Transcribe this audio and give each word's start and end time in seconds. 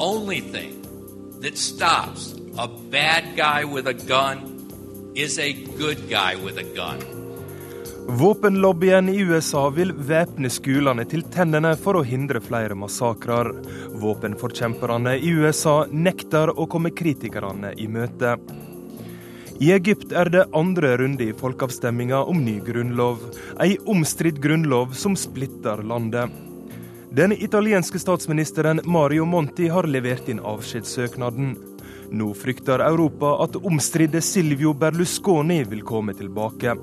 Only 0.00 0.40
thing 0.40 0.80
that 1.42 1.58
stops 1.58 2.34
a 2.56 2.66
bad 2.90 3.36
guy 3.36 3.64
with 3.64 3.86
a 3.86 3.92
gun 3.92 4.38
is 5.14 5.38
a 5.38 5.52
good 5.52 6.08
guy 6.08 6.36
with 6.44 6.56
a 6.56 6.64
gun. 6.76 7.04
Våpenlobbyen 8.08 9.08
i 9.08 9.18
USA 9.20 9.68
vil 9.68 9.92
væpne 9.92 10.48
skolene 10.48 11.04
til 11.04 11.26
tennene 11.28 11.74
for 11.76 12.00
å 12.00 12.04
hindre 12.06 12.40
flere 12.40 12.72
massakrer. 12.80 13.52
Våpenforkjemperne 14.00 15.18
i 15.20 15.36
USA 15.36 15.84
nekter 15.92 16.56
å 16.56 16.64
komme 16.64 16.96
kritikerne 16.96 17.76
i 17.76 17.84
møte. 17.84 18.38
I 19.60 19.74
Egypt 19.76 20.16
er 20.16 20.32
det 20.32 20.48
andre 20.56 20.96
runde 20.96 21.28
i 21.28 21.36
folkeavstemminga 21.36 22.24
om 22.24 22.40
ny 22.40 22.56
grunnlov. 22.64 23.20
Ei 23.60 23.76
omstridt 23.84 24.40
grunnlov 24.40 24.96
som 24.96 25.12
splitter 25.12 25.84
landet. 25.84 26.32
Den 27.12 27.32
italienske 27.32 27.98
statsministeren 27.98 28.80
Mario 28.84 29.24
Monti 29.24 29.68
har 29.68 29.82
levert 29.82 30.28
inn 30.28 30.38
avskjedssøknaden. 30.46 31.56
Nå 32.14 32.28
frykter 32.38 32.78
Europa 32.86 33.32
at 33.42 33.56
omstridte 33.56 34.20
Silvio 34.22 34.70
Berlusconi 34.78 35.64
vil 35.64 35.82
komme 35.82 36.14
tilbake. 36.14 36.76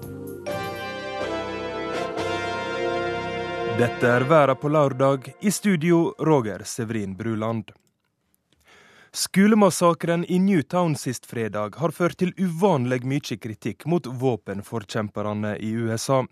Dette 3.80 4.10
er 4.18 4.28
Verden 4.28 4.60
på 4.60 4.70
lørdag. 4.70 5.32
I 5.40 5.52
studio 5.52 6.12
Roger 6.20 6.64
Severin 6.66 7.16
Bruland. 7.16 7.72
Skolemassakren 9.12 10.26
i 10.28 10.40
Newtown 10.40 10.96
sist 10.96 11.26
fredag 11.26 11.80
har 11.80 11.96
ført 11.96 12.20
til 12.20 12.34
uvanlig 12.36 13.06
mye 13.08 13.40
kritikk 13.40 13.88
mot 13.88 14.08
våpenforkjemperne 14.08 15.56
i 15.64 15.72
USA. 15.72 16.26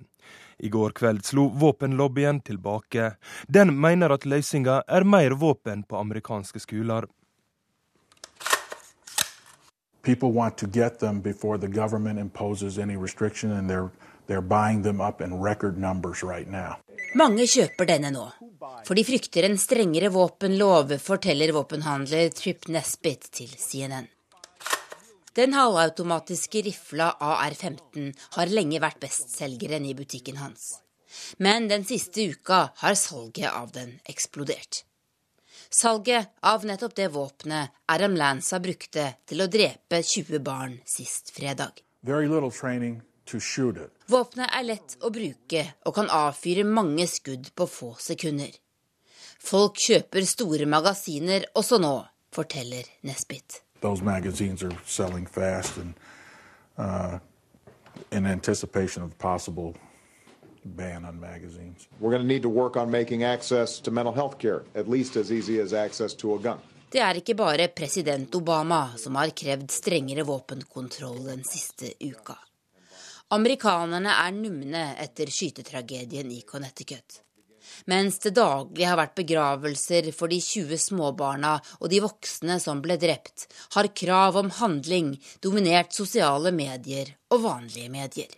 I 0.57 0.69
går 0.69 0.89
kveld 0.95 1.25
slo 1.25 1.47
våpenlobbyen 1.47 2.41
tilbake. 2.41 3.11
Den 3.47 3.73
mener 3.79 4.09
at 4.15 4.25
løsninga 4.25 4.83
er 4.87 5.03
mer 5.03 5.31
våpen 5.31 5.83
på 5.83 5.97
amerikanske 5.97 6.59
skoler. 6.59 7.07
People 10.01 10.31
want 10.31 10.57
to 10.57 10.67
get 10.67 10.99
them 10.99 11.21
before 11.21 11.57
the 11.57 11.67
government 11.67 12.19
imposes 12.19 12.77
any 12.77 12.95
restriction, 12.95 13.51
and 13.51 13.69
they're, 13.69 13.89
they're 14.27 14.47
buying 14.47 14.83
them 14.83 15.01
up 15.01 15.21
in 15.21 15.41
record 15.41 15.77
numbers 15.77 16.23
right 16.23 16.47
now. 16.51 16.77
Mange 17.15 17.47
kjøper 17.47 17.87
denne 17.89 18.11
nå, 18.13 18.25
for 18.85 18.93
de 18.95 19.03
frykter 19.07 19.47
en 19.47 19.57
strengere 19.57 20.11
våpenlov, 20.13 20.97
forteller 21.01 21.53
våpenhandler 21.55 22.29
Trip 22.37 22.67
Nesbitt 22.67 23.31
til 23.31 23.49
CNN. 23.57 24.05
Den 25.35 25.53
halvautomatiske 25.53 26.61
rifla 26.61 27.09
AR-15 27.19 28.11
har 28.37 28.51
lenge 28.55 28.79
vært 28.79 29.01
bestselgeren 29.03 29.83
i 29.83 29.95
butikken 29.97 30.37
hans. 30.39 30.77
Men 31.43 31.67
den 31.67 31.83
siste 31.83 32.23
uka 32.31 32.59
har 32.79 32.95
salget 32.95 33.49
av 33.49 33.73
den 33.75 33.97
eksplodert. 34.07 34.85
Salget 35.69 36.31
av 36.39 36.63
nettopp 36.63 36.95
det 36.95 37.09
våpenet 37.11 37.75
Aram 37.91 38.15
Lanza 38.15 38.61
brukte 38.63 39.09
til 39.27 39.43
å 39.43 39.49
drepe 39.51 39.99
20 39.99 40.39
barn 40.39 40.77
sist 40.87 41.33
fredag. 41.35 41.83
Våpenet 44.07 44.55
er 44.55 44.67
lett 44.69 44.97
å 45.03 45.11
bruke 45.19 45.65
og 45.83 45.97
kan 45.99 46.15
avfyre 46.21 46.63
mange 46.63 47.09
skudd 47.11 47.51
på 47.51 47.67
få 47.67 47.91
sekunder. 47.99 48.55
Folk 49.43 49.83
kjøper 49.83 50.23
store 50.23 50.65
magasiner 50.69 51.51
også 51.59 51.83
nå, 51.83 51.95
forteller 52.31 52.87
Nesbitt. 53.03 53.64
Those 53.85 54.01
magazines 54.01 54.59
are 54.63 54.77
selling 54.85 55.25
fast, 55.27 55.77
and 55.77 55.93
uh, 56.85 57.19
in 58.17 58.25
anticipation 58.25 59.03
of 59.03 59.09
possible 59.17 59.75
ban 60.63 61.05
on 61.05 61.19
magazines. 61.19 61.87
We're 61.99 62.09
going 62.09 62.27
to 62.27 62.27
need 62.27 62.41
to 62.41 62.49
work 62.49 62.75
on 62.77 62.89
making 62.89 63.23
access 63.23 63.79
to 63.81 63.91
mental 63.91 64.13
health 64.13 64.39
care 64.39 64.63
at 64.75 64.89
least 64.89 65.15
as 65.15 65.31
easy 65.31 65.59
as 65.59 65.73
access 65.73 66.13
to 66.15 66.35
a 66.35 66.39
gun. 66.39 66.59
Det 66.91 66.99
er 67.01 67.15
ikke 67.19 67.35
bare 67.35 67.67
president 67.67 68.35
Obama 68.35 68.87
som 68.97 69.15
har 69.15 69.29
krevd 69.29 69.71
strengere 69.71 70.23
våpenkontroll 70.23 71.25
den 71.25 71.43
siste 71.43 71.91
uka. 71.99 72.37
Amerikanerne 73.27 74.17
er 74.25 74.31
numne 74.31 74.83
etter 75.03 75.29
skytetragedien 75.29 76.31
i 76.31 76.41
Connecticut. 76.41 77.24
Mens 77.85 78.19
det 78.23 78.35
daglig 78.37 78.87
har 78.87 78.99
vært 78.99 79.17
begravelser 79.19 80.11
for 80.15 80.31
de 80.31 80.39
20 80.41 80.81
småbarna 80.87 81.57
og 81.79 81.91
de 81.91 82.01
voksne 82.03 82.57
som 82.63 82.81
ble 82.83 82.97
drept, 83.01 83.47
har 83.75 83.91
krav 83.93 84.39
om 84.41 84.51
handling 84.59 85.13
dominert 85.43 85.93
sosiale 85.93 86.53
medier 86.55 87.13
og 87.35 87.43
vanlige 87.45 87.91
medier. 87.91 88.31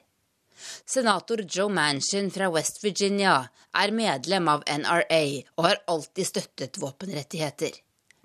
Senator 0.85 1.43
Joe 1.45 1.69
Manchin 1.69 2.31
fra 2.33 2.49
West 2.49 2.83
Virginia 2.83 3.39
er 3.77 3.93
medlem 3.93 4.47
av 4.51 4.63
NRA 4.67 5.23
og 5.55 5.65
har 5.69 5.83
alltid 5.87 6.27
støttet 6.27 6.79
våpenrettigheter. 6.81 7.71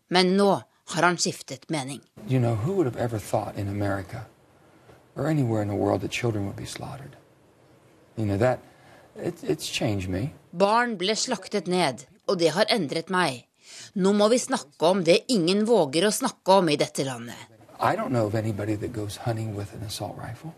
Men 0.09 0.37
nå 0.37 0.51
har 0.95 1.03
han 1.03 1.17
skiftet 1.17 1.69
mening. 1.71 2.01
You 2.29 2.41
know, 2.41 2.57
America 3.69 4.25
or 5.17 5.27
anywhere 5.27 5.63
in 5.63 5.69
the 5.69 5.75
world 5.75 6.01
that 6.01 6.13
children 6.13 6.47
would 6.47 6.57
be 6.57 6.67
slaughtered? 6.67 7.17
You 8.17 8.27
know, 8.27 8.37
that, 8.37 8.59
it, 9.17 9.43
it's 9.43 9.67
changed 9.67 10.09
me. 10.09 10.33
Barn 10.53 10.97
ble 10.97 11.17
slaktet 11.17 11.67
ned, 11.67 12.07
og 12.29 12.39
det 12.39 12.53
har 12.57 12.69
endret 12.71 13.11
meg. 13.11 13.47
Nå 13.95 14.13
må 14.17 14.29
vi 14.33 14.39
snakke 14.39 14.89
om 14.89 15.03
det 15.05 15.25
ingen 15.33 15.65
våger 15.69 16.07
å 16.07 16.13
snakke 16.15 16.61
om 16.61 16.69
i 16.73 16.77
dette 16.81 17.05
landet. 17.05 17.49
I 17.81 17.97
don't 17.97 18.11
know 18.11 18.27
of 18.27 18.35
anybody 18.35 18.77
that 18.77 18.93
goes 18.93 19.17
hunting 19.27 19.57
with 19.57 19.75
an 19.75 19.83
assault 19.87 20.17
rifle. 20.17 20.55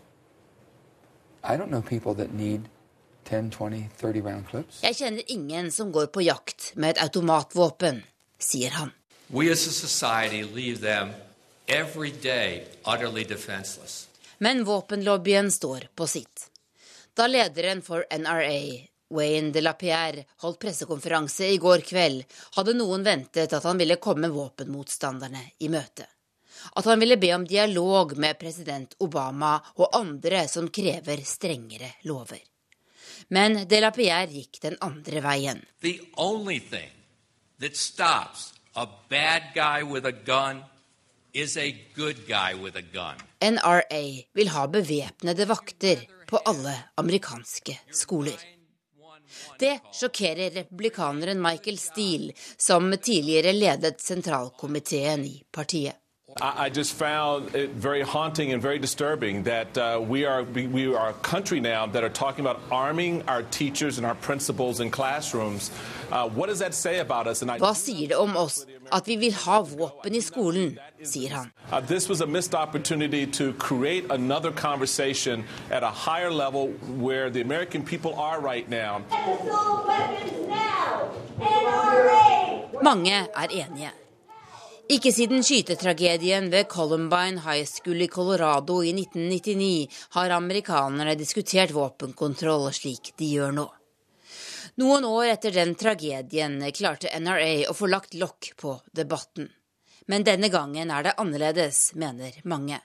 I 1.43 1.57
don't 1.57 1.69
know 1.69 1.81
people 1.81 2.13
that 2.15 2.33
need 2.33 2.69
10, 3.25 3.51
20, 3.51 3.89
30 3.97 4.21
round 4.21 4.47
clips. 4.47 4.81
Jeg 4.83 4.95
kjenner 4.95 5.23
ingen 5.27 5.71
som 5.71 5.91
går 5.91 6.07
på 6.13 6.21
jakt 6.21 6.71
med 6.75 6.95
et 6.95 7.01
automatvåpen, 7.03 8.03
sier 8.39 8.77
han. 8.77 8.93
We 9.29 9.49
as 9.51 9.67
a 9.67 9.71
society 9.71 10.43
leave 10.43 10.81
them 10.81 11.13
every 11.67 12.11
day 12.11 12.67
utterly 12.85 13.23
defenseless. 13.23 14.07
Men 14.37 14.63
våpenlobbyen 14.63 15.51
står 15.51 15.87
på 15.95 16.07
sitt. 16.07 16.51
Da 17.15 17.27
lederen 17.27 17.81
for 17.81 18.05
NRA, 18.11 18.87
Wayne 19.09 19.51
de 19.51 19.61
la 19.61 19.73
Pierre, 19.73 20.25
holdt 20.43 20.59
pressekonferanse 20.59 21.47
i 21.47 21.57
går 21.57 21.85
kveld, 21.87 22.25
hadde 22.57 22.73
noen 22.75 23.05
ventet 23.05 23.53
at 23.55 23.63
han 23.63 23.79
ville 23.79 23.95
komme 24.03 24.27
våpenmotstanderne 24.33 25.45
i 25.63 25.69
møte. 25.71 26.09
At 26.75 26.89
han 26.89 26.99
ville 26.99 27.15
be 27.21 27.31
om 27.35 27.45
dialog 27.47 28.17
med 28.19 28.35
president 28.39 28.97
Obama 28.99 29.53
og 29.77 29.95
andre 29.95 30.43
som 30.51 30.67
krever 30.67 31.23
strengere 31.23 31.93
lover. 32.03 32.43
Men 33.31 33.61
de 33.63 33.79
la 33.79 33.93
Pierre 33.95 34.27
gikk 34.27 34.59
den 34.67 34.75
andre 34.83 35.23
veien. 35.23 35.63
The 35.87 36.01
only 36.17 36.59
thing 36.59 36.91
that 37.63 37.79
stops 37.79 38.51
a 38.75 38.89
bad 39.07 39.53
guy 39.55 39.87
with 39.87 40.05
a 40.05 40.11
gun 40.11 40.65
NRA 43.41 44.03
vil 44.33 44.47
ha 44.49 44.65
bevæpnede 44.67 45.47
vakter 45.47 45.97
på 46.27 46.39
alle 46.45 46.75
amerikanske 46.97 47.79
skoler. 47.91 48.39
Det 49.59 49.79
sjokkerer 49.93 50.49
republikaneren 50.55 51.41
Michael 51.41 51.77
Steele, 51.77 52.31
som 52.57 52.93
tidligere 52.97 53.53
ledet 53.53 54.01
sentralkomiteen 54.01 55.25
i 55.25 55.43
partiet. 55.51 55.95
I 56.41 56.69
just 56.69 56.93
found 56.93 57.55
it 57.55 57.69
very 57.69 58.01
haunting 58.01 58.51
and 58.51 58.61
very 58.61 58.77
disturbing 58.77 59.43
that 59.43 59.77
uh, 59.77 60.01
we 60.01 60.25
are 60.25 60.43
we 60.43 60.93
are 60.97 61.09
a 61.09 61.13
country 61.13 61.59
now 61.59 61.85
that 61.85 62.03
are 62.03 62.09
talking 62.09 62.45
about 62.45 62.61
arming 62.71 63.23
our 63.27 63.41
teachers 63.51 63.97
and 63.97 64.05
our 64.05 64.15
principals 64.15 64.79
in 64.79 64.91
classrooms. 64.91 65.71
Uh, 66.11 66.27
what 66.27 66.49
does 66.49 66.59
that 66.59 66.73
say 66.73 66.99
about 66.99 67.27
us? 67.27 67.43
I, 67.43 67.57
Hva 67.57 67.73
sier 67.73 68.07
det 68.07 68.17
om 68.17 68.35
oss 68.35 68.65
at 68.91 69.07
vi 69.07 69.15
vil 69.21 69.33
ha 69.45 69.61
våpen 69.61 70.15
i 70.15 70.21
skolen, 70.21 70.77
sier 71.03 71.35
han. 71.37 71.51
Uh. 81.35 82.81
Mange 82.83 83.15
er 83.25 83.49
enige. 83.51 83.91
Ikke 84.85 85.09
siden 85.09 85.41
skytetragedien 85.41 86.51
ved 86.51 86.67
Columbine 86.69 87.41
High 87.41 87.65
School 87.65 88.03
i 88.05 88.07
Colorado 88.07 88.83
i 88.85 88.91
1999 88.93 89.87
har 90.13 90.29
amerikanerne 90.35 91.15
diskutert 91.17 91.73
våpenkontroll 91.73 92.69
slik 92.69 93.15
de 93.17 93.31
gjør 93.33 93.55
nå. 93.57 93.65
Noen 94.75 95.05
år 95.07 95.25
etter 95.25 95.51
den 95.55 95.75
tragedien 95.79 96.57
klarte 96.75 97.07
NRA 97.19 97.69
å 97.71 97.73
få 97.73 97.87
lagt 97.87 98.13
lokk 98.13 98.49
på 98.59 98.73
debatten. 98.91 99.47
Men 100.11 100.25
denne 100.27 100.49
gangen 100.51 100.91
er 100.91 101.05
det 101.05 101.13
annerledes, 101.21 101.93
mener 101.95 102.35
mange. 102.43 102.81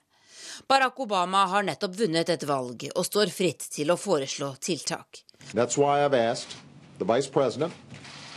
Barack 0.70 1.00
Obama 1.02 1.44
har 1.50 1.66
nettopp 1.66 1.96
vunnet 1.98 2.30
et 2.30 2.46
valg 2.46 2.86
og 2.94 3.06
står 3.08 3.32
fritt 3.34 3.66
til 3.74 3.90
å 3.90 3.98
foreslå 3.98 4.52
tiltak. 4.62 5.24
That's 5.50 5.76
why 5.76 6.04
I've 6.04 6.14
asked 6.14 6.54
the 6.98 7.04
vice 7.04 7.26
president 7.26 7.74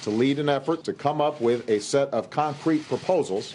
to 0.02 0.10
lead 0.10 0.40
an 0.40 0.50
effort 0.50 0.84
to 0.86 0.94
come 0.94 1.22
up 1.22 1.40
with 1.40 1.70
a 1.70 1.80
set 1.80 2.10
of 2.10 2.32
concrete 2.32 2.90
proposals 2.90 3.54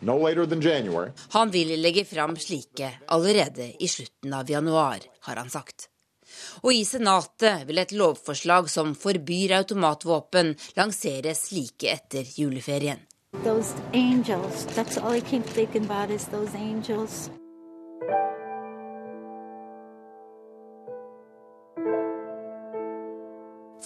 no 0.00 0.16
later 0.16 0.46
than 0.46 0.62
January. 0.62 1.12
Han 1.36 1.50
vil 1.52 1.76
legge 1.80 2.04
fram 2.08 2.36
slike 2.36 2.92
allerede 3.06 3.72
i 3.84 3.88
slutten 3.88 4.32
av 4.32 4.50
januar, 4.50 5.04
har 5.20 5.36
han 5.36 5.50
sagt. 5.50 5.90
Og 6.62 6.72
i 6.74 6.84
Senatet 6.84 7.66
vil 7.68 7.82
et 7.82 7.94
lovforslag 7.96 8.70
som 8.70 8.94
forbyr 8.94 9.56
automatvåpen, 9.60 10.54
lanseres 10.76 11.50
like 11.52 11.90
etter 11.90 12.26
juleferien. 12.36 13.06
Those 13.44 13.74
angels, 13.92 14.66
that's 14.74 14.98
all 14.98 15.14
I 15.14 15.20
keep 15.20 15.44
thinking 15.44 15.84
about 15.84 16.10
is 16.10 16.26
those 16.26 16.54
angels. 16.54 17.30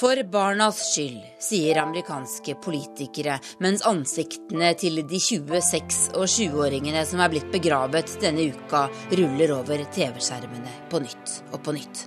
For 0.05 0.23
barnas 0.27 0.79
skyld, 0.91 1.21
sier 1.41 1.79
amerikanske 1.83 2.57
politikere, 2.65 3.37
mens 3.63 3.85
ansiktene 3.87 4.73
til 4.77 4.99
de 5.07 5.21
26- 5.23 6.17
og 6.19 6.27
20-åringene 6.27 7.05
som 7.07 7.23
er 7.23 7.31
blitt 7.33 7.53
begravet 7.55 8.17
denne 8.25 8.49
uka, 8.51 8.89
ruller 9.15 9.55
over 9.61 9.87
TV-skjermene 9.95 10.75
på 10.91 11.05
nytt 11.07 11.39
og 11.53 11.63
på 11.63 11.79
nytt. 11.79 12.05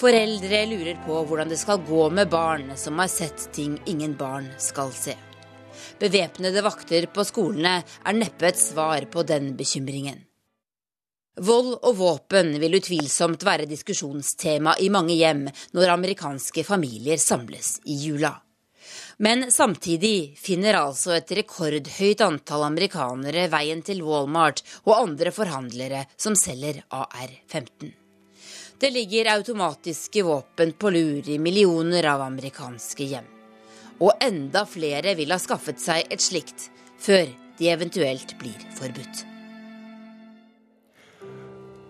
Foreldre 0.00 0.64
lurer 0.66 0.98
på 1.06 1.20
hvordan 1.28 1.50
det 1.52 1.58
skal 1.60 1.82
gå 1.86 2.08
med 2.10 2.30
barn 2.32 2.72
som 2.80 2.98
har 2.98 3.10
sett 3.12 3.48
ting 3.54 3.76
ingen 3.86 4.16
barn 4.18 4.48
skal 4.58 4.90
se. 4.96 5.14
Bevæpnede 6.00 6.62
vakter 6.64 7.06
på 7.12 7.24
skolene 7.26 7.80
er 7.82 8.16
neppe 8.16 8.48
et 8.50 8.58
svar 8.58 9.06
på 9.12 9.22
den 9.28 9.52
bekymringen. 9.58 10.18
Vold 11.40 11.78
og 11.80 11.96
våpen 11.96 12.58
vil 12.60 12.76
utvilsomt 12.76 13.44
være 13.46 13.68
diskusjonstema 13.70 14.74
i 14.84 14.90
mange 14.92 15.14
hjem 15.16 15.46
når 15.72 15.94
amerikanske 15.94 16.64
familier 16.66 17.20
samles 17.22 17.78
i 17.88 17.96
jula. 18.02 18.34
Men 19.22 19.46
samtidig 19.52 20.34
finner 20.36 20.76
altså 20.82 21.14
et 21.16 21.32
rekordhøyt 21.38 22.24
antall 22.26 22.66
amerikanere 22.66 23.46
veien 23.52 23.80
til 23.86 24.02
Walmart 24.04 24.64
og 24.84 24.98
andre 24.98 25.32
forhandlere 25.32 26.04
som 26.20 26.36
selger 26.36 26.82
AR-15. 26.90 28.01
Det 28.82 28.90
ligger 28.90 29.34
automatiske 29.36 30.22
våpen 30.22 30.72
på 30.72 30.90
lur 30.90 31.28
i 31.28 31.38
millioner 31.38 32.06
av 32.06 32.20
amerikanske 32.20 33.04
hjem. 33.04 33.26
Og 34.02 34.10
enda 34.20 34.64
flere 34.66 35.12
vil 35.14 35.30
ha 35.30 35.36
skaffet 35.38 35.78
seg 35.78 36.10
et 36.10 36.24
slikt 36.24 36.64
før 36.98 37.30
de 37.60 37.68
eventuelt 37.70 38.34
blir 38.40 38.64
forbudt. 38.74 39.20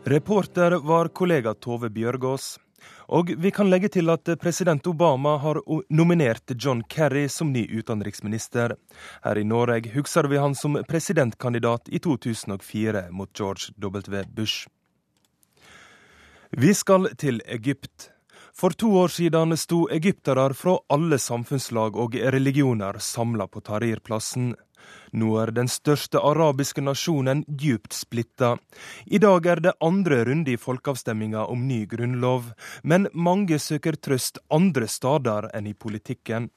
Reporter 0.04 0.76
var 0.84 1.08
kollega 1.08 1.54
Tove 1.54 1.88
Bjørgaas. 1.88 2.58
Og 3.08 3.32
vi 3.40 3.54
kan 3.56 3.72
legge 3.72 3.88
til 3.96 4.12
at 4.12 4.28
president 4.44 4.86
Obama 4.92 5.38
har 5.40 5.62
nominert 5.88 6.52
John 6.58 6.84
Kerry 6.92 7.24
som 7.32 7.54
ny 7.56 7.64
utenriksminister. 7.72 8.76
Her 9.24 9.40
i 9.40 9.48
Norge 9.48 9.96
husker 9.96 10.28
vi 10.28 10.44
han 10.44 10.52
som 10.54 10.76
presidentkandidat 10.84 11.88
i 11.88 12.04
2004 12.04 13.06
mot 13.16 13.32
George 13.32 13.72
W. 13.80 14.24
Bush. 14.28 14.68
Vi 16.56 16.74
skal 16.74 17.08
til 17.16 17.40
Egypt. 17.48 18.10
For 18.52 18.74
to 18.76 18.90
år 19.00 19.08
siden 19.08 19.56
sto 19.56 19.86
egyptere 19.88 20.50
fra 20.52 20.74
alle 20.92 21.16
samfunnslag 21.18 21.96
og 21.96 22.12
religioner 22.34 22.98
samla 23.00 23.46
på 23.48 23.62
Tahrir-plassen. 23.64 24.50
Nå 25.16 25.30
er 25.40 25.54
den 25.56 25.70
største 25.72 26.20
arabiske 26.20 26.84
nasjonen 26.84 27.40
djupt 27.48 27.96
splitta. 27.96 28.58
I 29.06 29.16
dag 29.24 29.48
er 29.48 29.64
det 29.64 29.72
andre 29.80 30.26
runde 30.28 30.52
i 30.52 30.60
folkeavstemminga 30.60 31.46
om 31.48 31.64
ny 31.68 31.86
grunnlov, 31.88 32.52
men 32.84 33.08
mange 33.14 33.56
søker 33.56 33.96
trøst 33.96 34.42
andre 34.52 34.90
steder 34.92 35.48
enn 35.56 35.72
i 35.72 35.72
politikken. 35.72 36.50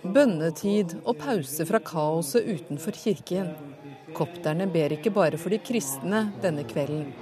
Bønnetid 0.00 0.94
og 1.04 1.18
pause 1.20 1.66
fra 1.68 1.80
kaoset 1.84 2.46
utenfor 2.48 2.96
kirken. 2.96 3.50
Kopterne 4.16 4.66
ber 4.72 4.94
ikke 4.96 5.12
bare 5.14 5.38
for 5.38 5.52
de 5.52 5.58
kristne 5.60 6.22
denne 6.42 6.64
kvelden. 6.64 7.12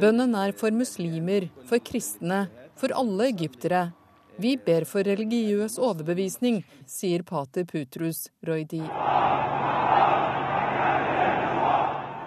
Bønnen 0.00 0.34
er 0.34 0.56
for 0.56 0.80
muslimer, 0.80 1.48
for 1.68 1.84
kristne, 1.90 2.40
for 2.80 2.96
alle 2.96 3.30
egyptere. 3.34 3.84
Vi 4.38 4.56
ber 4.56 4.84
for 4.86 5.02
religiøs 5.02 5.78
overbevisning, 5.82 6.62
sier 6.86 7.24
pater 7.26 7.66
Putrus 7.68 8.28
Roidi. 8.46 8.84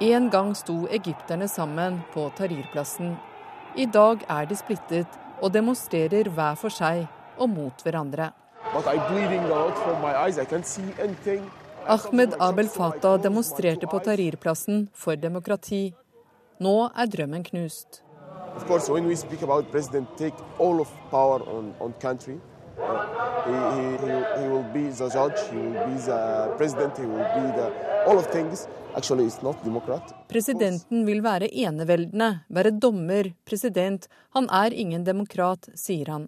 En 0.01 0.29
gang 0.33 0.55
sto 0.57 0.87
egypterne 0.89 1.45
sammen 1.47 1.99
på 2.13 2.23
Tahrir-plassen. 2.33 3.11
I 3.77 3.85
dag 3.85 4.23
er 4.33 4.47
de 4.49 4.55
splittet 4.57 5.19
og 5.37 5.53
demonstrerer 5.53 6.25
hver 6.33 6.57
for 6.57 6.73
seg 6.73 7.03
og 7.37 7.51
mot 7.53 7.83
hverandre. 7.85 8.31
Ahmed 11.85 12.33
Abel 12.39 12.71
Fatah 12.77 13.21
demonstrerte 13.21 13.87
på 13.93 13.99
Tahrir-plassen 14.07 14.87
for 14.93 15.15
demokrati. 15.15 15.93
Nå 16.57 16.75
er 16.97 17.05
drømmen 17.05 17.43
knust. 17.43 18.01
Of 18.55 18.65
course, 18.65 18.89
when 18.89 19.05
we 19.05 19.15
speak 19.15 19.43
about 19.43 19.69
president 19.71 20.09
take 20.17 20.35
all 20.59 20.81
of 20.81 20.89
power 21.11 21.39
on, 21.47 21.75
on 21.79 21.93
country, 22.01 22.39
he, 23.45 23.53
he, 24.03 24.41
he 24.41 24.47
will 24.49 24.67
be 24.73 24.89
the 24.89 25.09
judge, 25.09 25.39
he 25.51 25.57
will 25.57 25.85
be 25.87 25.95
the 26.01 26.53
president, 26.57 26.97
he 26.97 27.05
will 27.05 27.27
be 27.37 27.45
the, 27.57 27.71
all 28.07 28.17
of 28.17 28.27
things. 28.31 28.67
Presidenten 30.27 31.05
vil 31.07 31.21
være 31.23 31.47
eneveldende, 31.47 32.27
være 32.49 32.73
dommer, 32.75 33.31
president. 33.47 34.07
Han 34.35 34.49
er 34.51 34.75
ingen 34.75 35.05
demokrat, 35.07 35.69
sier 35.79 36.11
han. 36.11 36.27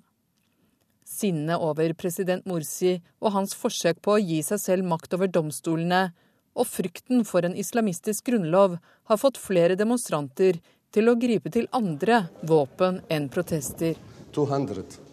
Sinnet 1.03 1.59
over 1.59 1.91
president 1.93 2.45
Morsi 2.47 3.01
og 3.19 3.35
hans 3.35 3.55
forsøk 3.59 3.99
på 4.01 4.15
å 4.15 4.23
gi 4.23 4.39
seg 4.47 4.61
selv 4.63 4.87
makt 4.87 5.13
over 5.17 5.27
domstolene, 5.27 6.13
og 6.55 6.69
frykten 6.69 7.25
for 7.27 7.43
en 7.43 7.57
islamistisk 7.59 8.29
grunnlov 8.31 8.77
har 9.11 9.19
fått 9.19 9.41
flere 9.41 9.75
demonstranter 9.75 10.61
til 10.93 11.09
å 11.09 11.17
gripe 11.19 11.51
til 11.51 11.67
andre 11.75 12.27
våpen 12.47 13.01
enn 13.11 13.27
protester. 13.33 13.97
200. 14.31 15.12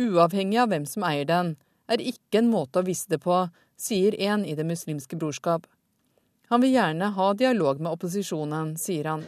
uavhengig 0.00 0.60
av 0.62 0.70
hvem 0.72 0.86
som 0.88 1.04
eier 1.08 1.28
den, 1.28 1.56
er 1.90 2.00
ikke 2.00 2.40
en 2.40 2.50
måte 2.52 2.80
å 2.80 2.86
vise 2.86 3.10
det 3.10 3.20
på, 3.24 3.42
sier 3.80 4.16
en 4.30 4.44
i 4.44 4.54
Det 4.54 4.66
muslimske 4.66 5.16
brorskap. 5.16 5.66
Han 6.50 6.60
vil 6.64 6.72
gjerne 6.74 7.12
ha 7.14 7.26
dialog 7.38 7.78
med 7.78 7.92
opposisjonen, 7.94 8.72
sier 8.74 9.06
han. 9.06 9.20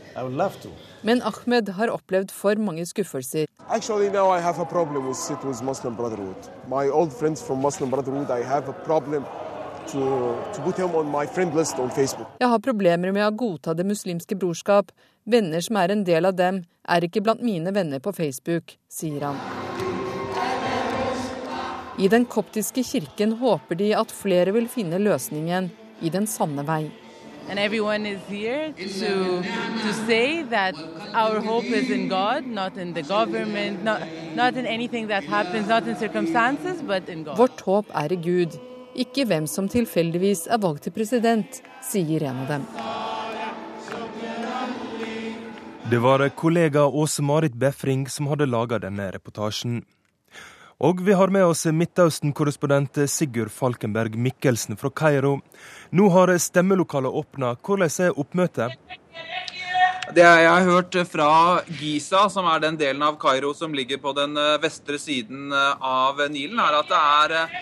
Men 1.07 1.23
Ahmed 1.23 1.69
har 1.79 1.93
opplevd 1.95 2.35
for 2.35 2.59
mange 2.59 2.83
skuffelser. 2.83 3.47
Jeg 12.43 12.51
har 12.55 12.61
problemer 12.67 13.13
med 13.13 13.27
å 13.27 13.31
godta 13.31 13.75
Det 13.75 13.87
muslimske 13.87 14.35
brorskap. 14.35 14.91
Venner 15.23 15.63
som 15.63 15.79
er 15.79 15.95
en 15.95 16.03
del 16.03 16.27
av 16.27 16.35
dem, 16.35 16.65
er 16.83 17.07
ikke 17.07 17.23
blant 17.23 17.43
mine 17.43 17.71
venner 17.71 18.03
på 18.03 18.11
Facebook, 18.19 18.75
sier 18.91 19.31
han. 19.31 19.62
I 22.03 22.09
den 22.11 22.25
koptiske 22.27 22.83
kirken 22.83 23.37
håper 23.39 23.79
de 23.79 23.93
at 23.95 24.11
flere 24.11 24.51
vil 24.57 24.65
finne 24.67 24.99
løsningen 24.99 25.69
i 26.03 26.11
den 26.11 26.25
sanne 26.27 26.65
vei. 26.67 26.89
And 27.51 27.59
everyone 27.59 28.07
is 28.07 28.19
here 28.27 28.73
to, 28.73 29.43
to 29.83 29.93
say 30.07 30.43
that 30.51 30.75
our 31.15 31.39
hope 31.41 31.67
is 31.67 31.91
in 31.91 32.09
God, 32.09 32.47
not 32.47 32.77
in 32.77 32.93
the 32.95 33.03
government, 33.03 33.85
not, 33.85 34.03
not 34.35 34.57
in 34.57 34.67
anything 34.67 35.09
that 35.09 35.25
happens, 35.25 35.69
not 35.69 35.87
in 35.87 35.97
circumstances, 35.97 36.83
but 36.83 37.09
in 37.09 37.23
God. 37.25 37.39
Vårt 37.39 37.61
håp 37.61 37.95
er 37.95 38.13
i 38.13 38.17
Gud, 38.17 38.59
ikke 38.95 39.27
hvem 39.31 39.47
som 39.47 39.71
tilfeldigvis 39.71 40.49
er 40.51 40.59
valgt 40.59 40.89
til 40.89 40.99
president, 40.99 41.63
sier 41.87 42.27
en 42.27 42.43
av 42.43 42.55
dem. 42.57 42.69
Det 45.91 46.03
var 46.03 46.29
kollega 46.35 46.87
Åse 46.87 47.23
Marit 47.23 47.55
Befring 47.55 48.09
som 48.11 48.31
hadde 48.31 48.51
laga 48.51 48.83
denne 48.83 49.13
reportasjen. 49.15 49.85
Og 50.83 50.99
vi 51.07 51.15
har 51.15 51.31
med 51.31 51.45
oss 51.47 51.61
Midtøsten-korrespondent 51.71 52.99
Sigurd 53.07 53.53
Falkenberg 53.55 54.17
Mikkelsen 54.19 54.75
fra 54.75 54.91
Kairo. 54.91 55.37
Nå 55.95 56.09
har 56.11 56.33
stemmelokalet 56.43 57.19
åpna. 57.23 57.53
Hvordan 57.63 57.93
er 58.03 58.19
oppmøtet? 58.19 58.75
Det 60.13 60.25
jeg 60.27 60.49
har 60.51 60.67
hørt 60.67 60.97
fra 61.07 61.29
Giza, 61.79 62.25
som 62.29 62.49
er 62.51 62.65
den 62.65 62.81
delen 62.81 63.05
av 63.07 63.15
Kairo 63.23 63.53
som 63.55 63.73
ligger 63.79 64.03
på 64.03 64.11
den 64.19 64.35
eh, 64.37 64.59
vestre 64.61 64.99
siden 64.99 65.55
eh, 65.55 65.87
av 65.87 66.19
Nilen, 66.29 66.59
er 66.59 66.81
at 66.81 66.91
det 66.91 66.99
er 66.99 67.37
eh, 67.39 67.55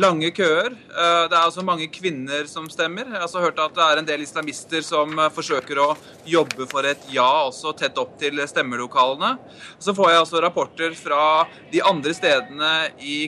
lange 0.00 0.30
køer. 0.34 0.72
Eh, 0.74 1.24
det 1.30 1.36
er 1.36 1.42
altså 1.42 1.64
mange 1.66 1.86
kvinner 1.92 2.48
som 2.50 2.66
stemmer. 2.70 3.06
Jeg 3.06 3.18
har 3.18 3.26
også 3.26 3.42
hørt 3.42 3.60
at 3.62 3.74
det 3.76 3.84
er 3.84 4.00
en 4.00 4.08
del 4.08 4.24
islamister 4.24 4.82
som 4.84 5.12
eh, 5.18 5.30
forsøker 5.34 5.80
å 5.82 5.88
jobbe 6.28 6.66
for 6.70 6.86
et 6.88 7.02
ja 7.12 7.26
også 7.46 7.74
tett 7.78 7.98
opp 8.00 8.16
til 8.20 8.40
stemmelokalene. 8.48 9.34
Så 9.82 9.94
får 9.96 10.10
jeg 10.12 10.22
også 10.24 10.42
rapporter 10.44 10.96
fra 10.98 11.44
de 11.72 11.82
andre 11.84 12.14
stedene 12.16 12.72
i 13.02 13.24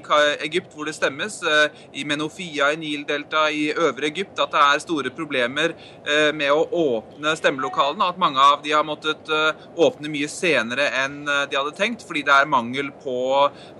Egypt 0.46 0.74
hvor 0.74 0.88
det 0.88 0.96
stemmes, 0.96 1.38
eh, 1.46 1.82
i 2.00 2.06
Menofia 2.08 2.72
i 2.74 2.80
Nildelta, 2.80 3.46
i 3.50 3.68
Øvre 3.72 4.10
Egypt, 4.10 4.38
at 4.42 4.54
det 4.54 4.62
er 4.62 4.82
store 4.82 5.12
problemer 5.14 5.74
med 6.36 6.50
å 6.52 6.66
åpne 6.76 7.32
stemmelokalene. 7.38 8.08
At 8.10 8.18
mange 8.20 8.42
av 8.42 8.60
de 8.64 8.72
har 8.74 8.84
måttet 8.86 9.28
åpne 9.76 10.10
mye 10.12 10.28
senere 10.30 10.86
enn 11.02 11.18
de 11.26 11.56
hadde 11.56 11.74
tenkt, 11.76 12.04
fordi 12.06 12.22
det 12.26 12.34
er 12.34 12.50
mangel 12.50 12.92
på 13.02 13.16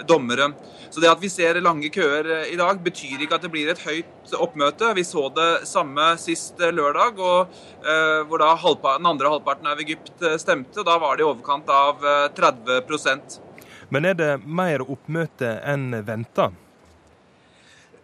dommere. 0.09 0.51
Så 0.91 1.03
det 1.03 1.11
at 1.11 1.23
vi 1.23 1.31
ser 1.33 1.61
lange 1.63 1.91
køer 1.93 2.47
i 2.51 2.57
dag, 2.59 2.76
betyr 2.85 3.23
ikke 3.25 3.37
at 3.39 3.45
det 3.45 3.51
blir 3.53 3.71
et 3.73 3.81
høyt 3.83 4.35
oppmøte. 4.37 4.93
Vi 4.97 5.05
så 5.07 5.27
det 5.35 5.67
samme 5.69 6.13
sist 6.21 6.61
eh, 6.61 6.75
lørdag, 6.75 7.21
og, 7.23 7.57
eh, 7.81 8.21
hvor 8.29 8.43
da 8.43 8.53
den 8.99 9.11
andre 9.13 9.33
halvparten 9.33 9.71
av 9.71 9.81
Egypt 9.83 10.25
stemte. 10.41 10.85
Da 10.87 10.99
var 11.03 11.17
det 11.17 11.25
i 11.25 11.29
overkant 11.29 11.69
av 11.73 12.05
30% 12.37 13.41
Men 13.91 14.05
er 14.05 14.15
det 14.19 14.31
mer 14.43 14.83
oppmøte 14.83 15.61
enn 15.63 15.93
venta? 16.07 16.51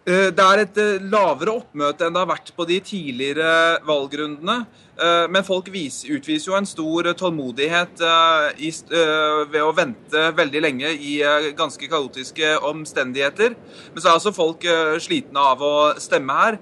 Det 0.03 0.43
er 0.43 0.59
et 0.59 0.77
lavere 1.07 1.53
oppmøte 1.61 2.03
enn 2.03 2.15
det 2.15 2.21
har 2.23 2.31
vært 2.33 2.49
på 2.55 2.65
de 2.67 2.79
tidligere 2.83 3.79
valgrundene. 3.87 4.65
Eh, 5.01 5.25
men 5.29 5.45
folk 5.45 5.71
utviser 5.73 6.49
jo 6.51 6.55
en 6.57 6.67
stor 6.69 7.07
tålmodighet 7.17 8.01
eh, 8.05 8.65
eh, 8.93 9.39
ved 9.49 9.63
å 9.65 9.73
vente 9.73 10.25
veldig 10.37 10.61
lenge 10.61 10.91
i 10.93 11.15
ganske 11.57 11.89
kaotiske 11.89 12.53
omstendigheter. 12.69 13.57
Men 13.93 14.03
så 14.03 14.11
er 14.11 14.17
altså 14.17 14.35
folk 14.35 14.65
slitne 15.01 15.41
av 15.53 15.61
å 15.63 15.75
stemme 16.01 16.33
her. 16.37 16.59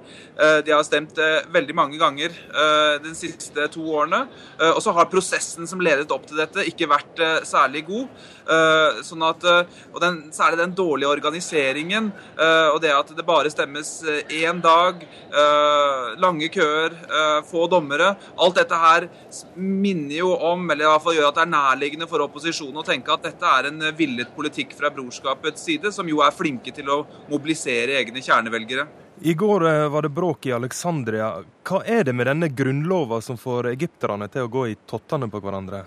De 0.66 0.74
har 0.74 0.84
stemt 0.88 1.18
veldig 1.54 1.74
mange 1.78 1.98
ganger 2.02 2.34
de 3.04 3.12
siste 3.14 3.68
to 3.74 3.84
årene. 3.94 4.24
Og 4.72 4.80
så 4.82 4.94
har 4.96 5.10
prosessen 5.12 5.68
som 5.70 5.82
ledet 5.84 6.10
opp 6.14 6.24
til 6.30 6.40
dette, 6.40 6.66
ikke 6.72 6.90
vært 6.90 7.20
særlig 7.48 7.84
god. 7.90 8.24
Sånn 9.06 9.26
at, 9.28 9.46
og 9.92 10.00
den, 10.02 10.18
særlig 10.34 10.62
den 10.64 10.74
dårlige 10.78 11.12
organiseringen 11.12 12.10
og 12.40 12.80
det 12.82 12.94
at 12.96 13.14
det 13.16 13.28
bare 13.28 13.52
stemmes 13.54 13.92
én 14.34 14.64
dag, 14.64 15.06
lange 16.24 16.50
køer, 16.54 16.98
få 17.52 17.68
dommere 17.72 18.16
Alt 18.42 18.58
dette 18.62 18.80
her 18.82 19.08
minner 19.56 20.16
jo 20.22 20.32
om, 20.36 20.66
eller 20.70 20.86
i 20.86 20.90
hvert 20.92 21.06
fall 21.06 21.18
gjør 21.18 21.30
at 21.30 21.40
det 21.40 21.46
er 21.46 21.54
nærliggende 21.54 22.10
for 22.10 22.26
opposisjonen 22.26 22.82
å 22.82 22.88
tenke 22.88 23.14
at 23.14 23.28
dette 23.30 23.54
er 23.58 23.70
en 23.72 23.86
villet 23.98 24.34
politikk 24.36 24.76
fra 24.78 24.92
brorskapets 24.94 25.68
side, 25.68 25.94
som 25.96 26.10
jo 26.10 26.24
er 26.26 26.36
flinke 26.36 26.74
til 26.76 26.90
å 26.92 27.04
mobilisere 27.30 28.00
egne 28.02 28.24
kjernevelgere. 28.24 28.88
I 29.22 29.34
går 29.38 29.68
eh, 29.70 29.88
var 29.94 30.02
det 30.02 30.10
bråk 30.10 30.46
i 30.50 30.52
Alexandria. 30.56 31.34
Hva 31.68 31.84
er 31.86 32.08
det 32.08 32.14
med 32.18 32.26
denne 32.26 32.50
grunnlova 32.50 33.20
som 33.22 33.38
får 33.38 33.70
egypterne 33.76 34.26
til 34.34 34.48
å 34.48 34.50
gå 34.50 34.68
i 34.72 34.78
tottene 34.90 35.30
på 35.30 35.42
hverandre? 35.44 35.84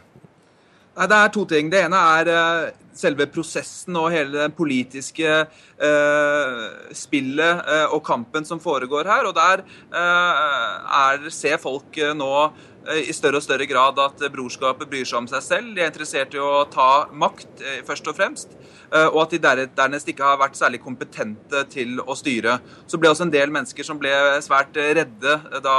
Nei, 0.94 1.06
Det 1.10 1.18
er 1.18 1.32
to 1.34 1.42
ting. 1.50 1.70
Det 1.72 1.80
ene 1.88 2.02
er 2.20 2.30
uh, 2.30 2.83
selve 2.98 3.26
prosessen 3.32 3.96
og 4.00 4.10
hele 4.14 4.36
det 4.36 4.56
politiske 4.56 5.30
eh, 5.44 6.60
spillet 6.94 7.64
eh, 7.64 7.86
og 7.94 8.04
kampen 8.06 8.46
som 8.48 8.62
foregår 8.62 9.10
her. 9.10 9.28
Og 9.28 9.34
der 9.36 9.64
er, 9.94 11.28
ser 11.34 11.60
folk 11.62 11.98
nå 12.16 12.34
i 13.00 13.14
større 13.16 13.40
og 13.40 13.44
større 13.46 13.64
grad 13.64 13.96
at 14.02 14.20
brorskapet 14.32 14.90
bryr 14.90 15.06
seg 15.08 15.22
om 15.22 15.28
seg 15.30 15.44
selv. 15.44 15.72
De 15.72 15.80
er 15.80 15.88
interessert 15.88 16.34
i 16.36 16.42
å 16.42 16.66
ta 16.68 17.06
makt, 17.16 17.62
først 17.88 18.10
og 18.12 18.18
fremst. 18.18 18.52
Eh, 18.94 19.08
og 19.08 19.24
at 19.24 19.34
de 19.34 19.40
dernest 19.74 20.08
ikke 20.10 20.26
har 20.26 20.40
vært 20.40 20.58
særlig 20.58 20.80
kompetente 20.84 21.64
til 21.72 21.98
å 22.00 22.14
styre. 22.18 22.58
Så 22.86 23.00
ble 23.00 23.10
også 23.10 23.26
en 23.26 23.32
del 23.34 23.52
mennesker 23.54 23.86
som 23.86 23.98
ble 24.00 24.12
svært 24.44 24.76
redde 24.76 25.38
da 25.64 25.78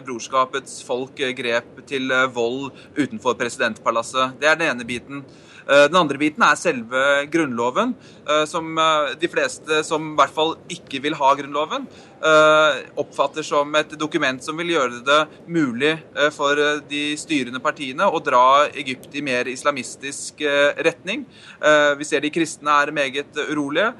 brorskapets 0.00 0.80
folk 0.86 1.20
grep 1.38 1.84
til 1.88 2.10
vold 2.34 2.72
utenfor 2.98 3.38
presidentpalasset. 3.38 4.40
Det 4.40 4.50
er 4.50 4.58
den 4.58 4.72
ene 4.72 4.88
biten. 4.88 5.22
Eh, 5.68 5.84
den 5.90 5.98
andre 6.00 6.16
biten 6.20 6.44
er 6.44 6.56
selve 6.56 7.02
Grunnloven, 7.28 7.92
eh, 8.28 8.44
som 8.48 8.78
de 9.20 9.28
fleste 9.28 9.82
som 9.84 10.12
i 10.12 10.16
hvert 10.16 10.32
fall 10.32 10.54
ikke 10.72 11.02
vil 11.04 11.16
ha 11.18 11.34
Grunnloven, 11.36 11.88
oppfatter 12.98 13.44
som 13.46 13.76
et 13.78 13.92
dokument 14.00 14.42
som 14.42 14.58
vil 14.58 14.72
gjøre 14.72 15.04
det 15.06 15.18
mulig 15.54 15.92
for 16.34 16.58
de 16.90 17.02
styrende 17.14 17.60
partiene 17.62 18.08
å 18.10 18.18
dra 18.18 18.66
Egypt 18.72 19.14
i 19.14 19.22
mer 19.22 19.46
islamistisk 19.46 20.42
retning. 20.82 21.22
Vi 21.62 22.08
ser 22.08 22.26
de 22.26 22.32
kristne 22.34 22.74
er 22.82 22.90
meget 22.90 23.38
urolige, 23.38 23.92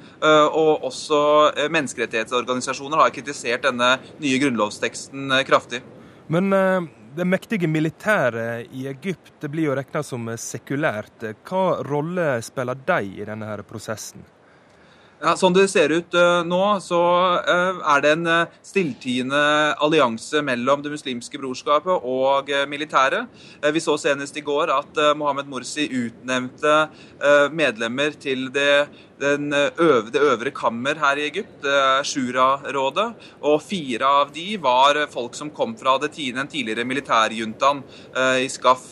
og 0.51 0.89
også 0.91 1.23
menneskerettighetsorganisasjoner 1.71 3.05
har 3.05 3.15
kritisert 3.15 3.71
denne 3.71 3.95
nye 4.19 4.43
grunnlovsteksten 4.43 5.39
kraftig. 5.47 5.85
Men 6.27 6.51
det 7.19 7.25
mektige 7.27 7.67
militæret 7.67 8.69
i 8.73 8.85
Egypt 8.87 9.43
blir 9.51 9.67
jo 9.67 9.75
regna 9.75 10.05
som 10.07 10.29
sekulært. 10.39 11.25
Hva 11.49 11.81
rolle 11.83 12.27
spiller 12.47 12.79
de 12.87 12.99
i 13.19 13.27
denne 13.27 13.57
prosessen? 13.67 14.23
Ja, 15.19 15.33
sånn 15.35 15.51
det 15.51 15.65
ser 15.67 15.91
ut 15.91 16.15
uh, 16.15 16.45
nå, 16.47 16.61
så 16.79 16.99
uh, 17.43 17.81
er 17.91 18.03
det 18.05 18.11
en 18.15 18.29
uh, 18.31 18.59
stilltiende 18.63 19.41
allianse 19.83 20.45
mellom 20.47 20.85
det 20.85 20.93
muslimske 20.93 21.41
brorskapet 21.43 22.07
og 22.07 22.53
militæret. 22.71 23.27
vi 23.75 23.83
så 23.83 23.97
senest 23.99 24.37
i 24.39 24.45
går 24.47 24.71
at 24.71 25.01
Mohammed 25.19 25.49
Morsi 25.51 25.89
utnevnte 25.91 26.75
medlemmer 27.51 28.15
til 28.21 28.47
det, 28.55 28.87
øvre, 29.19 30.13
det 30.15 30.23
øvre 30.23 30.53
kammer 30.55 31.01
her 31.03 31.19
i 31.19 31.27
Egypt, 31.27 31.67
Shura-rådet. 32.07 33.09
Og 33.43 33.63
fire 33.63 34.13
av 34.23 34.33
de 34.35 34.57
var 34.63 35.03
folk 35.11 35.35
som 35.35 35.51
kom 35.51 35.75
fra 35.79 35.99
det, 35.99 36.15
den 36.15 36.51
tidligere 36.51 36.87
militærjuntaen 36.87 37.83
i 38.39 38.49
Skaff. 38.53 38.87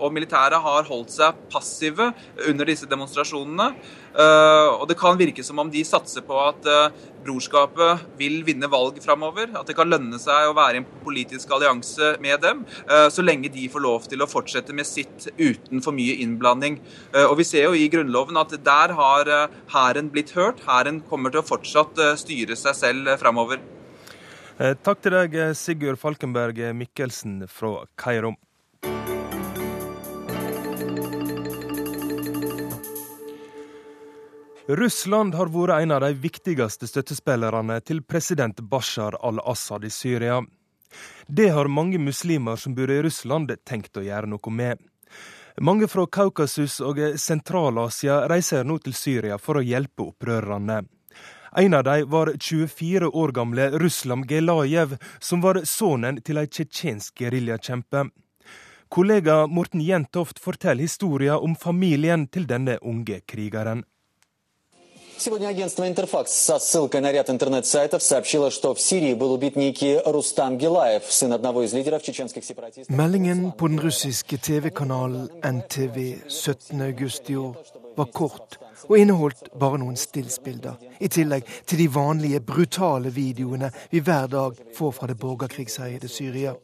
Og 0.00 0.12
militæret 0.12 0.58
har 0.64 0.88
holdt 0.88 1.14
seg 1.14 1.46
passive 1.52 2.12
under 2.48 2.68
disse 2.68 2.88
demonstrasjonene. 2.90 3.72
Eh, 4.14 4.68
og 4.72 4.86
det 4.88 4.96
kan 4.98 5.18
virke 5.18 5.44
som 5.44 5.60
om 5.60 5.70
de 5.70 5.84
satser 5.86 6.24
på 6.26 6.36
at 6.40 6.66
eh, 6.68 6.96
brorskapet 7.26 8.06
vil 8.18 8.40
vinne 8.46 8.70
valg 8.70 8.98
framover. 9.04 9.50
At 9.58 9.68
det 9.68 9.76
kan 9.78 9.90
lønne 9.90 10.20
seg 10.22 10.48
å 10.48 10.56
være 10.56 10.78
i 10.78 10.82
en 10.82 10.88
politisk 11.04 11.52
allianse 11.54 12.14
med 12.24 12.42
dem, 12.44 12.64
eh, 12.88 13.06
så 13.12 13.24
lenge 13.24 13.52
de 13.52 13.68
får 13.70 13.84
lov 13.84 14.08
til 14.10 14.24
å 14.24 14.30
fortsette 14.30 14.74
med 14.76 14.88
sitt 14.88 15.28
uten 15.38 15.84
for 15.84 15.96
mye 15.96 16.18
innblanding. 16.22 16.78
Og 17.28 17.34
vi 17.40 17.46
ser 17.46 17.66
jo 17.66 17.76
i 17.76 17.88
Grunnloven 17.90 18.38
at 18.40 18.52
der 18.64 18.92
har 18.96 19.30
hæren 19.72 20.10
blitt 20.12 20.32
hørt. 20.36 20.60
Hæren 20.66 21.00
kommer 21.08 21.32
til 21.32 21.42
å 21.42 21.46
fortsatt 21.46 21.98
styre 22.20 22.56
seg 22.58 22.76
selv 22.76 23.12
framover. 23.20 23.60
Takk 24.58 25.02
til 25.04 25.14
deg, 25.14 25.38
Sigurd 25.58 26.00
Falkenberg 26.02 26.60
Mikkelsen 26.76 27.42
fra 27.50 27.86
Kairo. 28.00 28.34
Russland 34.68 35.32
har 35.34 35.48
vært 35.48 35.80
en 35.80 35.94
av 35.96 36.02
de 36.04 36.10
viktigste 36.20 36.84
støttespillerne 36.90 37.78
til 37.88 38.02
president 38.04 38.58
Bashar 38.60 39.14
al-Assad 39.24 39.86
i 39.88 39.90
Syria. 39.90 40.42
Det 41.24 41.46
har 41.56 41.70
mange 41.72 41.96
muslimer 41.96 42.60
som 42.60 42.74
bor 42.76 42.92
i 42.92 42.98
Russland 43.00 43.54
tenkt 43.64 43.96
å 43.96 44.04
gjøre 44.04 44.28
noe 44.28 44.52
med. 44.52 44.76
Mange 45.64 45.88
fra 45.88 46.04
Kaukasus 46.04 46.82
og 46.84 47.00
Sentral-Asia 47.16 48.20
reiser 48.28 48.68
nå 48.68 48.76
til 48.84 48.92
Syria 48.92 49.40
for 49.40 49.56
å 49.56 49.64
hjelpe 49.64 50.10
opprørerne. 50.10 50.82
En 51.56 51.74
av 51.74 51.88
dem 51.88 52.12
var 52.12 52.34
24 52.36 53.08
år 53.08 53.32
gamle 53.32 53.72
Ruslam 53.80 54.28
Gelajev, 54.28 54.98
som 55.18 55.40
var 55.40 55.64
sønnen 55.64 56.20
til 56.20 56.44
en 56.44 56.46
tsjetsjensk 56.46 57.24
geriljakjempe. 57.24 58.10
Kollega 58.92 59.46
Morten 59.46 59.80
Jentoft 59.80 60.44
forteller 60.44 60.84
historien 60.84 61.40
om 61.40 61.56
familien 61.56 62.28
til 62.28 62.44
denne 62.44 62.76
unge 62.84 63.24
krigeren. 63.24 63.88
Сегодня 65.20 65.48
агентство 65.48 65.88
«Интерфакс» 65.88 66.32
со 66.32 66.60
ссылкой 66.60 67.00
на 67.00 67.10
ряд 67.10 67.28
интернет-сайтов 67.28 68.04
сообщило, 68.04 68.52
что 68.52 68.72
в 68.72 68.80
Сирии 68.80 69.14
был 69.14 69.32
убит 69.32 69.56
некий 69.56 70.00
Рустам 70.04 70.58
Гилаев, 70.58 71.02
сын 71.08 71.32
одного 71.32 71.64
из 71.64 71.72
лидеров 71.72 72.02
чеченских 72.02 72.44
сепаратистов. 72.44 72.94
Meldingen 72.94 73.52
på 73.52 73.66
den 73.66 73.80
russiske 73.80 74.36
TV-kanalen 74.36 75.28
NTV 75.42 76.18
17. 76.28 76.72
august 76.80 77.30
i 77.30 77.36
år 77.36 77.56
og 78.86 78.98
inneholdt 78.98 79.48
bare 79.58 79.78
noen 79.80 79.96
stillsbilder, 79.98 80.78
i 81.00 81.08
tillegg 81.08 81.48
til 81.66 81.82
de 81.82 81.88
vanlige 81.94 82.40
brutale 82.40 83.12
videoene 83.14 83.70
vi 83.90 84.02
hver 84.04 84.30
dag 84.32 84.58
får 84.76 84.94
fra 84.96 85.10
det 85.10 85.18
borgerkrigsherjede 85.18 86.08
Syria. 86.08 86.54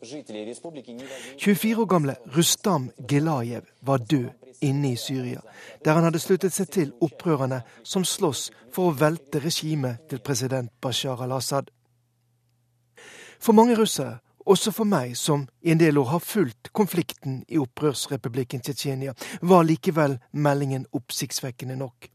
24 1.39 1.83
år 1.83 1.91
gamle 1.91 2.17
Rustam 2.37 2.91
Gelayev 3.09 3.69
var 3.83 3.99
død 3.99 4.31
inne 4.65 4.93
i 4.93 4.97
Syria, 4.97 5.41
der 5.85 5.93
han 5.93 6.05
hadde 6.05 6.23
sluttet 6.23 6.55
seg 6.55 6.71
til 6.73 6.93
opprørerne 7.05 7.63
som 7.83 8.05
slåss 8.05 8.51
for 8.73 8.91
å 8.91 8.99
velte 8.99 9.43
regimet 9.45 10.07
til 10.11 10.23
president 10.25 10.73
Bashar 10.81 11.23
al-Assad. 11.25 11.71
For 13.41 13.53
mange 13.53 13.77
russere, 13.77 14.24
også 14.45 14.73
for 14.73 14.89
meg 14.89 15.17
som 15.17 15.47
i 15.63 15.73
en 15.73 15.81
del 15.81 15.99
år 15.99 16.11
har 16.13 16.25
fulgt 16.25 16.73
konflikten 16.73 17.43
i 17.49 17.59
opprørsrepublikken 17.59 18.61
Tsjetsjenia, 18.61 19.15
var 19.43 19.65
likevel 19.65 20.19
meldingen 20.33 20.87
oppsiktsvekkende 20.93 21.77
nok. 21.81 22.11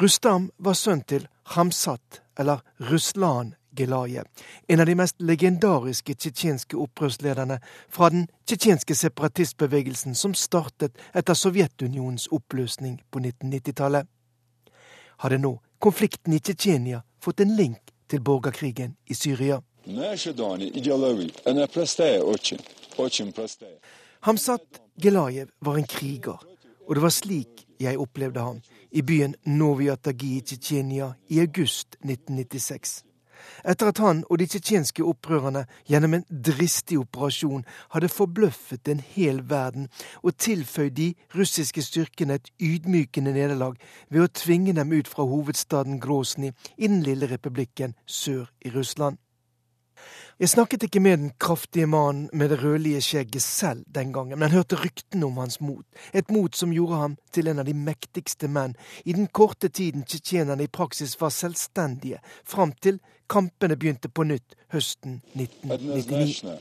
Rustam 0.00 0.50
var 0.58 0.74
sønn 0.74 1.02
til 1.06 1.28
Hamsat, 1.54 2.22
eller 2.38 2.62
Ruslan 2.90 3.54
Gelaje, 3.76 4.24
en 4.68 4.80
av 4.80 4.86
de 4.86 4.94
mest 4.94 5.20
legendariske 5.22 6.14
tsjetsjenske 6.14 6.78
opprørslederne 6.78 7.58
fra 7.88 8.10
den 8.10 8.26
tsjetsjenske 8.46 8.94
separatistbevegelsen 8.94 10.14
som 10.14 10.34
startet 10.34 10.98
etter 11.14 11.34
Sovjetunionens 11.34 12.28
oppløsning 12.32 13.00
på 13.10 13.22
1990-tallet. 13.22 14.06
Hadde 15.22 15.38
nå 15.38 15.56
konflikten 15.78 16.34
i 16.34 16.40
Tsjetsjenia 16.40 17.02
fått 17.22 17.40
en 17.40 17.54
link 17.56 17.94
til 18.10 18.22
borgerkrigen 18.22 18.96
i 19.06 19.14
Syria. 19.14 19.60
Hamsat 24.20 24.80
Gelayev 25.02 25.48
var 25.60 25.76
en 25.76 25.86
kriger, 25.86 26.38
og 26.88 26.94
det 26.94 27.02
var 27.02 27.12
slik 27.12 27.66
jeg 27.80 27.98
opplevde 27.98 28.40
ham 28.40 28.60
i 28.92 29.02
byen 29.02 29.34
Noviatagi 29.46 30.36
i 30.36 30.40
Tsjetsjenia 30.40 31.12
i 31.28 31.40
august 31.40 31.98
1996 32.00 33.02
etter 33.64 33.90
at 33.90 34.00
han 34.02 34.22
og 34.30 34.38
de 34.40 34.46
tsjetsjenske 34.48 35.04
opprørerne 35.04 35.64
gjennom 35.90 36.16
en 36.18 36.24
dristig 36.48 36.98
operasjon 37.00 37.64
hadde 37.94 38.12
forbløffet 38.12 38.90
en 38.92 39.02
hel 39.14 39.42
verden 39.50 39.88
og 40.22 40.36
tilføyd 40.46 40.94
de 40.98 41.10
russiske 41.36 41.84
styrkene 41.84 42.38
et 42.40 42.50
ydmykende 42.62 43.34
nederlag 43.36 43.76
ved 44.08 44.24
å 44.24 44.32
tvinge 44.44 44.76
dem 44.76 44.94
ut 44.96 45.10
fra 45.10 45.26
hovedstaden 45.28 46.00
Grosny 46.00 46.52
i 46.76 46.88
den 46.88 47.02
lille 47.06 47.30
republikken 47.30 47.96
sør 48.06 48.48
i 48.64 48.72
Russland. 48.74 49.18
Jeg 50.40 50.48
snakket 50.50 50.82
ikke 50.88 51.00
med 51.00 51.18
den 51.18 51.30
kraftige 51.38 51.86
mannen 51.86 52.28
med 52.32 52.50
det 52.50 52.58
rødlige 52.62 53.00
skjegget 53.00 53.42
selv 53.42 53.84
den 53.94 54.12
gangen, 54.12 54.38
men 54.38 54.50
hørte 54.50 54.76
ryktene 54.80 55.26
om 55.26 55.36
hans 55.38 55.60
mot, 55.60 55.84
et 56.12 56.30
mot 56.30 56.56
som 56.56 56.72
gjorde 56.74 56.96
ham 56.98 57.16
til 57.32 57.48
en 57.48 57.62
av 57.62 57.68
de 57.68 57.74
mektigste 57.74 58.48
menn. 58.50 58.74
I 59.04 59.12
den 59.14 59.28
korte 59.30 59.68
tiden 59.68 60.02
tsjetsjenerne 60.02 60.66
i 60.66 60.72
praksis 60.72 61.14
var 61.20 61.30
selvstendige, 61.30 62.18
fram 62.44 62.72
til 62.82 62.98
kampene 63.30 63.76
begynte 63.76 64.08
på 64.10 64.24
nytt 64.26 64.56
høsten 64.74 65.20
1999. 65.38 66.58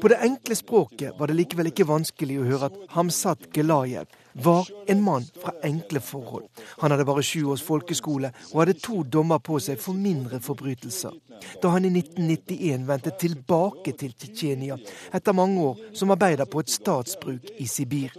På 0.00 0.08
det 0.10 0.18
enkle 0.26 0.56
språket 0.58 1.14
var 1.18 1.30
det 1.30 1.38
likevel 1.38 1.70
ikke 1.70 1.86
vanskelig 1.86 2.40
å 2.42 2.48
høre 2.50 2.68
at 2.72 2.82
Hamsat 2.96 3.46
Gelajev 3.54 4.10
var 4.32 4.68
en 4.86 5.02
mann 5.02 5.26
fra 5.42 5.52
enkle 5.64 6.00
forhold. 6.00 6.48
Han 6.80 6.90
hadde 6.90 7.06
bare 7.08 7.22
sju 7.22 7.44
års 7.52 7.62
folkeskole 7.62 8.32
og 8.52 8.60
hadde 8.62 8.78
to 8.80 9.02
dommer 9.02 9.42
på 9.44 9.60
seg 9.60 9.80
for 9.80 9.98
mindre 9.98 10.40
forbrytelser. 10.40 11.14
Da 11.62 11.72
han 11.74 11.86
i 11.86 11.92
1991 11.92 12.86
vendte 12.88 13.14
tilbake 13.18 13.96
til 13.98 14.14
Tsjetsjenia 14.14 14.78
etter 15.12 15.36
mange 15.36 15.62
år 15.70 15.80
som 15.96 16.14
arbeider 16.14 16.46
på 16.50 16.62
et 16.62 16.70
statsbruk 16.70 17.54
i 17.58 17.66
Sibir. 17.66 18.14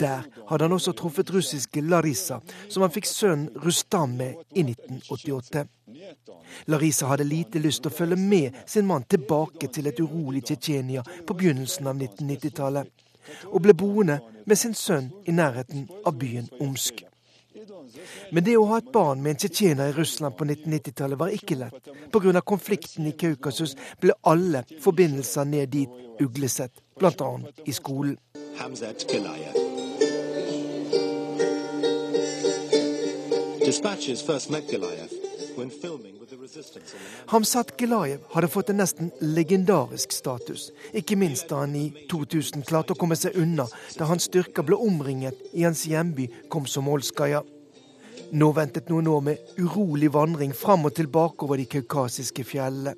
Der 0.00 0.24
hadde 0.48 0.64
han 0.64 0.72
også 0.72 0.92
truffet 0.92 1.30
russiske 1.30 1.80
Larissa, 1.80 2.40
som 2.68 2.82
han 2.82 2.92
fikk 2.92 3.06
sønnen 3.08 3.50
Rustam 3.64 4.16
med 4.18 4.40
i 4.54 4.64
1988. 4.64 5.64
Larisa 6.66 7.06
hadde 7.06 7.26
lite 7.28 7.62
lyst 7.62 7.84
til 7.84 7.92
å 7.92 7.96
følge 7.96 8.18
med 8.18 8.56
sin 8.66 8.86
mann 8.86 9.06
tilbake 9.08 9.68
til 9.72 9.88
et 9.90 10.00
urolig 10.00 10.44
Tsjetsjenia 10.44 11.04
på 11.26 11.36
begynnelsen 11.36 11.88
av 11.90 12.00
1990-tallet, 12.00 12.90
og 13.50 13.62
ble 13.62 13.74
boende 13.74 14.20
med 14.44 14.58
sin 14.60 14.74
sønn 14.74 15.10
i 15.26 15.34
nærheten 15.34 15.88
av 16.04 16.16
byen 16.18 16.48
Omsk. 16.60 17.04
Men 18.32 18.44
det 18.44 18.56
å 18.58 18.66
ha 18.68 18.80
et 18.80 18.90
barn 18.92 19.22
med 19.22 19.34
en 19.34 19.40
tsjetsjener 19.42 19.92
i 19.92 19.96
Russland 19.96 20.36
på 20.36 20.44
1990-tallet 20.44 21.18
var 21.18 21.34
ikke 21.34 21.58
lett. 21.60 21.90
Pga. 22.12 22.40
konflikten 22.40 23.06
i 23.06 23.14
Kaukasus 23.16 23.76
ble 24.00 24.16
alle 24.22 24.64
forbindelser 24.82 25.44
ned 25.48 25.72
dit 25.72 26.20
uglesett, 26.20 26.82
bl.a. 26.98 27.30
i 27.64 27.72
skolen. 27.72 28.18
Dispatches 33.64 34.22
first 34.22 34.50
met 34.50 34.68
filming 34.68 35.23
Hamzat 37.26 37.74
Gelayev 37.78 38.20
hadde 38.34 38.50
fått 38.50 38.70
en 38.72 38.80
nesten 38.82 39.10
legendarisk 39.22 40.12
status, 40.12 40.70
ikke 40.92 41.18
minst 41.20 41.48
da 41.50 41.62
han 41.62 41.74
i 41.78 41.86
2000 42.10 42.66
klarte 42.68 42.94
å 42.94 42.98
komme 42.98 43.16
seg 43.18 43.38
unna 43.40 43.66
da 43.98 44.08
hans 44.10 44.28
styrker 44.30 44.66
ble 44.66 44.78
omringet 44.78 45.40
i 45.52 45.66
hans 45.66 45.86
hjemby 45.88 46.28
Komsomolskaja. 46.52 47.42
Nå 48.34 48.50
ventet 48.56 48.88
noen 48.90 49.08
år 49.10 49.20
med 49.28 49.58
urolig 49.60 50.10
vandring 50.14 50.54
fram 50.56 50.88
og 50.88 50.94
tilbake 50.96 51.46
over 51.46 51.60
de 51.60 51.68
kaukasiske 51.70 52.46
fjellene. 52.46 52.94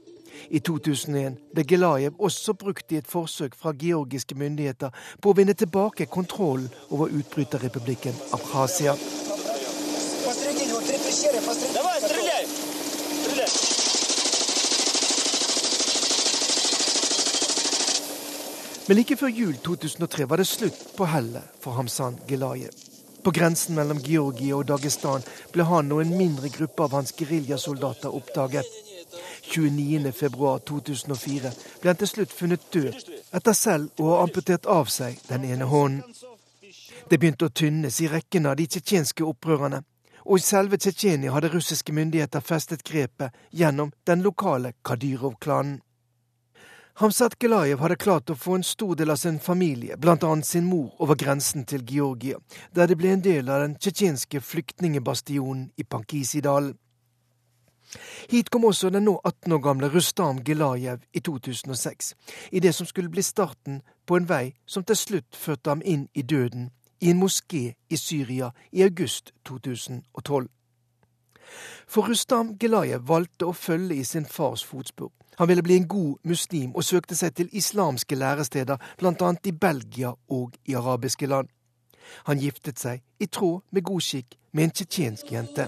I 0.53 0.61
2001 0.61 1.39
ble 1.55 1.65
Gelajev 1.65 2.19
også 2.29 2.55
brukt 2.61 2.93
i 2.93 3.01
et 3.01 3.09
forsøk 3.09 3.57
fra 3.57 3.73
georgiske 3.73 4.37
myndigheter 4.39 4.93
på 5.21 5.33
å 5.33 5.39
vinne 5.39 5.57
tilbake 5.57 6.11
kontrollen 6.13 6.69
over 6.91 7.13
utbryterrepublikken 7.21 8.17
Abkhasia. 8.37 8.97
Men 18.89 18.97
like 18.97 19.17
før 19.19 19.29
jul 19.29 19.57
2003 19.67 20.29
var 20.31 20.39
det 20.39 20.47
slutt 20.47 20.79
på 20.97 21.05
hellet 21.11 21.43
for 21.61 21.75
Hamsan 21.75 22.21
Gelaye. 22.29 22.71
På 23.27 23.35
grensen 23.35 23.75
mellom 23.75 23.99
Georgia 23.99 24.55
og 24.55 24.69
Dagestan 24.69 25.25
ble 25.51 25.65
han 25.67 25.89
og 25.91 25.99
en 26.05 26.13
mindre 26.15 26.47
gruppe 26.55 26.85
av 26.85 26.93
hans 26.95 27.11
geriljasoldater 27.19 28.15
oppdaget. 28.15 28.63
29.2.2004 29.51 31.51
ble 31.81 31.89
han 31.91 31.99
til 31.99 32.11
slutt 32.13 32.37
funnet 32.39 32.63
død 32.71 32.95
etter 33.35 33.55
selv 33.59 33.91
å 33.99 34.13
ha 34.13 34.23
amputert 34.23 34.63
av 34.71 34.87
seg 34.95 35.19
den 35.27 35.43
ene 35.51 35.67
hånden. 35.67 36.07
Det 37.11 37.19
begynte 37.19 37.51
å 37.51 37.55
tynnes 37.55 38.01
i 38.03 38.11
rekken 38.11 38.47
av 38.47 38.57
de 38.59 38.67
tsjetsjenske 38.71 39.23
opprørerne, 39.27 39.83
og 40.27 40.39
i 40.39 40.43
selve 40.43 40.77
Tsjetsjenia 40.77 41.33
hadde 41.35 41.53
russiske 41.53 41.95
myndigheter 41.95 42.43
festet 42.43 42.83
grepet 42.87 43.35
gjennom 43.51 43.93
den 44.07 44.23
lokale 44.27 44.73
Kadyrov-klanen. 44.85 45.81
Hamzat 46.97 47.35
Gelayev 47.39 47.83
hadde 47.85 47.99
klart 48.01 48.31
å 48.33 48.39
få 48.41 48.55
en 48.57 48.63
stor 48.65 48.97
del 48.97 49.13
av 49.13 49.19
sin 49.21 49.37
familie, 49.39 49.99
bl.a. 50.01 50.31
sin 50.43 50.65
mor, 50.65 50.95
over 50.99 51.19
grensen 51.21 51.67
til 51.69 51.85
Georgia, 51.85 52.39
der 52.73 52.89
de 52.89 52.97
ble 52.97 53.11
en 53.13 53.25
del 53.25 53.51
av 53.53 53.61
den 53.67 53.75
tsjetsjenske 53.77 54.41
flyktningebastionen 54.41 55.67
i 55.77 55.85
Pankisidalen. 55.85 56.73
Hit 58.33 58.49
kom 58.51 58.65
også 58.65 58.89
den 58.91 59.05
nå 59.07 59.19
18 59.29 59.53
år 59.53 59.61
gamle 59.63 59.91
Rustam 59.93 60.41
Gelayev 60.41 61.05
i 61.13 61.21
2006, 61.21 62.15
i 62.57 62.65
det 62.65 62.73
som 62.75 62.89
skulle 62.89 63.13
bli 63.13 63.23
starten 63.23 63.83
på 64.09 64.17
en 64.17 64.29
vei 64.33 64.57
som 64.65 64.85
til 64.85 64.97
slutt 64.97 65.37
førte 65.37 65.71
ham 65.71 65.85
inn 65.85 66.09
i 66.17 66.25
døden, 66.25 66.71
i 67.02 67.10
en 67.10 67.18
moské 67.18 67.74
i 67.90 67.98
Syria 67.98 68.52
i 68.72 68.84
august 68.84 69.32
2012. 69.46 70.48
For 71.88 72.08
Rustam 72.08 72.56
Gelajev 72.60 73.08
valgte 73.08 73.46
å 73.50 73.54
følge 73.54 73.96
i 73.96 74.04
sin 74.04 74.26
fars 74.26 74.64
fotspor. 74.64 75.12
Han 75.40 75.48
ville 75.48 75.64
bli 75.64 75.76
en 75.76 75.88
god 75.88 76.16
muslim 76.24 76.76
og 76.76 76.84
søkte 76.84 77.16
seg 77.16 77.36
til 77.36 77.50
islamske 77.52 78.16
læresteder, 78.16 78.78
bl.a. 78.98 79.34
i 79.44 79.52
Belgia 79.52 80.14
og 80.30 80.56
i 80.66 80.74
arabiske 80.74 81.26
land. 81.26 81.48
Han 82.28 82.40
giftet 82.40 82.80
seg, 82.80 83.02
i 83.20 83.26
tråd 83.26 83.62
med 83.72 83.84
god 83.84 84.02
skikk, 84.02 84.38
med 84.52 84.64
en 84.64 84.72
tsjetsjensk 84.76 85.32
jente. 85.32 85.68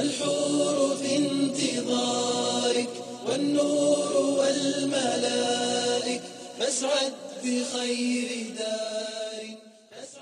الحور 0.00 0.96
في 0.96 1.16
انتظارك 1.16 2.88
والنور 3.26 4.16
والملائك 4.38 6.22
فاسعد 6.58 7.12
بخير 7.44 8.51
دار 8.51 8.51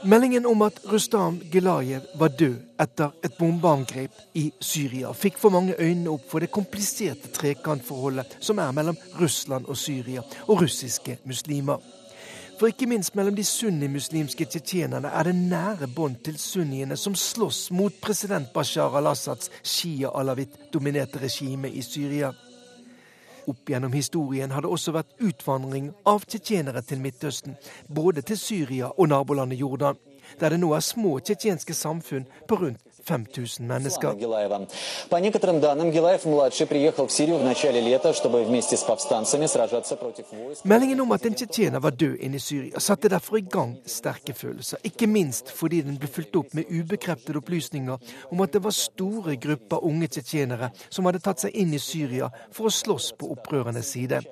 Meldingen 0.04 0.46
om 0.46 0.62
at 0.66 0.80
Rustam 0.90 1.36
Gelajev 1.52 2.02
var 2.18 2.32
død 2.34 2.56
etter 2.82 3.12
et 3.22 3.36
bombeangrep 3.38 4.16
i 4.34 4.48
Syria, 4.58 5.12
fikk 5.14 5.38
for 5.38 5.54
mange 5.54 5.76
øynene 5.78 6.10
opp 6.16 6.26
for 6.32 6.42
det 6.42 6.50
kompliserte 6.50 7.30
trekantforholdet 7.36 8.40
som 8.42 8.58
er 8.64 8.74
mellom 8.74 8.98
Russland 9.20 9.70
og 9.70 9.78
Syria, 9.78 10.24
og 10.48 10.64
russiske 10.64 11.20
muslimer. 11.30 11.78
For 12.58 12.74
ikke 12.74 12.90
minst 12.90 13.16
mellom 13.16 13.38
de 13.38 13.46
sunnimuslimske 13.46 14.46
tsjetsjenerne 14.46 15.14
er 15.14 15.30
det 15.30 15.36
nære 15.38 15.88
bånd 15.94 16.18
til 16.26 16.38
sunniene 16.42 16.98
som 16.98 17.14
slåss 17.18 17.68
mot 17.72 18.02
president 18.02 18.50
Bashar 18.54 18.98
al-Assads 18.98 19.54
shia-alawit-dominerte 19.62 21.22
regime 21.22 21.70
i 21.70 21.86
Syria. 21.86 22.34
Opp 23.52 23.70
gjennom 23.70 23.92
historien 23.92 24.52
har 24.52 24.64
det 24.64 24.72
også 24.72 24.94
vært 24.96 25.18
utvandring 25.20 25.90
av 26.08 26.24
tsjetsjenere 26.24 26.84
til 26.88 27.02
Midtøsten, 27.04 27.58
både 27.92 28.24
til 28.24 28.40
Syria 28.40 28.92
og 28.96 29.10
nabolandet 29.12 29.60
Jordan, 29.60 30.00
der 30.40 30.54
det 30.54 30.60
nå 30.62 30.70
er 30.76 30.86
små 30.86 31.18
tsjetsjenske 31.20 31.76
samfunn 31.76 32.30
på 32.48 32.60
rundt 32.62 32.91
5000 33.08 33.68
mennesker. 33.68 34.16
Meldingen 40.64 41.02
om 41.02 41.12
at 41.12 41.26
en 41.26 41.36
tsjetsjener 41.36 41.80
var 41.80 41.90
død 41.92 42.18
inne 42.20 42.36
i 42.36 42.40
Syria, 42.40 42.80
satte 42.80 43.10
derfor 43.10 43.38
i 43.38 43.46
gang 43.46 43.78
sterke 43.86 44.34
følelser. 44.34 44.78
Ikke 44.84 45.08
minst 45.08 45.52
fordi 45.52 45.82
den 45.82 45.98
ble 46.00 46.10
fulgt 46.12 46.36
opp 46.36 46.54
med 46.58 46.70
ubekreftede 46.70 47.42
opplysninger 47.42 47.98
om 48.32 48.42
at 48.42 48.54
det 48.54 48.64
var 48.64 48.76
store 48.76 49.36
grupper 49.36 49.84
unge 49.88 50.08
tsjetsjenere 50.08 50.72
som 50.90 51.08
hadde 51.08 51.24
tatt 51.24 51.46
seg 51.46 51.56
inn 51.58 51.74
i 51.74 51.82
Syria 51.82 52.32
for 52.52 52.70
å 52.70 52.76
slåss 52.82 53.14
på 53.20 53.32
opprørernes 53.36 53.94
side. 53.96 54.24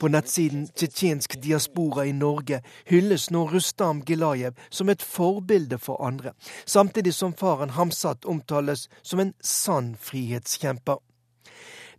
På 0.00 0.08
nettsiden 0.08 0.66
Tsjetsjensk 0.68 1.36
diaspora 1.42 2.06
i 2.06 2.12
Norge 2.12 2.62
hylles 2.84 3.30
nå 3.30 3.46
Rustam 3.48 4.02
Gilajev 4.06 4.58
som 4.68 4.88
et 4.88 5.02
forbilde 5.02 5.78
for 5.78 6.02
andre, 6.02 6.32
samtidig 6.66 7.14
som 7.14 7.34
faren 7.34 7.70
Hamsat 7.70 8.24
omtales 8.24 8.88
som 9.02 9.20
en 9.20 9.34
sann 9.40 9.96
frihetskjemper. 10.00 10.98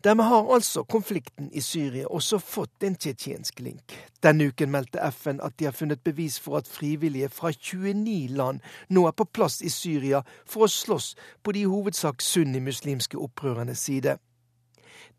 Dermed 0.06 0.26
har 0.26 0.54
altså 0.54 0.84
konflikten 0.84 1.50
i 1.54 1.62
Syria 1.62 2.06
også 2.08 2.38
fått 2.38 2.84
en 2.84 2.96
tsjetsjensk 2.96 3.60
link. 3.60 3.96
Denne 4.22 4.52
uken 4.52 4.70
meldte 4.70 5.02
FN 5.10 5.40
at 5.42 5.56
de 5.58 5.66
har 5.66 5.74
funnet 5.74 6.04
bevis 6.06 6.38
for 6.40 6.60
at 6.60 6.70
frivillige 6.70 7.30
fra 7.34 7.50
29 7.52 8.28
land 8.38 8.60
nå 8.90 9.08
er 9.08 9.16
på 9.18 9.26
plass 9.26 9.62
i 9.66 9.72
Syria 9.74 10.22
for 10.46 10.68
å 10.68 10.70
slåss 10.70 11.16
på 11.42 11.56
de 11.56 11.64
i 11.66 11.72
hovedsak 11.72 12.22
sunnimuslimske 12.22 13.18
opprørernes 13.18 13.82
side. 13.90 14.20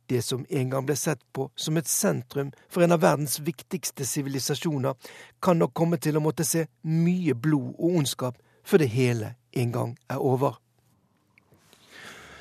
Det 0.06 0.22
som 0.22 0.44
en 0.48 0.70
gang 0.70 0.86
ble 0.86 0.96
sett 0.96 1.22
på 1.32 1.48
som 1.56 1.76
et 1.76 1.88
sentrum 1.90 2.52
for 2.68 2.84
en 2.84 2.94
av 2.94 3.02
verdens 3.02 3.40
viktigste 3.40 4.06
sivilisasjoner, 4.06 4.94
kan 5.42 5.58
nok 5.58 5.74
komme 5.74 5.98
til 5.98 6.16
å 6.16 6.22
måtte 6.22 6.46
se 6.46 6.66
mye 6.82 7.34
blod 7.34 7.74
og 7.74 7.98
ondskap 8.02 8.38
før 8.66 8.84
det 8.84 8.92
hele 8.94 9.34
en 9.56 9.72
gang 9.72 9.96
er 10.10 10.22
over. 10.22 10.60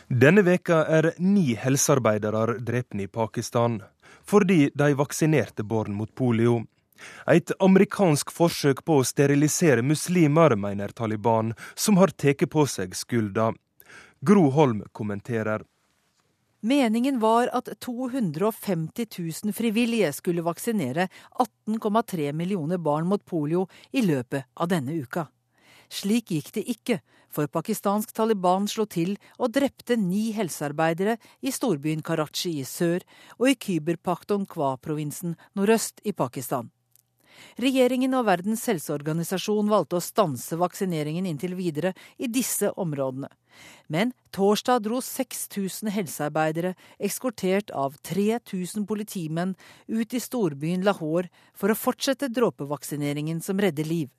Denne 0.05 0.43
veka 0.45 0.83
er 0.85 1.13
ni 1.17 1.55
helsearbeidere 1.57 2.59
drept 2.61 2.93
i 3.01 3.07
Pakistan 3.09 3.81
fordi 4.25 4.69
de 4.73 4.93
vaksinerte 4.97 5.63
barn 5.63 5.93
mot 5.93 6.09
polio. 6.15 6.63
Et 7.27 7.51
amerikansk 7.59 8.31
forsøk 8.33 8.83
på 8.85 8.99
å 8.99 9.05
sterilisere 9.05 9.83
muslimer, 9.85 10.55
mener 10.55 10.93
Taliban, 10.95 11.53
som 11.75 11.97
har 11.97 12.13
tatt 12.13 12.45
på 12.49 12.65
seg 12.69 12.95
skylda. 12.97 13.51
Gro 14.25 14.49
Holm 14.49 14.83
kommenterer. 14.91 15.61
Meningen 16.61 17.19
var 17.19 17.49
at 17.53 17.69
250 17.79 19.05
000 19.43 19.53
frivillige 19.53 20.13
skulle 20.13 20.41
vaksinere 20.41 21.07
18,3 21.67 22.31
millioner 22.33 22.77
barn 22.77 23.07
mot 23.07 23.25
polio 23.25 23.67
i 23.91 24.01
løpet 24.01 24.47
av 24.55 24.71
denne 24.71 24.95
uka. 24.95 25.27
Slik 25.89 26.31
gikk 26.31 26.51
det 26.55 26.63
ikke, 26.71 26.99
for 27.29 27.51
pakistansk 27.51 28.13
Taliban 28.15 28.65
slo 28.71 28.87
til 28.89 29.17
og 29.37 29.51
drepte 29.53 29.97
ni 29.99 30.31
helsearbeidere 30.33 31.17
i 31.45 31.53
storbyen 31.53 32.01
Karachi 32.01 32.55
i 32.61 32.65
sør 32.65 33.03
og 33.37 33.51
i 33.51 33.57
Kyberpakton 33.59 34.47
Kwa-provinsen 34.49 35.35
nordøst 35.53 36.01
i 36.03 36.15
Pakistan. 36.15 36.71
Regjeringen 37.59 38.15
og 38.15 38.25
Verdens 38.29 38.63
helseorganisasjon 38.71 39.69
valgte 39.71 39.99
å 39.99 40.03
stanse 40.03 40.57
vaksineringen 40.59 41.27
inntil 41.27 41.55
videre 41.59 41.91
i 42.17 42.31
disse 42.31 42.71
områdene. 42.71 43.29
Men 43.87 44.13
torsdag 44.35 44.83
dro 44.87 45.01
6000 45.01 45.91
helsearbeidere, 45.93 46.73
eskortert 46.99 47.71
av 47.71 47.97
3000 48.03 48.85
politimenn, 48.89 49.55
ut 49.87 50.13
i 50.13 50.21
storbyen 50.21 50.85
Lahore 50.85 51.29
for 51.53 51.71
å 51.71 51.77
fortsette 51.77 52.31
dråpevaksineringen 52.33 53.41
som 53.45 53.61
redder 53.61 53.87
liv. 53.89 54.09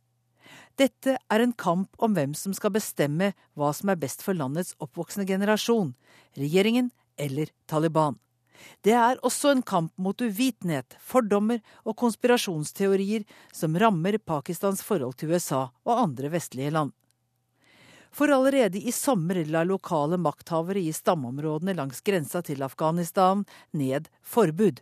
Dette 0.77 1.17
er 1.17 1.43
en 1.43 1.55
kamp 1.57 1.97
om 2.03 2.15
hvem 2.15 2.35
som 2.37 2.55
skal 2.55 2.75
bestemme 2.75 3.33
hva 3.57 3.73
som 3.75 3.91
er 3.91 3.99
best 4.01 4.23
for 4.23 4.37
landets 4.37 4.77
oppvoksende 4.83 5.27
generasjon, 5.29 5.95
regjeringen 6.37 6.93
eller 7.17 7.51
Taliban. 7.67 8.21
Det 8.85 8.95
er 8.97 9.19
også 9.27 9.53
en 9.53 9.63
kamp 9.67 9.93
mot 10.01 10.21
uvitenhet, 10.21 10.97
fordommer 11.01 11.61
og 11.85 11.97
konspirasjonsteorier 12.01 13.27
som 13.55 13.77
rammer 13.77 14.19
Pakistans 14.19 14.83
forhold 14.85 15.19
til 15.21 15.35
USA 15.35 15.67
og 15.85 15.99
andre 15.99 16.33
vestlige 16.33 16.73
land. 16.73 16.95
For 18.17 18.33
allerede 18.33 18.81
i 18.81 18.93
sommer 18.93 19.43
la 19.45 19.61
lokale 19.65 20.17
makthavere 20.17 20.81
i 20.81 20.93
stammeområdene 20.93 21.75
langs 21.77 21.99
grensa 22.01 22.41
til 22.43 22.63
Afghanistan 22.65 23.43
ned 23.77 24.09
forbud. 24.25 24.81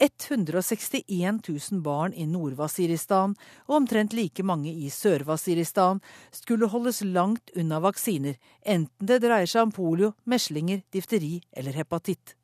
161 0.00 1.38
000 1.46 1.82
barn 1.84 2.16
i 2.16 2.26
Nord-Wasiristan 2.26 3.36
og 3.68 3.76
omtrent 3.76 4.16
like 4.16 4.42
mange 4.42 4.72
i 4.72 4.90
Sør-Wasiristan 4.90 6.00
skulle 6.34 6.72
holdes 6.72 7.04
langt 7.04 7.54
unna 7.54 7.78
vaksiner, 7.84 8.34
enten 8.64 9.12
det 9.12 9.20
dreier 9.22 9.46
seg 9.46 9.68
om 9.68 9.76
polio, 9.76 10.14
meslinger, 10.24 10.82
difteri 10.90 11.36
eller 11.52 11.76
hepatitt. 11.76 12.34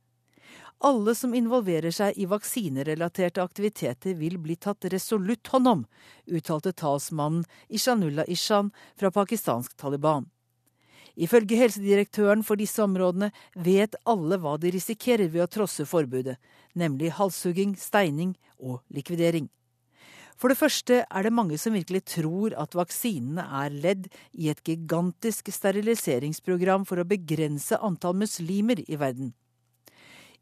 Alle 0.84 1.14
som 1.16 1.32
involverer 1.34 1.90
seg 1.94 2.18
i 2.20 2.26
vaksinerelaterte 2.28 3.40
aktiviteter 3.40 4.14
vil 4.18 4.36
bli 4.38 4.58
tatt 4.60 4.84
resolutt 4.92 5.48
hånd 5.48 5.68
om, 5.70 5.84
uttalte 6.28 6.74
talsmannen 6.76 7.46
Ishanullah 7.72 8.28
Ishan 8.28 8.70
fra 8.96 9.10
pakistansk 9.10 9.76
Taliban. 9.80 10.28
Ifølge 11.16 11.56
helsedirektøren 11.56 12.42
for 12.44 12.60
disse 12.60 12.82
områdene 12.84 13.30
vet 13.56 13.96
alle 14.04 14.36
hva 14.36 14.58
de 14.60 14.74
risikerer 14.74 15.30
ved 15.32 15.46
å 15.46 15.48
trosse 15.48 15.86
forbudet, 15.88 16.36
nemlig 16.76 17.14
halshugging, 17.16 17.72
steining 17.80 18.34
og 18.60 18.82
likvidering. 18.92 19.48
For 20.36 20.52
det 20.52 20.58
første 20.60 21.00
er 21.08 21.24
det 21.24 21.32
mange 21.32 21.56
som 21.56 21.72
virkelig 21.72 22.02
tror 22.18 22.52
at 22.60 22.76
vaksinene 22.76 23.46
er 23.62 23.72
ledd 23.72 24.10
i 24.36 24.50
et 24.52 24.60
gigantisk 24.60 25.48
steriliseringsprogram 25.48 26.84
for 26.84 27.00
å 27.00 27.08
begrense 27.08 27.80
antall 27.80 28.18
muslimer 28.20 28.84
i 28.84 29.00
verden. 29.00 29.32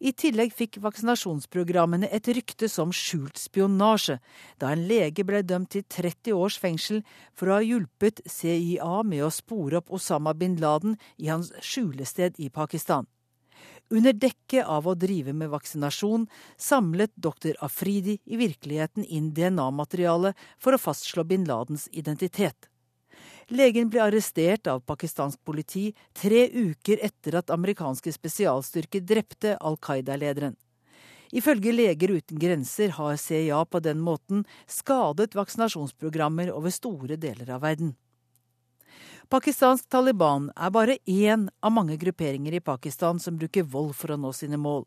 I 0.04 0.10
tillegg 0.12 0.50
fikk 0.52 0.76
vaksinasjonsprogrammene 0.84 2.10
et 2.12 2.26
rykte 2.36 2.68
som 2.68 2.90
skjult 2.92 3.38
spionasje, 3.40 4.18
da 4.60 4.74
en 4.74 4.82
lege 4.84 5.24
ble 5.24 5.40
dømt 5.40 5.70
til 5.72 5.86
30 5.88 6.34
års 6.36 6.58
fengsel 6.60 7.00
for 7.32 7.48
å 7.48 7.56
ha 7.56 7.64
hjulpet 7.64 8.20
CIA 8.28 8.98
med 9.08 9.24
å 9.24 9.30
spore 9.32 9.80
opp 9.80 9.88
Osama 9.96 10.34
bin 10.36 10.58
Laden 10.60 10.98
i 11.16 11.30
hans 11.32 11.54
skjulested 11.64 12.36
i 12.36 12.50
Pakistan. 12.52 13.08
Under 13.88 14.12
dekke 14.12 14.66
av 14.68 14.84
å 14.88 14.96
drive 14.96 15.32
med 15.32 15.52
vaksinasjon 15.54 16.28
samlet 16.60 17.12
doktor 17.16 17.56
Afridi 17.64 18.18
i 18.28 18.36
virkeligheten 18.40 19.08
inn 19.08 19.32
DNA-materiale 19.32 20.34
for 20.60 20.76
å 20.76 20.82
fastslå 20.84 21.24
bin 21.24 21.48
Ladens 21.48 21.88
identitet. 21.92 22.68
Legen 23.48 23.90
ble 23.92 24.00
arrestert 24.00 24.66
av 24.66 24.80
pakistansk 24.88 25.40
politi 25.44 25.90
tre 26.16 26.46
uker 26.48 27.02
etter 27.04 27.36
at 27.40 27.50
amerikanske 27.52 28.12
spesialstyrker 28.12 29.04
drepte 29.04 29.56
Al 29.60 29.76
Qaida-lederen. 29.76 30.54
Ifølge 31.34 31.72
Leger 31.72 32.14
uten 32.14 32.38
grenser 32.38 32.94
har 32.94 33.16
CIA 33.16 33.64
på 33.64 33.80
den 33.82 34.00
måten 34.00 34.44
skadet 34.70 35.34
vaksinasjonsprogrammer 35.34 36.52
over 36.54 36.70
store 36.70 37.18
deler 37.20 37.50
av 37.50 37.64
verden. 37.66 37.94
Pakistansk 39.28 39.88
Taliban 39.90 40.50
er 40.54 40.70
bare 40.70 40.98
én 41.10 41.48
av 41.60 41.72
mange 41.72 41.96
grupperinger 41.96 42.54
i 42.54 42.60
Pakistan 42.60 43.18
som 43.18 43.38
bruker 43.40 43.64
vold 43.64 43.96
for 43.96 44.14
å 44.14 44.20
nå 44.20 44.32
sine 44.36 44.60
mål. 44.60 44.84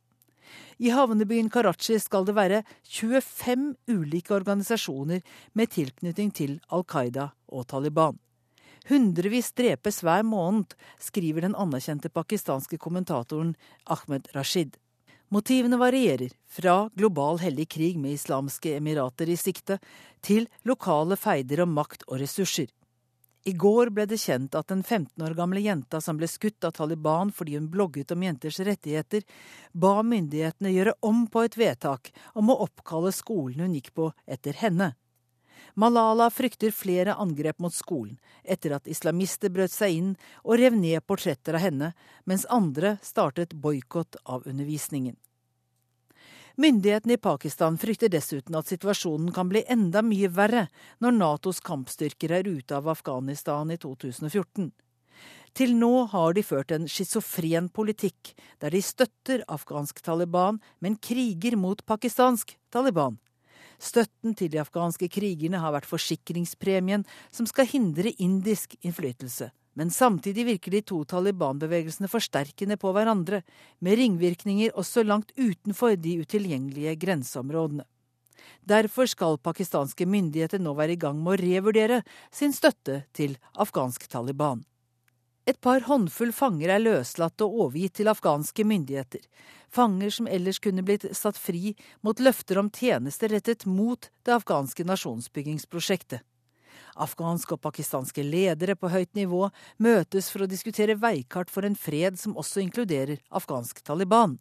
I 0.80 0.94
havnebyen 0.96 1.50
Karachi 1.52 1.98
skal 2.00 2.26
det 2.26 2.38
være 2.38 2.62
25 2.86 3.74
ulike 3.92 4.34
organisasjoner 4.38 5.26
med 5.54 5.74
tilknytning 5.74 6.32
til 6.32 6.62
Al 6.72 6.86
Qaida 6.88 7.34
og 7.52 7.68
Taliban. 7.68 8.16
Hundrevis 8.88 9.52
drepes 9.52 10.00
hver 10.04 10.24
måned, 10.24 10.72
skriver 11.00 11.44
den 11.44 11.56
anerkjente 11.60 12.10
pakistanske 12.10 12.78
kommentatoren 12.80 13.56
Ahmed 13.84 14.30
Rashid. 14.36 14.78
Motivene 15.28 15.76
varierer, 15.78 16.32
fra 16.48 16.90
global 16.96 17.42
hellig 17.44 17.68
krig 17.74 17.98
med 18.00 18.16
islamske 18.16 18.78
emirater 18.78 19.28
i 19.28 19.36
sikte, 19.36 19.76
til 20.24 20.48
lokale 20.64 21.18
feider 21.20 21.66
om 21.66 21.74
makt 21.76 22.06
og 22.08 22.22
ressurser. 22.22 22.70
I 23.48 23.54
går 23.56 23.92
ble 23.96 24.06
det 24.08 24.20
kjent 24.20 24.56
at 24.60 24.72
den 24.72 24.84
15 24.84 25.24
år 25.24 25.36
gamle 25.36 25.60
jenta 25.64 26.00
som 26.04 26.18
ble 26.20 26.28
skutt 26.32 26.64
av 26.68 26.74
Taliban 26.80 27.34
fordi 27.36 27.56
hun 27.56 27.68
blogget 27.72 28.12
om 28.16 28.24
jenters 28.24 28.60
rettigheter, 28.60 29.24
ba 29.72 30.00
myndighetene 30.04 30.72
gjøre 30.72 30.96
om 31.08 31.26
på 31.32 31.44
et 31.48 31.60
vedtak 31.60 32.12
om 32.40 32.52
å 32.52 32.58
oppkalle 32.68 33.12
skolen 33.16 33.64
hun 33.64 33.76
gikk 33.76 33.94
på 33.96 34.10
etter 34.28 34.56
henne. 34.64 34.94
Malala 35.78 36.32
frykter 36.34 36.72
flere 36.74 37.14
angrep 37.22 37.60
mot 37.62 37.74
skolen 37.74 38.16
etter 38.42 38.74
at 38.74 38.90
islamister 38.90 39.52
brøt 39.54 39.70
seg 39.70 39.94
inn 39.94 40.16
og 40.42 40.58
rev 40.58 40.74
ned 40.74 41.06
portretter 41.06 41.54
av 41.54 41.62
henne, 41.62 41.92
mens 42.26 42.48
andre 42.50 42.96
startet 43.06 43.54
boikott 43.54 44.18
av 44.26 44.48
undervisningen. 44.50 45.14
Myndighetene 46.58 47.14
i 47.14 47.22
Pakistan 47.22 47.78
frykter 47.78 48.10
dessuten 48.10 48.58
at 48.58 48.66
situasjonen 48.72 49.30
kan 49.36 49.46
bli 49.52 49.62
enda 49.70 50.02
mye 50.02 50.32
verre 50.34 50.64
når 50.98 51.14
Natos 51.20 51.62
kampstyrker 51.62 52.34
er 52.40 52.50
ute 52.50 52.74
av 52.74 52.90
Afghanistan 52.90 53.70
i 53.70 53.78
2014. 53.78 54.72
Til 55.54 55.78
nå 55.78 55.92
har 56.10 56.34
de 56.34 56.42
ført 56.46 56.74
en 56.74 56.90
schizofren 56.90 57.70
politikk, 57.70 58.34
der 58.58 58.74
de 58.74 58.82
støtter 58.82 59.46
afghansk 59.46 60.02
Taliban, 60.02 60.58
men 60.82 60.98
kriger 60.98 61.54
mot 61.58 61.86
pakistansk 61.86 62.58
Taliban. 62.74 63.22
Støtten 63.78 64.34
til 64.38 64.50
de 64.52 64.62
afghanske 64.62 65.10
krigerne 65.14 65.62
har 65.62 65.76
vært 65.76 65.90
forsikringspremien 65.90 67.06
som 67.30 67.48
skal 67.50 67.70
hindre 67.70 68.14
indisk 68.18 68.74
innflytelse. 68.82 69.52
Men 69.78 69.92
samtidig 69.94 70.48
virker 70.48 70.74
de 70.74 70.82
to 70.82 71.04
Taliban-bevegelsene 71.06 72.10
forsterkende 72.10 72.80
på 72.82 72.90
hverandre, 72.96 73.44
med 73.80 74.00
ringvirkninger 74.00 74.74
også 74.74 75.04
langt 75.06 75.36
utenfor 75.38 75.94
de 76.02 76.16
utilgjengelige 76.24 76.96
grenseområdene. 76.98 77.86
Derfor 78.68 79.06
skal 79.06 79.38
pakistanske 79.38 80.08
myndigheter 80.10 80.60
nå 80.62 80.74
være 80.78 80.98
i 80.98 81.00
gang 81.00 81.20
med 81.22 81.36
å 81.36 81.42
revurdere 81.44 82.02
sin 82.34 82.56
støtte 82.56 83.04
til 83.14 83.38
afghansk 83.54 84.10
Taliban. 84.10 84.66
Et 85.48 85.60
par 85.62 85.86
håndfull 85.88 86.34
fanger 86.36 86.74
er 86.76 86.82
løslatt 86.84 87.40
og 87.46 87.54
overgitt 87.64 87.94
til 88.02 88.10
afghanske 88.12 88.66
myndigheter. 88.68 89.22
Fanger 89.72 90.12
som 90.12 90.28
ellers 90.28 90.58
kunne 90.60 90.84
blitt 90.84 91.06
satt 91.16 91.38
fri 91.40 91.72
mot 92.04 92.20
løfter 92.20 92.60
om 92.60 92.68
tjenester 92.68 93.32
rettet 93.32 93.64
mot 93.64 94.10
det 94.28 94.34
afghanske 94.36 94.84
nasjonsbyggingsprosjektet. 94.90 96.20
Afghanske 97.00 97.56
og 97.56 97.62
pakistanske 97.64 98.26
ledere 98.26 98.76
på 98.76 98.90
høyt 98.92 99.14
nivå 99.16 99.48
møtes 99.80 100.28
for 100.34 100.44
å 100.44 100.50
diskutere 100.52 100.98
veikart 101.00 101.54
for 101.54 101.64
en 101.64 101.78
fred 101.80 102.20
som 102.20 102.36
også 102.36 102.66
inkluderer 102.66 103.22
afghansk 103.40 103.80
Taliban. 103.88 104.36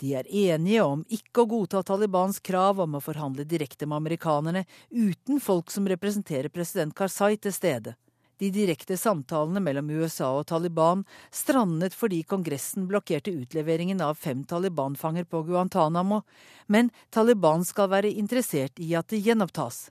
De 0.00 0.10
er 0.18 0.26
enige 0.26 0.82
om 0.82 1.04
ikke 1.06 1.44
å 1.44 1.50
godta 1.52 1.84
Talibans 1.86 2.40
krav 2.40 2.80
om 2.82 2.98
å 2.98 3.04
forhandle 3.04 3.46
direkte 3.46 3.86
med 3.86 4.00
amerikanerne 4.00 4.64
uten 4.90 5.38
folk 5.38 5.70
som 5.70 5.86
representerer 5.86 6.50
president 6.50 6.96
Karzai 6.96 7.36
til 7.38 7.54
stede. 7.54 7.94
De 8.38 8.50
direkte 8.52 8.98
samtalene 9.00 9.62
mellom 9.64 9.88
USA 9.96 10.28
og 10.36 10.44
Taliban 10.50 11.06
strandet 11.32 11.94
fordi 11.96 12.20
Kongressen 12.28 12.84
blokkerte 12.90 13.32
utleveringen 13.32 14.02
av 14.04 14.18
fem 14.20 14.42
Taliban-fanger 14.44 15.24
på 15.24 15.40
Guantánamo, 15.48 16.20
men 16.68 16.90
Taliban 17.10 17.64
skal 17.64 17.88
være 17.94 18.12
interessert 18.12 18.76
i 18.76 18.92
at 18.98 19.08
det 19.08 19.22
gjenopptas. 19.24 19.86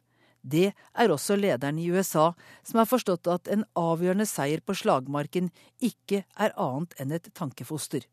Det 0.45 0.75
er 0.93 1.09
også 1.09 1.39
lederen 1.39 1.79
i 1.81 1.87
USA, 1.89 2.35
som 2.61 2.77
har 2.77 2.89
forstått 2.89 3.25
at 3.33 3.49
en 3.49 3.65
avgjørende 3.73 4.27
seier 4.29 4.61
på 4.61 4.75
slagmarken 4.77 5.49
ikke 5.81 6.21
er 6.37 6.53
annet 6.53 6.93
enn 7.01 7.15
et 7.17 7.31
tankefoster. 7.33 8.05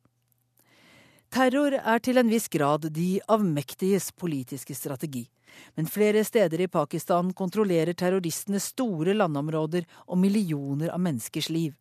Terror 1.32 1.76
er 1.76 2.00
til 2.00 2.20
en 2.20 2.32
viss 2.32 2.48
grad 2.52 2.88
de 2.92 3.20
avmektiges 3.28 4.10
politiske 4.16 4.74
strategi. 4.76 5.26
Men 5.74 5.86
flere 5.86 6.24
steder 6.24 6.60
i 6.60 6.68
Pakistan 6.68 7.32
kontrollerer 7.32 7.94
terroristene 7.94 8.60
store 8.60 9.14
landområder 9.14 9.86
og 10.06 10.18
millioner 10.18 10.92
av 10.94 11.00
menneskers 11.00 11.50
liv. 11.50 11.74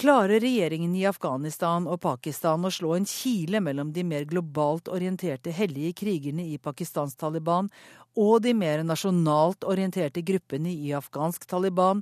Klarer 0.00 0.40
regjeringen 0.40 0.94
i 0.96 1.02
Afghanistan 1.04 1.84
og 1.84 2.00
Pakistan 2.00 2.64
å 2.64 2.70
slå 2.72 2.94
en 2.96 3.04
kile 3.04 3.60
mellom 3.60 3.90
de 3.92 4.00
mer 4.08 4.24
globalt 4.24 4.88
orienterte 4.88 5.52
hellige 5.52 5.92
krigerne 6.00 6.46
i 6.48 6.56
Pakistans 6.56 7.18
Taliban 7.20 7.68
og 8.16 8.40
de 8.46 8.54
mer 8.56 8.80
nasjonalt 8.80 9.66
orienterte 9.68 10.24
gruppene 10.24 10.72
i 10.72 10.94
afghansk 10.96 11.44
Taliban, 11.44 12.00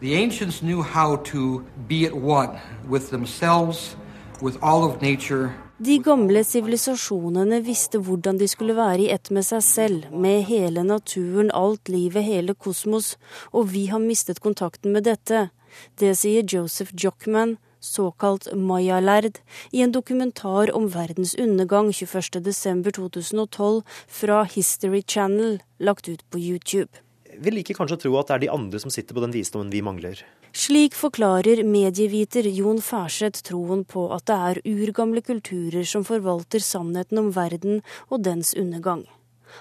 The 0.02 0.16
ancients 0.20 0.60
knew 0.62 0.82
how 0.82 1.16
to 1.32 1.64
be 1.88 2.06
at 2.06 2.14
one 2.14 2.60
with 2.90 3.10
themselves, 3.10 3.96
with 4.42 4.58
all 4.62 4.84
of 4.84 5.02
nature, 5.02 5.56
de 5.80 5.96
gamle 6.04 6.42
sivilisasjonene 6.44 7.62
visste 7.64 8.02
hvordan 8.04 8.36
de 8.40 8.48
skulle 8.52 8.76
være 8.76 9.06
i 9.06 9.12
ett 9.14 9.30
med 9.32 9.46
seg 9.48 9.64
selv, 9.64 10.10
med 10.12 10.44
hele 10.50 10.84
naturen, 10.84 11.52
alt 11.56 11.88
livet, 11.88 12.26
hele 12.28 12.52
kosmos, 12.52 13.14
og 13.56 13.72
vi 13.72 13.86
har 13.88 14.04
mistet 14.04 14.42
kontakten 14.44 14.92
med 14.92 15.08
dette. 15.08 15.48
Det 15.96 16.12
sier 16.20 16.44
Joseph 16.44 16.92
Jockman, 17.00 17.56
såkalt 17.80 18.50
Maya-lærd, 18.52 19.40
i 19.72 19.80
en 19.86 19.96
dokumentar 19.96 20.74
om 20.76 20.90
verdens 20.92 21.32
undergang 21.40 21.94
21.12.2012 21.96 23.80
fra 24.20 24.44
History 24.52 25.04
Channel, 25.08 25.62
lagt 25.80 26.12
ut 26.12 26.28
på 26.28 26.44
YouTube. 26.44 26.92
Vi 27.40 27.56
liker 27.56 27.78
kanskje 27.78 27.96
å 27.96 28.04
tro 28.04 28.20
at 28.20 28.28
det 28.28 28.36
er 28.36 28.46
de 28.48 28.52
andre 28.52 28.84
som 28.84 28.92
sitter 28.92 29.16
på 29.16 29.24
den 29.24 29.32
visdommen 29.32 29.72
vi 29.72 29.80
mangler. 29.86 30.20
Slik 30.50 30.96
forklarer 30.98 31.62
medieviter 31.62 32.48
Jon 32.50 32.80
Færseth 32.82 33.44
troen 33.46 33.84
på 33.86 34.08
at 34.16 34.26
det 34.26 34.38
er 34.50 34.60
urgamle 34.66 35.22
kulturer 35.22 35.86
som 35.86 36.06
forvalter 36.08 36.64
sannheten 36.64 37.22
om 37.22 37.30
verden 37.36 37.84
og 38.10 38.24
dens 38.26 38.56
undergang. 38.58 39.06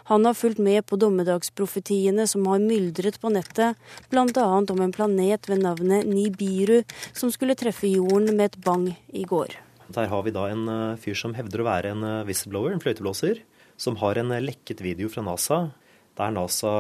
Han 0.08 0.24
har 0.24 0.36
fulgt 0.36 0.60
med 0.60 0.86
på 0.88 0.96
dommedagsprofetiene 1.00 2.26
som 2.28 2.46
har 2.48 2.60
myldret 2.60 3.18
på 3.20 3.32
nettet, 3.32 3.76
bl.a. 4.12 4.44
om 4.44 4.82
en 4.84 4.94
planet 4.94 5.48
ved 5.48 5.62
navnet 5.64 6.08
Nibiru 6.08 6.82
som 7.12 7.32
skulle 7.32 7.56
treffe 7.56 7.88
jorden 7.88 8.36
med 8.36 8.52
et 8.52 8.60
bang 8.64 8.90
i 9.12 9.24
går. 9.28 9.56
Der 9.92 10.08
har 10.08 10.24
vi 10.24 10.32
da 10.36 10.48
en 10.52 10.66
eh, 10.68 10.98
fyr 11.00 11.16
som 11.16 11.36
hevder 11.36 11.62
å 11.62 11.68
være 11.68 11.92
en 11.94 12.04
eh, 12.04 12.24
whistleblower, 12.28 12.74
en 12.74 12.82
fløyteblåser, 12.82 13.40
som 13.80 13.96
har 14.02 14.20
en 14.20 14.34
eh, 14.36 14.44
lekket 14.44 14.82
video 14.84 15.08
fra 15.08 15.24
NASA, 15.24 15.62
der 16.18 16.34
NASA 16.34 16.72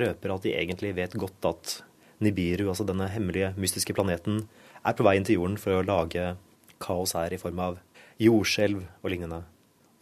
røper 0.00 0.34
at 0.34 0.46
de 0.46 0.56
egentlig 0.58 0.96
vet 0.96 1.14
godt 1.14 1.46
at 1.46 1.76
Nibiru, 2.24 2.68
altså 2.70 2.86
denne 2.88 3.08
hemmelige, 3.12 3.52
mystiske 3.60 3.94
planeten, 3.96 4.46
er 4.86 4.96
på 4.96 5.04
vei 5.04 5.16
inn 5.18 5.26
til 5.26 5.40
jorden 5.40 5.58
for 5.60 5.76
å 5.76 5.84
lage 5.86 6.36
kaos 6.82 7.14
her 7.16 7.32
i 7.32 7.40
form 7.40 7.60
av 7.62 7.78
jordskjelv 8.22 8.80
og 9.02 9.12
lignende. 9.12 9.42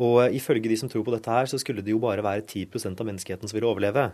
Og 0.03 0.21
eh, 0.25 0.37
ifølge 0.39 0.71
de 0.71 0.79
som 0.79 0.91
tror 0.91 1.05
på 1.07 1.15
dette 1.15 1.31
her, 1.31 1.49
så 1.51 1.59
skulle 1.61 1.83
det 1.85 1.95
jo 1.95 2.03
bare 2.03 2.25
være 2.25 2.47
10% 2.47 3.01
av 3.01 3.09
menneskeheten 3.09 3.51
som 3.51 3.59
ville 3.59 3.71
overleve. 3.71 4.09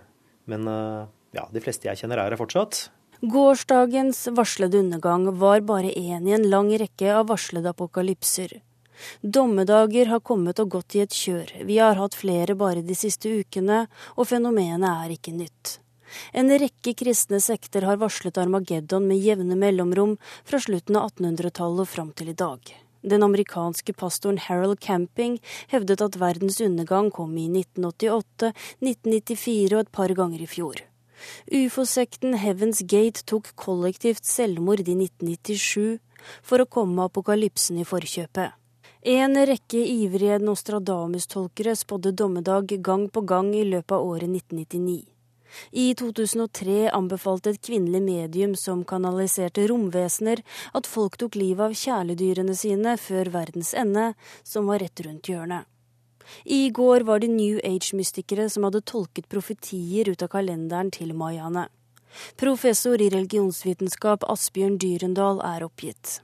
Men 0.51 0.69
eh, 0.69 1.05
ja, 1.37 1.47
de 1.53 1.63
fleste 1.65 1.89
jeg 1.89 2.03
kjenner 2.03 2.21
er 2.21 2.33
her 2.33 2.41
fortsatt. 2.41 2.89
Gårsdagens 3.21 4.31
varslede 4.33 4.81
undergang 4.81 5.27
var 5.37 5.61
bare 5.69 5.93
én 5.93 6.29
i 6.29 6.33
en 6.33 6.49
lang 6.49 6.71
rekke 6.81 7.13
av 7.13 7.29
varslede 7.29 7.69
apokalypser. 7.75 8.63
Dommedager 9.21 10.09
har 10.13 10.23
kommet 10.25 10.61
og 10.61 10.73
gått 10.77 10.97
i 10.97 11.03
et 11.05 11.17
kjør, 11.17 11.53
vi 11.69 11.79
har 11.81 11.97
hatt 12.01 12.17
flere 12.17 12.57
bare 12.57 12.85
de 12.85 12.97
siste 12.97 13.33
ukene, 13.33 13.87
og 14.17 14.29
fenomenet 14.29 14.89
er 14.89 15.15
ikke 15.17 15.33
nytt. 15.37 15.79
En 16.33 16.51
rekke 16.51 16.95
kristne 16.99 17.41
sekter 17.41 17.87
har 17.89 18.01
varslet 18.03 18.39
Armageddon 18.41 19.09
med 19.09 19.23
jevne 19.23 19.57
mellomrom 19.59 20.17
fra 20.45 20.61
slutten 20.63 20.99
av 21.01 21.11
1800-tallet 21.13 21.87
og 21.87 21.91
fram 21.91 22.15
til 22.17 22.33
i 22.33 22.39
dag. 22.39 22.61
Den 23.03 23.25
amerikanske 23.25 23.95
pastoren 23.97 24.39
Harold 24.45 24.81
Camping 24.85 25.39
hevdet 25.73 26.03
at 26.05 26.19
verdens 26.21 26.61
undergang 26.61 27.09
kom 27.11 27.33
i 27.41 27.47
1988, 27.49 28.53
1994 28.85 29.75
og 29.75 29.81
et 29.87 29.93
par 29.93 30.13
ganger 30.17 30.45
i 30.45 30.49
fjor. 30.51 30.83
Ufo-sekten 31.53 32.37
Heaven's 32.41 32.83
Gate 32.85 33.25
tok 33.29 33.53
kollektivt 33.57 34.25
selvmord 34.29 34.85
i 34.85 34.97
1997 34.97 36.01
for 36.45 36.61
å 36.61 36.69
komme 36.69 37.07
apokalypsen 37.09 37.81
i 37.81 37.89
forkjøpet. 37.89 38.57
En 39.01 39.37
rekke 39.49 39.81
ivrige 39.81 40.37
Nostradamus-tolkere 40.45 41.73
spådde 41.77 42.13
dommedag 42.13 42.77
gang 42.85 43.09
på 43.09 43.25
gang 43.25 43.55
i 43.57 43.65
løpet 43.65 43.97
av 43.97 44.05
året 44.05 44.29
1999. 44.29 45.20
I 45.73 45.95
2003 45.95 46.91
anbefalte 46.95 47.55
et 47.55 47.63
kvinnelig 47.63 48.03
medium 48.03 48.55
som 48.59 48.85
kanaliserte 48.85 49.67
romvesener, 49.71 50.43
at 50.75 50.87
folk 50.87 51.19
tok 51.21 51.39
livet 51.39 51.71
av 51.71 51.77
kjæledyrene 51.77 52.55
sine 52.57 52.97
før 53.01 53.33
verdens 53.35 53.75
ende, 53.75 54.13
som 54.45 54.71
var 54.71 54.83
rett 54.85 55.05
rundt 55.07 55.31
hjørnet. 55.31 55.67
I 56.45 56.71
går 56.71 57.03
var 57.09 57.21
det 57.21 57.31
New 57.33 57.59
Age-mystikere 57.65 58.47
som 58.51 58.67
hadde 58.67 58.85
tolket 58.87 59.29
profetier 59.29 60.09
ut 60.13 60.23
av 60.23 60.31
kalenderen 60.31 60.93
til 60.95 61.15
mayaene. 61.17 61.67
Professor 62.39 63.01
i 63.03 63.11
religionsvitenskap 63.11 64.27
Asbjørn 64.31 64.79
Dyrendal 64.83 65.43
er 65.47 65.67
oppgitt. 65.67 66.21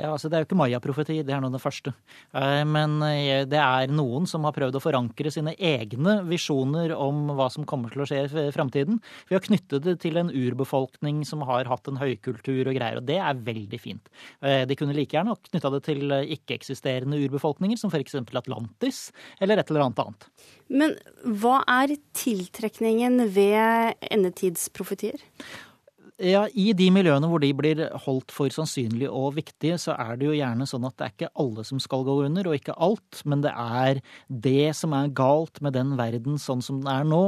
Ja, 0.00 0.14
altså 0.14 0.30
Det 0.30 0.38
er 0.38 0.44
jo 0.44 0.48
ikke 0.48 0.58
mayaprofeti, 0.60 1.18
det 1.26 1.34
er 1.34 1.42
nå 1.42 1.50
det 1.52 1.60
første. 1.62 1.92
Eh, 2.32 2.62
men 2.68 2.98
eh, 3.06 3.44
det 3.48 3.60
er 3.60 3.92
noen 3.92 4.26
som 4.30 4.46
har 4.48 4.54
prøvd 4.56 4.78
å 4.78 4.82
forankre 4.82 5.32
sine 5.32 5.54
egne 5.56 6.20
visjoner 6.28 6.94
om 6.96 7.34
hva 7.36 7.50
som 7.52 7.66
kommer 7.68 7.92
til 7.92 8.04
å 8.04 8.08
skje 8.08 8.24
i 8.26 8.54
framtiden. 8.54 9.00
Vi 9.28 9.36
har 9.36 9.44
knyttet 9.44 9.84
det 9.84 9.98
til 10.02 10.18
en 10.20 10.32
urbefolkning 10.32 11.22
som 11.28 11.44
har 11.48 11.68
hatt 11.70 11.90
en 11.90 12.00
høykultur 12.00 12.70
og 12.70 12.76
greier, 12.78 13.00
og 13.00 13.08
det 13.08 13.20
er 13.20 13.44
veldig 13.50 13.82
fint. 13.82 14.10
Eh, 14.40 14.64
de 14.68 14.78
kunne 14.78 14.96
like 14.96 15.16
gjerne 15.16 15.36
knytta 15.50 15.74
det 15.76 15.84
til 15.86 16.16
ikke-eksisterende 16.36 17.20
urbefolkninger, 17.26 17.78
som 17.80 17.92
f.eks. 17.92 18.16
Atlantis, 18.40 19.08
eller 19.40 19.60
et 19.60 19.70
eller 19.70 19.86
annet 19.86 20.00
annet. 20.00 20.28
Men 20.70 20.94
hva 21.40 21.60
er 21.68 21.96
tiltrekningen 22.16 23.26
ved 23.34 24.00
endetidsprofetier? 24.10 25.20
Ja, 26.20 26.42
I 26.52 26.74
de 26.76 26.90
miljøene 26.92 27.28
hvor 27.30 27.40
de 27.40 27.48
blir 27.56 27.78
holdt 28.04 28.32
for 28.34 28.52
sannsynlige 28.52 29.08
og 29.08 29.38
viktige, 29.38 29.78
så 29.80 29.94
er 29.96 30.18
det 30.20 30.26
jo 30.28 30.36
gjerne 30.36 30.66
sånn 30.68 30.84
at 30.84 30.96
det 30.98 31.06
er 31.06 31.14
ikke 31.14 31.30
alle 31.40 31.64
som 31.64 31.80
skal 31.80 32.02
gå 32.04 32.16
under, 32.26 32.48
og 32.50 32.58
ikke 32.58 32.76
alt, 32.76 33.22
men 33.24 33.40
det 33.44 33.52
er 33.56 34.02
det 34.28 34.74
som 34.76 34.92
er 34.96 35.14
galt 35.16 35.62
med 35.64 35.78
den 35.78 35.94
verden 35.96 36.36
sånn 36.36 36.60
som 36.64 36.82
den 36.82 36.90
er 36.92 37.06
nå. 37.08 37.22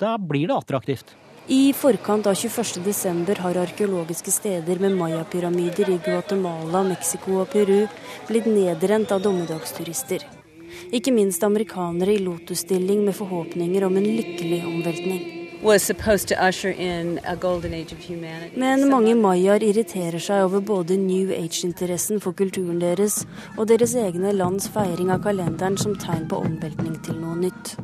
Da 0.00 0.14
blir 0.16 0.48
det 0.48 0.56
attraktivt. 0.56 1.12
I 1.52 1.74
forkant 1.76 2.28
av 2.30 2.36
21.12 2.38 3.42
har 3.42 3.58
arkeologiske 3.58 4.32
steder 4.32 4.80
med 4.80 4.94
mayapyramider 4.96 5.90
i 5.92 5.98
Guatemala, 6.04 6.84
Mexico 6.86 7.40
og 7.42 7.50
Peru 7.52 7.82
blitt 8.28 8.46
nedrent 8.48 9.12
av 9.12 9.24
dommedagsturister. 9.24 10.24
Ikke 10.94 11.12
minst 11.12 11.44
amerikanere 11.44 12.14
i 12.14 12.22
lotusstilling 12.22 13.04
med 13.04 13.18
forhåpninger 13.18 13.84
om 13.84 14.00
en 14.00 14.08
lykkelig 14.08 14.62
omveltning. 14.70 15.39
Men 15.60 15.84
mange 18.88 19.12
mayaer 19.18 19.60
irriterer 19.60 20.22
seg 20.24 20.46
over 20.46 20.62
både 20.64 20.96
New 20.96 21.28
Age-interessen 21.36 22.16
for 22.24 22.32
kulturen 22.32 22.80
deres 22.80 23.28
og 23.58 23.68
deres 23.68 23.92
egne 24.00 24.32
lands 24.32 24.72
feiring 24.72 25.12
av 25.12 25.20
kalenderen 25.26 25.76
som 25.76 25.92
tegn 26.00 26.24
på 26.30 26.38
omveltning 26.40 26.96
til 27.04 27.20
noe 27.20 27.36
nytt. 27.42 27.76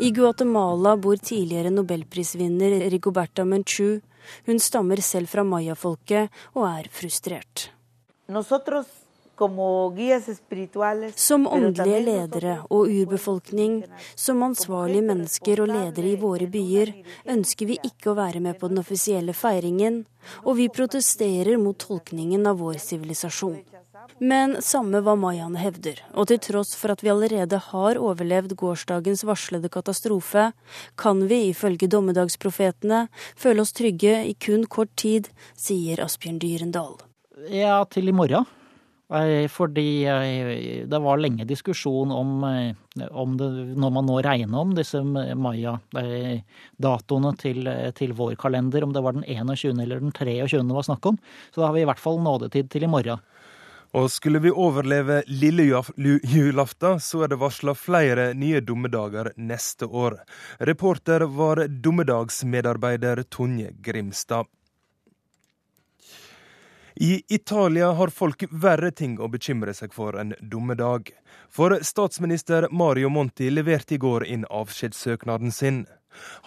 I 0.00 0.08
Guatemala 0.16 0.96
bor 0.96 1.20
tidligere 1.20 1.68
nobelprisvinner 1.74 2.88
Rigoberta 2.88 3.44
Menchu. 3.44 4.00
Hun 4.48 4.56
stammer 4.56 4.96
selv 5.04 5.28
fra 5.28 5.44
mayafolket 5.44 6.32
og 6.54 6.64
er 6.70 6.88
frustrert. 6.88 7.68
Nosotros 8.32 8.99
som 11.16 11.46
åndelige 11.46 12.00
ledere 12.04 12.54
og 12.68 12.92
urbefolkning, 12.92 13.80
som 14.14 14.42
ansvarlige 14.44 15.06
mennesker 15.08 15.64
og 15.64 15.72
ledere 15.72 16.12
i 16.12 16.20
våre 16.20 16.46
byer, 16.50 16.92
ønsker 17.24 17.72
vi 17.72 17.80
ikke 17.80 18.12
å 18.12 18.18
være 18.20 18.44
med 18.44 18.60
på 18.60 18.68
den 18.68 18.82
offisielle 18.84 19.34
feiringen, 19.36 20.04
og 20.44 20.58
vi 20.60 20.68
protesterer 20.68 21.56
mot 21.58 21.78
tolkningen 21.80 22.46
av 22.46 22.60
vår 22.60 22.80
sivilisasjon. 22.84 23.60
Men 24.20 24.58
samme 24.60 25.00
hva 25.00 25.14
mayaene 25.16 25.60
hevder, 25.60 26.02
og 26.12 26.28
til 26.28 26.40
tross 26.44 26.74
for 26.76 26.92
at 26.92 27.00
vi 27.00 27.08
allerede 27.12 27.56
har 27.70 28.00
overlevd 28.00 28.52
gårsdagens 28.60 29.24
varslede 29.24 29.70
katastrofe, 29.72 30.50
kan 31.00 31.24
vi 31.30 31.46
ifølge 31.48 31.88
dommedagsprofetene 31.88 33.06
føle 33.32 33.64
oss 33.64 33.72
trygge 33.76 34.18
i 34.28 34.36
kun 34.36 34.66
kort 34.68 34.92
tid, 35.00 35.32
sier 35.56 36.04
Asbjørn 36.04 36.40
Dyrendal. 36.42 36.98
Ja, 37.48 37.80
til 37.88 38.12
i 38.12 38.16
morgen. 38.16 38.44
Fordi 39.10 40.06
det 40.86 40.98
var 41.02 41.18
lenge 41.18 41.42
diskusjon 41.44 42.12
om, 42.14 42.44
eh, 42.46 42.70
om 43.10 43.36
det, 43.36 43.74
når 43.74 43.90
man 43.90 44.06
nå 44.06 44.22
regner 44.22 44.58
om 44.60 44.74
disse 44.76 45.02
maya-datoene 45.02 47.32
til, 47.40 47.66
til, 47.98 48.12
vår 48.14 48.36
kalender, 48.38 48.84
om 48.86 48.92
det 48.94 49.02
var 49.02 49.18
den 49.18 49.26
21. 49.26 49.82
eller 49.82 49.98
den 49.98 50.14
23. 50.14 50.62
det 50.62 50.78
var 50.78 50.86
snakk 50.86 51.02
om. 51.10 51.18
Så 51.50 51.58
da 51.58 51.66
har 51.66 51.74
vi 51.74 51.82
i 51.82 51.90
hvert 51.90 51.98
fall 51.98 52.22
nådetid 52.22 52.70
til 52.70 52.86
i 52.86 52.92
morgen. 52.92 53.18
Og 53.98 54.06
skulle 54.10 54.38
vi 54.38 54.52
overleve 54.54 55.22
lille 55.26 55.64
julaften, 56.22 57.00
så 57.02 57.24
er 57.24 57.32
det 57.32 57.40
varsla 57.40 57.74
flere 57.74 58.28
nye 58.38 58.60
dummedager 58.62 59.32
neste 59.34 59.86
år. 59.86 60.20
Reporter 60.62 61.26
var 61.26 61.64
dummedagsmedarbeider 61.66 63.24
Tonje 63.26 63.72
Grimstad. 63.82 64.46
I 66.94 67.22
Italia 67.28 67.92
har 67.92 68.08
folk 68.08 68.44
verre 68.50 68.90
ting 68.90 69.18
å 69.20 69.28
bekymre 69.30 69.74
seg 69.74 69.94
for 69.94 70.18
enn 70.18 70.34
dommedag. 70.40 71.12
For 71.50 71.78
statsminister 71.86 72.68
Mario 72.70 73.08
Monti 73.08 73.50
leverte 73.50 73.94
i 73.94 74.02
går 74.02 74.26
inn 74.26 74.46
avskjedssøknaden 74.50 75.52
sin. 75.54 75.84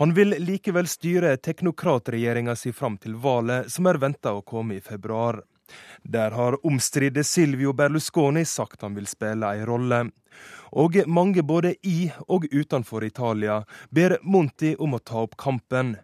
Han 0.01 0.13
vil 0.13 0.35
likevel 0.43 0.87
styre 0.91 1.37
teknokratregjeringa 1.37 2.55
si 2.59 2.73
fram 2.75 2.97
til 2.97 3.15
valget, 3.15 3.71
som 3.71 3.87
er 3.87 4.01
venta 4.01 4.33
å 4.35 4.43
komme 4.43 4.77
i 4.77 4.83
februar. 4.83 5.43
Der 6.03 6.35
har 6.35 6.59
omstridte 6.67 7.23
Silvio 7.23 7.73
Berlusconi 7.73 8.43
sagt 8.45 8.83
han 8.83 8.95
vil 8.99 9.07
spille 9.07 9.47
ei 9.55 9.63
rolle. 9.65 10.09
Og 10.73 10.97
mange 11.07 11.43
både 11.45 11.75
i 11.85 12.09
og 12.27 12.47
utenfor 12.51 13.05
Italia 13.05 13.59
ber 13.93 14.17
Monti 14.23 14.73
om 14.79 14.97
å 14.97 14.99
ta 14.99 15.21
opp 15.21 15.37
kampen. 15.37 15.95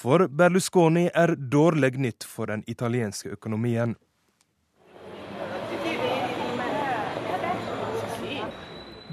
For 0.00 0.28
Berlusconi 0.32 1.10
er 1.12 1.34
dårlig 1.36 1.98
nytt 2.00 2.24
for 2.24 2.48
den 2.48 2.62
italienske 2.66 3.34
økonomien. 3.34 3.92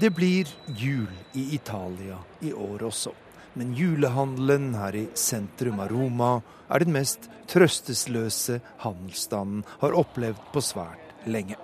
Det 0.00 0.10
blir 0.16 0.48
jul 0.66 1.10
i 1.36 1.44
Italia 1.58 2.16
i 2.40 2.52
år 2.52 2.86
også. 2.88 3.12
Men 3.52 3.74
julehandelen 3.76 4.70
her 4.78 4.96
i 4.96 5.04
sentrum 5.12 5.82
av 5.84 5.92
Roma 5.92 6.30
er 6.72 6.80
den 6.80 6.96
mest 6.96 7.28
trøstesløse 7.52 8.60
handelsstanden 8.80 9.66
har 9.82 9.96
opplevd 9.98 10.40
på 10.54 10.62
svært 10.64 11.28
lenge. 11.28 11.58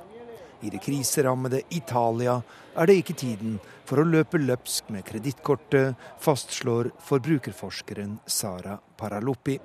I 0.61 0.69
det 0.75 0.83
kriserammede 0.85 1.63
Italia 1.71 2.43
er 2.77 2.87
det 2.91 2.97
ikke 3.01 3.17
tiden 3.19 3.59
for 3.85 4.01
å 4.01 4.07
løpe 4.09 4.41
løpsk 4.41 4.89
med 4.95 5.05
kredittkortet, 5.09 5.95
fastslår 6.23 6.91
forbrukerforskeren 7.05 8.17
Sara 8.27 8.79
Paraluppi. 8.97 9.59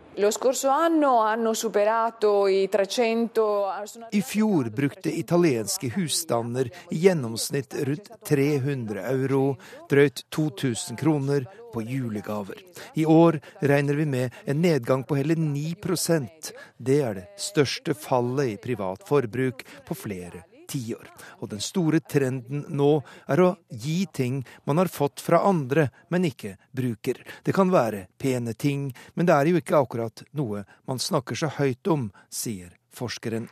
I 4.12 4.22
fjor 4.32 4.70
brukte 4.82 5.14
italienske 5.14 5.92
husstander 5.96 6.72
i 6.92 7.00
gjennomsnitt 7.06 7.78
rundt 7.88 8.12
300 8.28 9.08
euro, 9.14 9.44
drøyt 9.90 10.26
2000 10.36 11.00
kroner, 11.00 11.48
på 11.70 11.84
julegaver. 11.86 12.58
I 12.98 13.06
år 13.06 13.40
regner 13.62 13.94
vi 13.94 14.06
med 14.10 14.34
en 14.46 14.62
nedgang 14.62 15.04
på 15.04 15.20
hele 15.20 15.36
9% 15.38 16.52
Det 16.78 17.02
er 17.06 17.14
det 17.20 17.28
største 17.38 17.94
fallet 17.94 18.56
i 18.56 18.62
privat 18.62 19.06
forbruk 19.06 19.62
på 19.86 19.98
flere 19.98 20.49
tiår. 20.70 21.10
Og 21.42 21.50
den 21.52 21.62
store 21.64 22.02
trenden 22.06 22.66
nå 22.70 22.92
er 23.28 23.42
å 23.44 23.50
gi 23.70 24.04
ting 24.14 24.42
man 24.70 24.82
har 24.82 24.92
fått 24.92 25.24
fra 25.24 25.42
andre, 25.50 25.90
men 26.10 26.28
ikke 26.30 26.56
bruker. 26.72 27.24
Det 27.44 27.56
kan 27.56 27.74
være 27.74 28.06
pene 28.18 28.54
ting, 28.54 28.90
men 29.14 29.30
det 29.30 29.36
er 29.36 29.52
jo 29.52 29.62
ikke 29.62 29.82
akkurat 29.82 30.24
noe 30.38 30.66
man 30.90 31.02
snakker 31.02 31.36
så 31.40 31.52
høyt 31.60 31.90
om, 31.90 32.10
sier 32.30 32.76
forskeren. 32.94 33.50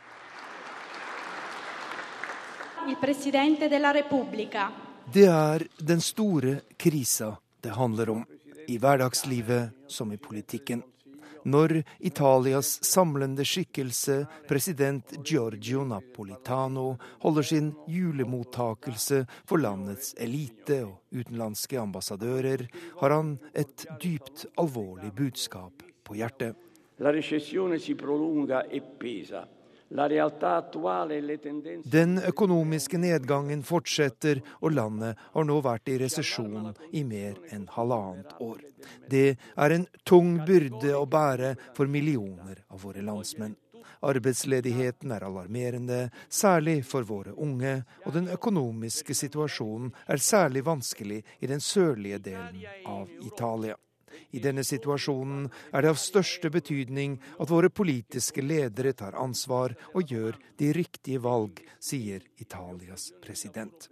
Det 5.12 5.26
er 5.28 5.64
den 5.78 6.00
store 6.00 6.60
krisa 6.76 7.34
det 7.60 7.74
handler 7.76 8.10
om, 8.10 8.24
i 8.68 8.76
hverdagslivet 8.78 9.88
som 9.88 10.12
i 10.12 10.18
politikken 10.20 10.82
når 11.48 11.78
Italias 12.04 12.78
samlende 12.84 13.44
skikkelse, 13.46 14.20
president 14.48 15.16
Giorgio 15.24 15.84
Napolitano, 15.88 16.96
holder 17.24 17.46
sin 17.46 17.72
julemottakelse 17.88 19.24
for 19.48 19.62
landets 19.62 20.14
elite 20.20 20.82
og 20.86 21.18
utenlandske 21.18 21.80
ambassadører, 21.80 22.66
har 23.00 23.14
han 23.16 23.36
et 23.54 23.86
dypt 24.02 24.46
alvorlig 24.60 25.12
budskap 25.16 25.84
på 26.04 26.18
hjertet. 26.18 26.56
La 26.98 27.12
recessione 27.14 27.78
si 27.78 27.94
prolunga 27.94 28.64
e 28.70 28.80
pesa. 28.80 29.44
Den 31.98 32.18
økonomiske 32.28 32.98
nedgangen 33.00 33.62
fortsetter, 33.64 34.42
og 34.60 34.74
landet 34.76 35.16
har 35.32 35.46
nå 35.48 35.56
vært 35.64 35.88
i 35.88 35.96
resesjon 36.02 36.74
i 36.92 37.04
mer 37.08 37.38
enn 37.54 37.64
halvannet 37.72 38.34
år. 38.44 38.60
Det 39.08 39.38
er 39.56 39.76
en 39.76 39.86
tung 40.04 40.36
byrde 40.44 40.92
å 40.92 41.06
bære 41.08 41.54
for 41.76 41.88
millioner 41.88 42.60
av 42.68 42.84
våre 42.84 43.02
landsmenn. 43.06 43.56
Arbeidsledigheten 44.04 45.10
er 45.10 45.24
alarmerende, 45.26 46.10
særlig 46.28 46.84
for 46.86 47.02
våre 47.08 47.32
unge, 47.34 47.80
og 48.04 48.14
den 48.14 48.28
økonomiske 48.30 49.16
situasjonen 49.16 49.90
er 50.06 50.22
særlig 50.22 50.62
vanskelig 50.68 51.24
i 51.40 51.50
den 51.50 51.64
sørlige 51.64 52.20
delen 52.28 52.62
av 52.86 53.08
Italia. 53.24 53.74
I 54.30 54.42
denne 54.42 54.64
situasjonen 54.64 55.46
er 55.72 55.84
det 55.84 55.92
av 55.92 56.00
største 56.00 56.50
betydning 56.52 57.18
at 57.38 57.50
våre 57.50 57.70
politiske 57.70 58.44
ledere 58.44 58.94
tar 58.96 59.18
ansvar 59.18 59.76
og 59.94 60.10
gjør 60.10 60.38
de 60.58 60.72
riktige 60.76 61.22
valg, 61.24 61.62
sier 61.80 62.24
Italias 62.42 63.12
president. 63.22 63.88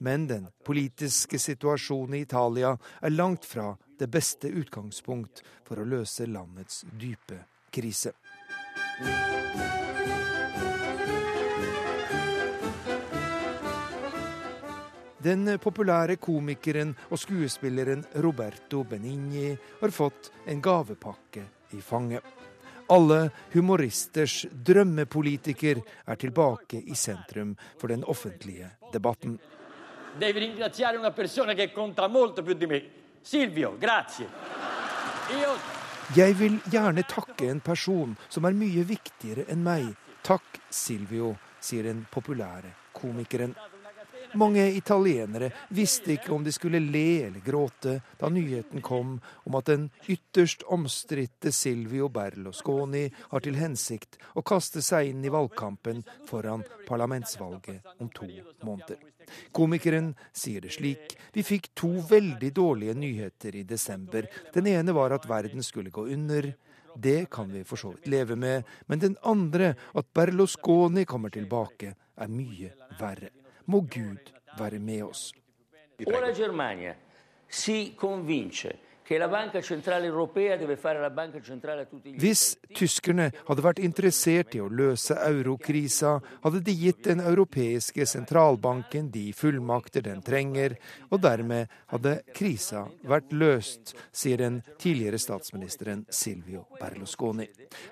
Men 0.00 0.26
den 0.26 0.46
politiske 0.64 1.38
situasjonen 1.38 2.16
i 2.16 2.24
Italia 2.24 2.72
er 3.02 3.12
langt 3.12 3.44
fra 3.44 3.74
det 4.00 4.08
beste 4.08 4.48
utgangspunkt 4.48 5.42
for 5.68 5.80
å 5.80 5.84
løse 5.84 6.24
landets 6.26 6.86
dype 6.96 7.44
krise. 7.70 8.14
Den 15.20 15.58
populære 15.60 16.16
komikeren 16.16 16.94
og 17.10 17.18
skuespilleren 17.20 18.04
Roberto 18.24 18.84
Benigni 18.88 19.50
har 19.80 19.92
fått 19.92 20.30
en 20.48 20.62
gavepakke 20.64 21.42
i 21.76 21.80
fanget. 21.84 22.24
Alle 22.90 23.30
humoristers 23.52 24.46
drømmepolitiker 24.50 25.82
er 26.06 26.16
tilbake 26.18 26.80
i 26.80 26.96
sentrum 26.96 27.52
for 27.78 27.92
den 27.92 28.04
offentlige 28.04 28.70
debatten. 28.92 29.38
Devi 30.18 30.40
ringraziare 30.40 30.98
una 30.98 31.12
persona 31.12 31.54
che 31.54 31.70
conta 31.72 32.08
molto 32.08 32.42
più 32.42 32.54
di 32.54 32.66
me. 32.66 32.82
Silvio, 33.22 33.76
grazie. 33.78 34.26
Io 35.30 35.54
Jeg 36.16 36.34
vil 36.34 36.56
gjerne 36.66 37.04
takke 37.06 37.46
en 37.46 37.60
person 37.60 38.16
som 38.28 38.44
er 38.48 38.56
mye 38.58 38.82
viktigere 38.82 39.44
enn 39.46 39.62
meg. 39.62 39.92
Takk, 40.26 40.58
Silvio, 40.66 41.36
sier 41.62 41.86
den 41.86 42.00
populære 42.10 42.72
komikeren. 42.92 43.54
Mange 44.34 44.62
italienere 44.70 45.50
visste 45.74 46.12
ikke 46.14 46.32
om 46.34 46.44
de 46.44 46.52
skulle 46.54 46.78
le 46.82 47.26
eller 47.26 47.42
gråte 47.44 47.96
da 48.20 48.28
nyheten 48.30 48.82
kom 48.84 49.16
om 49.44 49.56
at 49.58 49.70
den 49.70 49.88
ytterst 50.06 50.62
omstridte 50.70 51.52
Silvio 51.52 52.08
Berlusconi 52.14 53.08
har 53.32 53.42
til 53.42 53.58
hensikt 53.58 54.20
å 54.38 54.44
kaste 54.46 54.82
seg 54.86 55.10
inn 55.10 55.24
i 55.26 55.32
valgkampen 55.32 56.04
foran 56.28 56.62
parlamentsvalget 56.86 57.96
om 57.98 58.10
to 58.14 58.28
måneder. 58.62 59.00
Komikeren 59.54 60.12
sier 60.32 60.62
det 60.62 60.74
slik 60.78 61.16
vi 61.34 61.44
fikk 61.46 61.72
to 61.78 61.90
veldig 62.10 62.52
dårlige 62.54 62.94
nyheter 62.98 63.56
i 63.56 63.66
desember. 63.66 64.26
Den 64.54 64.70
ene 64.70 64.94
var 64.94 65.14
at 65.14 65.28
verden 65.30 65.62
skulle 65.66 65.90
gå 65.90 66.06
under. 66.06 66.52
Det 66.94 67.30
kan 67.30 67.50
vi 67.50 67.64
for 67.64 67.78
så 67.78 67.92
vidt 67.94 68.10
leve 68.10 68.36
med, 68.36 68.66
men 68.86 68.98
den 68.98 69.16
andre, 69.22 69.74
at 69.94 70.10
Berlusconi 70.14 71.04
kommer 71.06 71.30
tilbake, 71.30 71.94
er 72.18 72.28
mye 72.28 72.72
verre. 72.98 73.30
Må 73.70 73.80
Gud 73.80 74.32
være 74.58 74.78
med 74.78 75.02
oss. 75.02 75.34
Ora 76.06 76.32
Germania 76.34 76.94
si 77.48 77.94
convince 77.96 78.72
Hvis 82.20 82.42
tyskerne 82.78 83.24
hadde 83.48 83.64
vært 83.64 83.80
interessert 83.82 84.54
i 84.54 84.60
å 84.62 84.68
løse 84.70 85.16
eurokrisa, 85.26 86.12
hadde 86.44 86.60
de 86.62 86.74
gitt 86.78 87.02
den 87.08 87.22
europeiske 87.24 88.06
sentralbanken 88.06 89.08
de 89.10 89.24
fullmakter 89.34 90.04
den 90.06 90.22
trenger, 90.22 90.76
og 91.10 91.24
dermed 91.24 91.66
hadde 91.90 92.14
krisa 92.36 92.84
vært 93.02 93.34
løst, 93.34 93.96
sier 94.14 94.38
den 94.44 94.60
tidligere 94.78 95.18
statsministeren 95.18 96.06
Silvio 96.14 96.68
Berlusconi. 96.78 97.48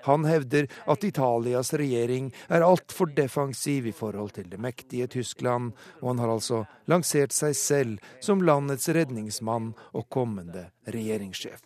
Han 0.07 0.23
hevder 0.23 0.71
at 0.87 1.03
Italias 1.03 1.73
regjering 1.75 2.31
er 2.47 2.63
altfor 2.63 3.11
defensiv 3.11 3.91
i 3.91 3.95
forhold 3.95 4.37
til 4.39 4.47
det 4.47 4.59
mektige 4.63 5.11
Tyskland, 5.11 5.75
og 5.99 6.13
han 6.13 6.23
har 6.23 6.31
altså 6.37 6.63
lansert 6.87 7.35
seg 7.35 7.59
selv 7.59 8.11
som 8.23 8.39
landets 8.39 8.87
redningsmann 8.95 9.73
og 9.91 10.07
kommende 10.07 10.69
regjeringssjef. 11.09 11.61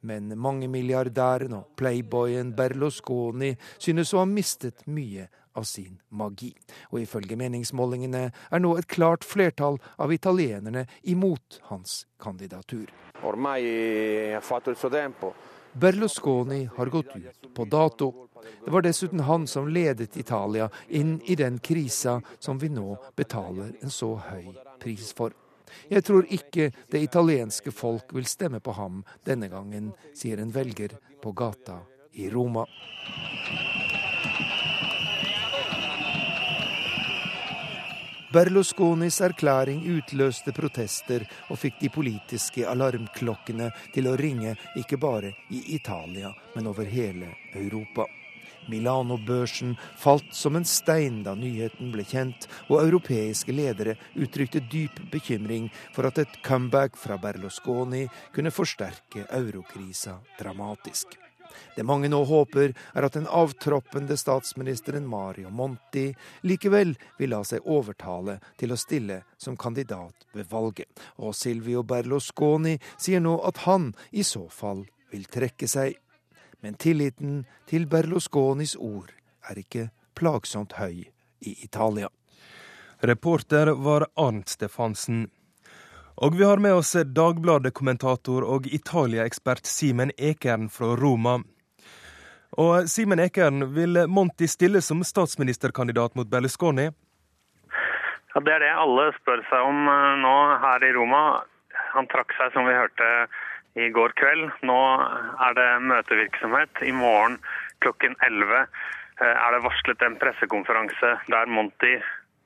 Men 0.00 0.32
mangemilliardæren 0.38 1.52
og 1.54 1.76
playboyen 1.78 2.54
Berlusconi 2.56 3.52
synes 3.78 4.12
å 4.14 4.22
ha 4.22 4.26
mistet 4.26 4.82
mye 4.90 5.28
av 5.54 5.66
sin 5.68 6.00
magi. 6.10 6.50
Og 6.90 7.04
ifølge 7.04 7.36
meningsmålingene 7.38 8.22
er 8.32 8.62
nå 8.62 8.72
et 8.78 8.88
klart 8.90 9.24
flertall 9.24 9.78
av 10.02 10.12
italienerne 10.12 10.86
imot 11.02 11.60
hans 11.70 12.06
kandidatur. 12.18 12.88
Ormai 13.22 13.62
ha 14.34 14.40
fatto 14.40 14.70
il 14.70 14.76
suo 14.76 14.90
tempo. 14.90 15.34
Berlusconi 15.72 16.64
har 16.76 16.86
gått 16.86 17.14
ut 17.16 17.54
på 17.54 17.64
dato. 17.64 18.28
Det 18.64 18.72
var 18.74 18.82
dessuten 18.82 19.20
han 19.20 19.46
som 19.46 19.68
ledet 19.68 20.16
Italia 20.16 20.66
inn 20.88 21.20
i 21.24 21.36
den 21.38 21.60
krisa 21.62 22.18
som 22.38 22.58
vi 22.58 22.68
nå 22.68 22.96
betaler 23.16 23.76
en 23.80 23.90
så 23.90 24.16
høy 24.18 24.50
pris 24.82 25.12
for. 25.14 25.30
Jeg 25.88 26.04
tror 26.04 26.26
ikke 26.30 26.70
det 26.90 27.02
italienske 27.02 27.72
folk 27.72 28.14
vil 28.16 28.26
stemme 28.26 28.60
på 28.60 28.74
ham 28.76 29.02
denne 29.24 29.48
gangen, 29.52 29.92
sier 30.14 30.40
en 30.42 30.52
velger 30.54 30.96
på 31.22 31.32
gata 31.32 31.80
i 32.12 32.30
Roma. 32.30 32.66
Berlusconis 38.32 39.20
erklæring 39.20 39.82
utløste 39.92 40.54
protester 40.56 41.26
og 41.52 41.58
fikk 41.60 41.82
de 41.82 41.90
politiske 41.92 42.64
alarmklokkene 42.64 43.68
til 43.92 44.08
å 44.08 44.16
ringe 44.16 44.54
ikke 44.80 44.96
bare 44.96 45.34
i 45.52 45.60
Italia, 45.76 46.32
men 46.54 46.72
over 46.72 46.88
hele 46.88 47.28
Europa. 47.52 48.08
Milano-børsen 48.70 49.74
falt 49.98 50.30
som 50.36 50.56
en 50.56 50.66
stein 50.68 51.22
da 51.26 51.34
nyheten 51.38 51.90
ble 51.94 52.04
kjent, 52.06 52.46
og 52.68 52.82
europeiske 52.82 53.54
ledere 53.54 53.96
uttrykte 54.14 54.62
dyp 54.72 55.00
bekymring 55.12 55.70
for 55.94 56.08
at 56.08 56.22
et 56.22 56.38
comeback 56.46 56.96
fra 56.98 57.18
Berlusconi 57.20 58.06
kunne 58.34 58.54
forsterke 58.54 59.26
eurokrisa 59.30 60.18
dramatisk. 60.38 61.18
Det 61.76 61.84
mange 61.84 62.08
nå 62.08 62.22
håper, 62.28 62.72
er 62.94 63.06
at 63.06 63.16
den 63.16 63.28
avtroppende 63.28 64.16
statsministeren 64.20 65.06
Mario 65.08 65.50
Monti 65.50 66.08
likevel 66.48 66.94
vil 67.18 67.32
la 67.32 67.42
seg 67.48 67.66
overtale 67.68 68.38
til 68.60 68.72
å 68.72 68.80
stille 68.80 69.22
som 69.40 69.56
kandidat 69.56 70.26
ved 70.36 70.50
valget. 70.52 70.88
Og 71.20 71.36
Silvio 71.36 71.84
Berlusconi 71.84 72.78
sier 72.96 73.24
nå 73.24 73.38
at 73.46 73.64
han 73.66 73.92
i 74.10 74.24
så 74.26 74.46
fall 74.52 74.86
vil 75.12 75.28
trekke 75.28 75.68
seg. 75.68 75.98
Men 76.62 76.74
tilliten 76.74 77.44
til 77.66 77.88
Berlusconis 77.90 78.76
ord 78.78 79.10
er 79.50 79.58
ikke 79.58 79.88
plagsomt 80.14 80.76
høy 80.78 81.08
i 81.42 81.54
Italia. 81.64 82.08
Reporter 83.02 83.72
var 83.82 84.06
Arnt 84.14 84.48
Stefansen. 84.48 85.24
Og 86.22 86.36
vi 86.38 86.44
har 86.46 86.62
med 86.62 86.78
oss 86.78 86.92
Dagbladet-kommentator 86.94 88.46
og 88.46 88.68
Italia-ekspert 88.70 89.66
Simen 89.66 90.12
Ekern 90.14 90.68
fra 90.70 90.92
Roma. 91.00 91.40
Og 92.62 92.86
Simen 92.86 93.18
Ekern, 93.18 93.72
vil 93.74 94.04
Monti 94.06 94.46
stille 94.46 94.84
som 94.86 95.02
statsministerkandidat 95.02 96.14
mot 96.14 96.30
Berlusconi? 96.30 96.90
Ja, 98.34 98.40
Det 98.40 98.52
er 98.54 98.62
det 98.62 98.74
alle 98.84 99.10
spør 99.18 99.42
seg 99.50 99.66
om 99.66 99.88
eh, 99.88 100.12
nå 100.22 100.36
her 100.62 100.84
i 100.86 100.92
Roma. 100.94 101.42
Han 101.96 102.06
trakk 102.06 102.30
seg, 102.38 102.54
som 102.54 102.70
vi 102.70 102.76
hørte 102.76 103.08
i 103.74 103.88
går 103.88 104.12
kveld. 104.20 104.50
Nå 104.68 104.80
er 105.46 105.56
det 105.56 105.68
møtevirksomhet. 105.88 106.82
I 106.84 106.92
morgen 106.96 107.38
klokken 107.84 108.16
11 108.26 108.58
eh, 108.58 108.66
er 109.32 109.54
det 109.54 109.64
varslet 109.64 110.04
en 110.06 110.18
pressekonferanse 110.20 111.16
der 111.32 111.50
Monti 111.50 111.96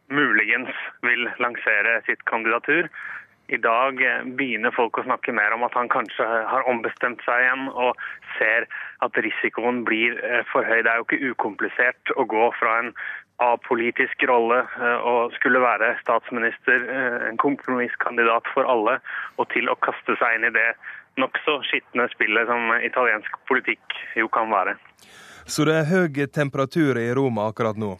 muligens 0.07 0.72
vil 1.03 1.27
lansere 1.43 2.01
sitt 2.07 2.22
kandidatur. 2.31 2.89
I 3.51 3.59
dag 3.62 4.01
eh, 4.03 4.24
begynner 4.39 4.74
folk 4.74 4.99
å 4.99 5.07
snakke 5.07 5.35
mer 5.35 5.55
om 5.57 5.66
at 5.66 5.74
han 5.79 5.91
kanskje 5.91 6.27
har 6.53 6.70
ombestemt 6.70 7.22
seg 7.27 7.45
igjen 7.45 7.68
og 7.74 7.99
ser 8.39 8.70
at 9.05 9.22
risikoen 9.27 9.85
blir 9.89 10.18
eh, 10.22 10.43
for 10.53 10.66
høy. 10.66 10.83
Det 10.83 10.93
er 10.93 11.03
jo 11.03 11.09
ikke 11.09 11.33
ukomplisert 11.35 12.16
å 12.16 12.27
gå 12.31 12.51
fra 12.61 12.81
en 12.85 12.93
apolitisk 13.45 14.22
rolle 14.31 14.62
og 15.05 15.35
skulle 15.37 15.61
være 15.61 15.91
statsminister, 16.01 16.87
en 17.29 17.37
kompromisskandidat 17.37 18.49
for 18.55 18.64
alle, 18.64 18.95
og 19.37 19.51
til 19.53 19.68
å 19.68 19.74
kaste 19.85 20.16
seg 20.16 20.39
inn 20.39 20.47
i 20.49 20.55
det 20.55 20.70
nokså 21.21 21.61
skitne 21.69 22.09
spillet 22.12 22.49
som 22.51 22.73
italiensk 22.81 23.39
politikk 23.49 24.01
jo 24.17 24.29
kan 24.33 24.51
være. 24.53 24.77
Så 25.47 25.64
det 25.69 25.79
er 25.81 25.91
høy 25.91 26.27
temperatur 26.33 26.99
i 26.99 27.09
Roma 27.14 27.47
akkurat 27.51 27.79
nå? 27.79 27.95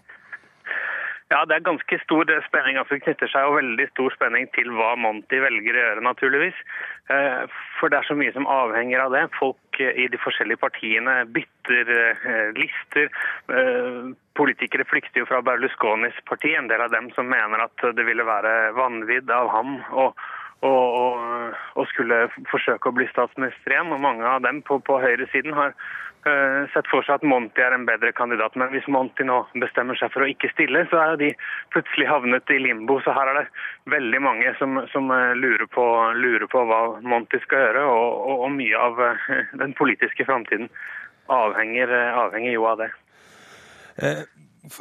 Ja, 1.27 1.41
det 1.43 1.57
er 1.57 1.65
ganske 1.67 1.99
stor 2.05 2.29
spenning. 2.47 2.77
altså 2.79 2.95
Det 2.95 3.03
knytter 3.03 3.31
seg 3.31 3.43
jo 3.43 3.57
veldig 3.57 3.87
stor 3.91 4.15
spenning 4.15 4.47
til 4.55 4.71
hva 4.71 4.93
Monti 4.95 5.41
velger 5.43 5.75
å 5.75 5.83
gjøre, 5.83 6.05
naturligvis. 6.07 6.61
Eh, 7.11 7.57
for 7.81 7.91
det 7.91 7.99
er 7.99 8.07
så 8.07 8.15
mye 8.19 8.35
som 8.35 8.47
avhenger 8.47 9.03
av 9.03 9.15
det. 9.15 9.25
Folk 9.39 9.81
eh, 9.83 9.91
i 10.05 10.07
de 10.13 10.21
forskjellige 10.23 10.63
partiene 10.63 11.17
bytter 11.35 11.91
eh, 11.99 12.55
lister. 12.55 13.11
Politikere 14.39 14.87
flykter 14.87 15.25
jo 15.25 15.27
fra 15.27 15.43
Berlusconis 15.43 16.15
parti, 16.31 16.55
en 16.55 16.71
del 16.71 16.87
av 16.87 16.95
dem 16.95 17.11
som 17.19 17.27
mener 17.27 17.65
at 17.65 17.87
det 17.99 18.07
ville 18.07 18.27
være 18.27 18.77
vanvidd 18.79 19.31
av 19.35 19.51
ham 19.51 19.79
å 19.91 20.11
og, 20.11 20.27
og, 20.65 21.53
og, 21.77 21.85
skulle 21.93 22.27
forsøke 22.51 22.89
å 22.89 22.97
bli 22.97 23.07
statsminister 23.11 23.75
igjen. 23.75 23.93
Og 23.93 24.03
mange 24.03 24.27
av 24.27 24.43
dem 24.47 24.63
på, 24.67 24.79
på 24.85 24.99
høyresiden 25.03 25.55
har 25.57 25.75
uh, 25.77 26.63
sett 26.73 26.89
for 26.91 27.05
seg 27.07 27.19
at 27.19 27.27
Monty 27.29 27.63
er 27.63 27.77
en 27.77 27.87
bedre 27.89 28.13
kandidat. 28.17 28.57
Men 28.57 28.73
hvis 28.73 28.89
Monty 28.93 29.27
nå 29.29 29.43
bestemmer 29.61 29.99
seg 30.01 30.13
for 30.15 30.25
å 30.25 30.31
ikke 30.31 30.51
stille, 30.55 30.87
så 30.91 31.03
er 31.03 31.21
de 31.21 31.33
plutselig 31.75 32.09
havnet 32.11 32.55
i 32.55 32.61
limbo. 32.63 32.99
Så 33.05 33.15
her 33.17 33.33
er 33.33 33.43
det 33.43 33.47
veldig 33.97 34.23
mange 34.25 34.55
som, 34.61 34.81
som 34.93 35.13
uh, 35.13 35.35
lurer, 35.39 35.67
på, 35.73 35.87
lurer, 36.17 36.49
på, 36.53 36.65
hva 36.71 36.83
Monty 37.05 37.43
skal 37.45 37.67
gjøre. 37.69 37.85
Og, 37.93 38.31
og 38.39 38.55
mye 38.57 38.87
av 38.89 39.03
uh, 39.03 39.29
den 39.61 39.77
politiske 39.79 40.29
framtiden 40.29 40.71
avhenger, 41.33 41.91
avhenger, 42.15 42.53
jo 42.55 42.69
av 42.71 42.85
det. 42.85 42.93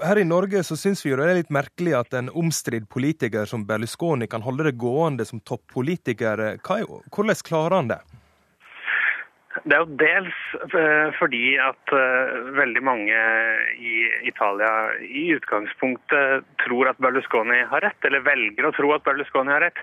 Her 0.01 0.17
i 0.17 0.25
Norge 0.25 0.63
så 0.65 0.77
syns 0.79 1.03
vi 1.05 1.11
jo 1.11 1.17
det 1.19 1.27
er 1.29 1.39
litt 1.39 1.53
merkelig 1.53 1.93
at 1.97 2.15
en 2.17 2.31
omstridt 2.33 2.87
politiker 2.89 3.45
som 3.49 3.67
Berlusconi 3.69 4.27
kan 4.31 4.41
holde 4.45 4.65
det 4.69 4.77
gående 4.81 5.25
som 5.29 5.41
toppolitiker. 5.45 6.57
Hvordan 6.65 7.43
klarer 7.45 7.77
han 7.77 7.91
det? 7.93 8.01
Det 9.63 9.71
er 9.71 9.85
jo 9.85 9.97
dels 9.97 10.39
eh, 10.67 11.13
fordi 11.15 11.55
at 11.63 11.93
uh, 11.95 12.49
veldig 12.57 12.81
mange 12.83 13.21
i 13.79 13.93
Italia 14.27 14.71
i 14.99 15.29
utgangspunktet 15.37 16.43
tror 16.65 16.91
at 16.91 16.99
Berlusconi 17.01 17.61
har 17.71 17.85
rett, 17.85 17.97
eller 18.05 18.25
velger 18.25 18.67
å 18.67 18.73
tro 18.75 18.91
at 18.93 19.05
Berlusconi 19.07 19.53
har 19.55 19.63
rett. 19.63 19.79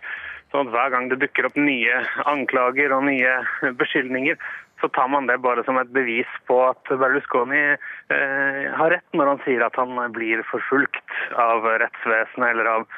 Sånn 0.53 0.69
at 0.69 0.75
Hver 0.75 0.93
gang 0.93 1.09
det 1.09 1.23
dukker 1.23 1.49
opp 1.49 1.57
nye 1.57 2.03
anklager 2.29 2.93
og 2.93 3.07
nye 3.09 3.73
beskyldninger, 3.81 4.37
så 4.83 4.91
tar 4.91 5.09
man 5.09 5.29
det 5.31 5.39
bare 5.39 5.63
som 5.65 5.79
et 5.79 5.91
bevis 5.95 6.31
på 6.51 6.59
at 6.67 6.91
Berlusconi 6.91 7.63
eh, 7.71 8.63
har 8.75 8.91
rett 8.91 9.17
når 9.17 9.33
han 9.33 9.43
sier 9.47 9.63
at 9.63 9.79
han 9.79 9.95
blir 10.15 10.43
forfulgt 10.51 11.19
av 11.39 11.69
rettsvesenet 11.85 12.49
eller 12.51 12.71
av 12.77 12.89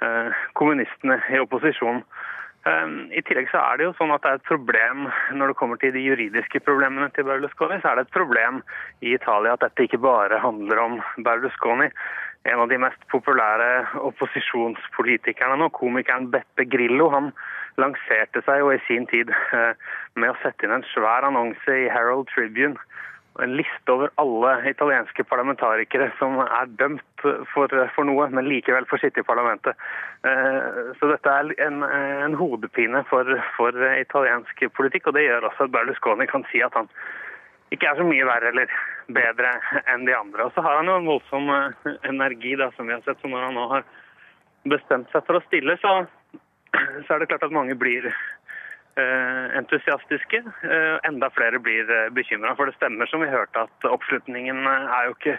eh, 0.00 0.46
kommunistene 0.56 1.20
i 1.28 1.42
opposisjonen. 1.44 2.00
Ehm, 2.64 2.96
I 3.12 3.20
tillegg 3.28 3.50
så 3.52 3.60
er 3.60 3.76
det 3.76 3.88
jo 3.90 3.96
sånn 3.98 4.14
at 4.14 4.24
det 4.24 4.30
er 4.30 4.38
et 4.40 4.48
problem 4.48 5.08
når 5.36 5.52
det 5.52 5.58
kommer 5.60 5.80
til 5.80 5.92
de 5.92 6.04
juridiske 6.06 6.62
problemene 6.64 7.10
til 7.12 7.28
Berlusconi, 7.28 7.76
så 7.82 7.92
er 7.92 8.00
det 8.00 8.06
et 8.06 8.16
problem 8.16 8.62
i 9.04 9.12
Italia 9.18 9.52
at 9.52 9.66
dette 9.66 9.84
ikke 9.84 10.00
bare 10.00 10.40
handler 10.40 10.80
om 10.80 10.96
Berlusconi. 11.26 11.90
En 12.44 12.60
av 12.60 12.68
de 12.68 12.76
mest 12.76 13.04
populære 13.08 13.68
opposisjonspolitikerne 14.04 15.56
nå, 15.62 15.70
komikeren 15.72 16.28
Beppe 16.32 16.66
Grillo, 16.68 17.08
han 17.14 17.30
lanserte 17.80 18.42
seg 18.44 18.60
jo 18.60 18.72
i 18.74 18.82
sin 18.84 19.06
tid 19.10 19.32
eh, 19.32 19.72
med 20.20 20.30
å 20.30 20.36
sette 20.42 20.66
inn 20.66 20.74
en 20.76 20.84
svær 20.92 21.24
annonse 21.26 21.78
i 21.80 21.88
Herald 21.90 22.28
Tribune. 22.34 22.76
En 23.42 23.56
liste 23.58 23.90
over 23.90 24.12
alle 24.22 24.52
italienske 24.70 25.24
parlamentarikere 25.26 26.12
som 26.20 26.36
er 26.44 26.68
dømt 26.78 27.24
for, 27.50 27.72
for 27.96 28.06
noe, 28.06 28.28
men 28.30 28.46
likevel 28.46 28.86
får 28.86 29.02
sitte 29.02 29.24
i 29.24 29.26
parlamentet. 29.26 29.80
Eh, 30.28 30.92
så 31.00 31.10
dette 31.10 31.32
er 31.32 31.50
en, 31.66 31.82
en 31.82 32.38
hodepine 32.38 33.02
for, 33.08 33.32
for, 33.56 33.84
italiensk 33.96 34.66
politikk, 34.76 35.08
og 35.08 35.16
det 35.16 35.26
gjør 35.26 35.48
også 35.48 35.66
at 35.66 35.74
Berlusconi. 35.74 36.28
Kan 36.30 36.46
si 36.52 36.62
at 36.62 36.76
han 36.78 36.92
ikke 37.72 37.88
er 37.90 37.98
så 37.98 38.06
mye 38.06 38.26
verre 38.28 38.52
eller 38.52 38.74
bedre 39.14 39.50
enn 39.92 40.04
de 40.08 40.14
andre. 40.16 40.46
Og 40.46 40.54
så 40.54 40.64
har 40.64 40.80
han 40.80 40.90
jo 40.90 40.98
en 41.00 41.10
voldsom 41.10 41.50
eh, 41.54 41.92
energi, 42.10 42.54
da, 42.60 42.70
som 42.76 42.88
vi 42.90 42.96
har 42.96 43.04
sett. 43.06 43.20
Så 43.22 43.30
når 43.30 43.48
han 43.48 43.58
nå 43.58 43.66
har 43.72 43.86
bestemt 44.68 45.10
seg 45.12 45.26
for 45.26 45.38
å 45.38 45.44
stille, 45.48 45.76
så, 45.82 45.96
så 46.74 47.08
er 47.14 47.22
det 47.22 47.30
klart 47.32 47.48
at 47.48 47.56
mange 47.56 47.76
blir 47.78 48.10
Eh, 48.96 49.58
entusiastiske. 49.58 50.36
Eh, 50.62 50.96
enda 51.02 51.30
flere 51.30 51.58
blir 51.58 51.88
eh, 51.90 52.10
bekymra. 52.14 52.54
For 52.54 52.70
det 52.70 52.76
stemmer 52.76 53.08
som 53.10 53.24
vi 53.24 53.30
hørte 53.32 53.64
at 53.66 53.86
oppslutningen 53.90 54.60
er 54.70 55.08
jo 55.08 55.16
ikke 55.16 55.34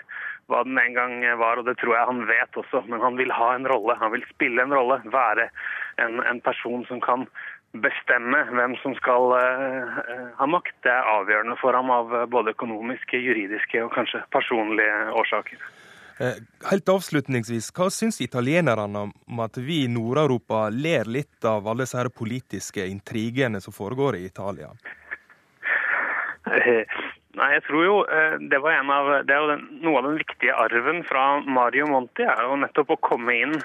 hva 0.51 0.59
den 0.67 0.75
en 0.77 0.97
gang 0.97 1.13
var, 1.39 1.61
og 1.61 1.69
det 1.69 1.77
tror 1.79 1.95
jeg 1.95 2.09
han 2.09 2.25
vet 2.27 2.59
også. 2.59 2.83
Men 2.91 2.99
han 2.99 3.15
vil 3.15 3.31
ha 3.31 3.53
en 3.55 3.67
rolle. 3.71 3.95
Han 4.01 4.11
vil 4.11 4.27
spille 4.27 4.59
en 4.59 4.75
rolle. 4.75 4.99
Være 5.07 5.47
en, 6.03 6.19
en 6.27 6.41
person 6.43 6.83
som 6.89 6.99
kan 6.99 7.23
bestemme 7.83 8.43
hvem 8.51 8.75
som 8.81 8.95
skal 8.99 9.33
uh, 9.35 9.97
ha 10.39 10.47
makt. 10.49 10.75
Det 10.85 10.91
er 10.93 11.09
avgjørende 11.15 11.57
for 11.61 11.77
ham 11.77 11.91
av 11.93 12.13
både 12.31 12.55
økonomiske, 12.55 13.19
juridiske 13.19 13.83
og 13.83 13.93
kanskje 13.95 14.23
personlige 14.35 15.11
årsaker. 15.15 15.65
Eh, 16.19 16.37
helt 16.69 16.89
avslutningsvis, 16.89 17.73
hva 17.75 17.89
syns 17.91 18.21
italienerne 18.23 19.01
om 19.11 19.39
at 19.43 19.57
vi 19.59 19.81
i 19.83 19.89
Nord-Europa 19.91 20.69
ler 20.71 21.09
litt 21.11 21.43
av 21.43 21.67
alle 21.67 21.83
disse 21.83 22.05
politiske 22.15 22.85
intrigene 22.87 23.59
som 23.61 23.75
foregår 23.75 24.15
i 24.15 24.23
Italia? 24.29 24.69
Eh, 26.47 26.87
nei, 27.35 27.49
jeg 27.57 27.65
tror 27.67 27.83
jo 27.83 27.97
eh, 28.07 28.37
det 28.47 28.61
var 28.63 28.77
en 28.77 28.93
av, 28.95 29.11
det 29.27 29.35
er 29.35 29.43
jo 29.43 29.51
den, 29.51 29.65
noe 29.83 29.99
av 29.99 30.07
den 30.07 30.19
viktige 30.21 30.55
arven 30.55 31.03
fra 31.09 31.25
Mario 31.43 31.89
Monti 31.91 32.23
er 32.23 32.45
jo 32.47 32.61
nettopp 32.63 32.95
å 32.95 33.01
komme 33.11 33.35
inn 33.35 33.59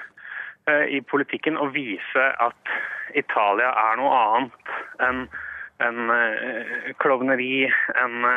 i 0.69 0.99
politikken 1.01 1.57
og 1.57 1.71
vise 1.73 2.25
at 2.45 2.73
Italia 3.17 3.71
er 3.73 3.95
noe 3.97 4.11
annet 4.17 4.75
enn 5.07 5.23
en 5.81 6.11
klovneri, 7.01 7.65
en 7.97 8.27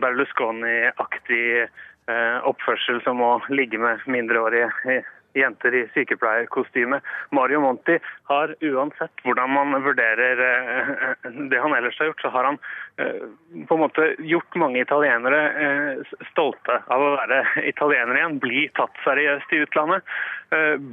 Berlusconi-aktig 0.00 1.68
Eh, 2.06 2.36
oppførsel 2.46 3.00
som 3.02 3.18
å 3.18 3.32
ligge 3.50 3.80
med 3.82 4.04
mindreårige 4.06 4.68
jenter 5.36 5.74
i 5.74 5.84
sykepleierkostyme. 5.94 7.00
Mario 7.36 7.60
Monti 7.64 7.98
har 8.30 8.54
uansett 8.60 9.24
hvordan 9.24 9.52
man 9.54 9.76
vurderer 9.84 10.42
eh, 10.46 11.30
det 11.50 11.60
han 11.62 11.76
ellers 11.76 11.98
har 12.00 12.10
gjort, 12.10 12.24
så 12.24 12.32
har 12.34 12.50
han 12.50 12.58
eh, 13.02 13.22
på 13.68 13.78
en 13.78 13.84
måte 13.84 14.08
gjort 14.18 14.58
mange 14.60 14.82
italienere 14.82 15.40
stolte 16.32 16.80
av 16.86 17.02
å 17.02 17.14
være 17.16 17.42
italienere 17.72 18.20
igjen. 18.20 18.40
Bli 18.42 18.66
tatt 18.78 19.02
seriøst 19.04 19.52
i 19.52 19.62
utlandet. 19.64 20.16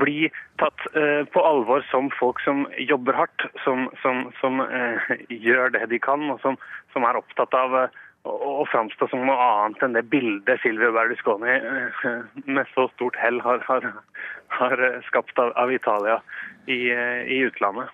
Bli 0.01 0.31
tatt 0.57 0.85
på 1.33 1.41
alvor 1.45 1.83
som 1.91 2.07
folk 2.17 2.39
som 2.41 2.63
jobber 2.81 3.13
hardt, 3.17 3.45
som, 3.61 3.85
som, 4.01 4.25
som 4.39 4.63
gjør 5.29 5.75
det 5.75 5.85
de 5.91 5.99
kan, 6.01 6.23
og 6.33 6.41
som, 6.41 6.57
som 6.95 7.05
er 7.05 7.19
opptatt 7.19 7.53
av 7.57 7.75
å 8.23 8.63
framstå 8.71 9.07
som 9.11 9.25
noe 9.27 9.35
annet 9.35 9.83
enn 9.83 9.95
det 9.97 10.05
bildet 10.11 10.61
Silvio 10.63 10.93
Berlusconi 10.95 11.55
eh, 11.57 12.03
med 12.45 12.69
så 12.73 12.87
stort 12.95 13.17
hell 13.19 13.41
har, 13.43 13.63
har, 13.67 13.89
har 14.59 14.83
skapt 15.09 15.39
av, 15.39 15.51
av 15.59 15.73
Italia 15.73 16.21
i, 16.65 16.87
eh, 16.91 17.23
i, 17.27 17.41
utlandet. 17.49 17.91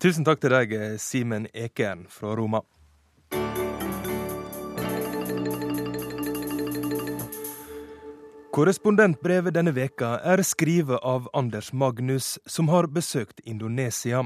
Tusen 0.00 0.24
takk 0.24 0.40
til 0.40 0.54
deg, 0.54 0.76
Simen 1.02 1.50
Ekern 1.52 2.06
fra 2.08 2.36
Roma. 2.38 2.62
Korrespondentbrevet 8.50 9.54
denne 9.54 9.70
veka 9.70 10.16
er 10.26 10.40
skrevet 10.42 10.98
av 11.06 11.28
Anders 11.38 11.68
Magnus, 11.72 12.34
som 12.50 12.70
har 12.72 12.88
besøkt 12.90 13.38
Indonesia. 13.46 14.24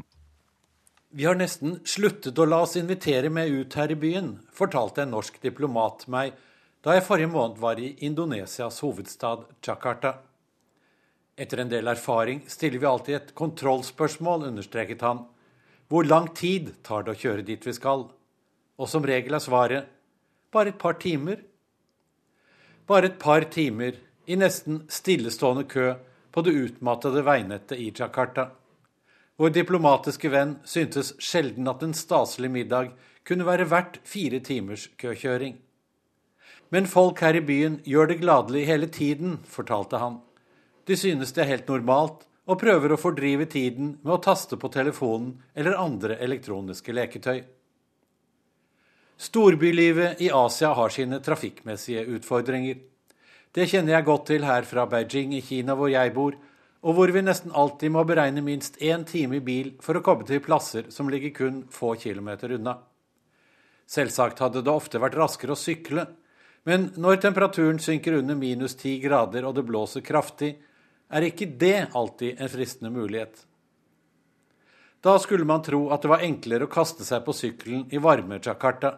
Vi 1.16 1.24
har 1.24 1.36
nesten 1.38 1.76
sluttet 1.86 2.38
å 2.42 2.44
la 2.48 2.56
oss 2.64 2.72
invitere 2.74 3.28
med 3.30 3.46
ut 3.46 3.74
her 3.78 3.92
i 3.94 3.94
byen, 3.94 4.32
fortalte 4.50 5.04
en 5.04 5.12
norsk 5.14 5.36
diplomat 5.44 6.08
meg 6.10 6.32
da 6.82 6.96
jeg 6.96 7.04
forrige 7.06 7.30
måned 7.30 7.60
var 7.62 7.78
i 7.78 7.92
Indonesias 8.08 8.80
hovedstad 8.82 9.44
Jakarta. 9.62 10.10
Etter 11.38 11.62
en 11.62 11.70
del 11.70 11.86
erfaring 11.92 12.40
stiller 12.50 12.82
vi 12.82 12.88
alltid 12.90 13.18
et 13.20 13.30
kontrollspørsmål, 13.38 14.48
understreket 14.48 15.04
han. 15.06 15.22
Hvor 15.86 16.02
lang 16.02 16.26
tid 16.34 16.72
tar 16.82 17.06
det 17.06 17.14
å 17.14 17.22
kjøre 17.22 17.46
dit 17.46 17.62
vi 17.62 17.76
skal? 17.78 18.08
Og 18.74 18.90
som 18.90 19.06
regel 19.06 19.38
er 19.38 19.46
svaret 19.46 19.94
bare 20.50 20.74
et 20.74 20.82
par 20.82 20.98
timer. 20.98 21.38
Bare 22.90 23.12
et 23.12 23.22
par 23.22 23.46
timer 23.54 24.02
i 24.26 24.34
nesten 24.42 24.82
stillestående 24.90 25.62
kø 25.70 25.92
på 26.34 26.42
det 26.42 26.58
utmattede 26.58 27.22
veinettet 27.22 27.78
i 27.78 27.92
Jakarta. 27.94 28.50
Vår 29.37 29.51
diplomatiske 29.51 30.30
venn 30.30 30.59
syntes 30.68 31.14
sjelden 31.18 31.66
at 31.70 31.82
en 31.82 31.95
staselig 31.97 32.51
middag 32.55 32.93
kunne 33.26 33.47
være 33.47 33.66
verdt 33.70 33.99
fire 34.07 34.39
timers 34.45 34.87
køkjøring. 35.01 35.57
Men 36.70 36.87
folk 36.91 37.20
her 37.22 37.35
i 37.39 37.43
byen 37.43 37.80
gjør 37.87 38.12
det 38.12 38.20
gladelig 38.22 38.66
hele 38.68 38.87
tiden, 38.87 39.41
fortalte 39.47 39.99
han. 39.99 40.20
De 40.87 40.97
synes 40.97 41.32
det 41.35 41.45
er 41.45 41.51
helt 41.51 41.68
normalt, 41.70 42.24
og 42.45 42.61
prøver 42.61 42.93
å 42.93 43.01
fordrive 43.01 43.47
tiden 43.49 43.95
med 44.03 44.12
å 44.18 44.22
taste 44.22 44.59
på 44.61 44.68
telefonen 44.72 45.39
eller 45.57 45.78
andre 45.80 46.18
elektroniske 46.22 46.93
leketøy. 46.93 47.41
Storbylivet 49.16 50.20
i 50.20 50.28
Asia 50.35 50.74
har 50.76 50.93
sine 50.93 51.20
trafikkmessige 51.24 52.05
utfordringer. 52.16 52.82
Det 53.55 53.68
kjenner 53.70 53.97
jeg 53.97 54.07
godt 54.11 54.26
til 54.32 54.45
her 54.45 54.66
fra 54.68 54.85
Beijing 54.91 55.32
i 55.39 55.45
Kina 55.47 55.76
hvor 55.78 55.89
jeg 55.89 56.12
bor, 56.14 56.37
og 56.85 56.99
hvor 56.99 57.12
vi 57.14 57.22
nesten 57.24 57.55
alltid 57.57 57.95
må 57.95 58.03
beregne 58.05 58.43
minst 58.45 58.76
én 58.76 59.07
time 59.09 59.39
i 59.39 59.45
bil 59.45 59.70
for 59.80 59.97
å 59.97 60.03
komme 60.05 60.26
til 60.28 60.43
plasser 60.45 60.91
som 60.93 61.09
ligger 61.09 61.32
kun 61.32 61.62
få 61.72 61.95
kilometer 62.01 62.53
unna. 62.59 62.76
Selvsagt 63.89 64.43
hadde 64.45 64.61
det 64.64 64.72
ofte 64.72 65.01
vært 65.01 65.16
raskere 65.16 65.57
å 65.57 65.61
sykle, 65.61 66.05
men 66.68 66.91
når 67.01 67.22
temperaturen 67.24 67.80
synker 67.80 68.18
under 68.20 68.37
minus 68.37 68.76
ti 68.80 68.99
grader 69.01 69.49
og 69.49 69.57
det 69.57 69.64
blåser 69.68 70.05
kraftig, 70.05 70.55
er 71.09 71.26
ikke 71.28 71.49
det 71.61 71.89
alltid 71.97 72.41
en 72.41 72.53
fristende 72.53 72.93
mulighet. 72.93 73.47
Da 75.05 75.18
skulle 75.20 75.45
man 75.49 75.64
tro 75.64 75.87
at 75.93 76.05
det 76.05 76.12
var 76.12 76.24
enklere 76.24 76.64
å 76.64 76.72
kaste 76.72 77.05
seg 77.05 77.24
på 77.24 77.35
sykkelen 77.37 77.89
i 77.93 78.01
varme 78.01 78.41
Jakarta. 78.45 78.95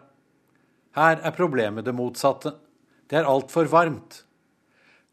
Her 0.95 1.19
er 1.19 1.35
problemet 1.35 1.87
det 1.87 1.95
motsatte. 1.95 2.55
Det 3.07 3.19
er 3.19 3.27
altfor 3.27 3.67
varmt. 3.71 4.23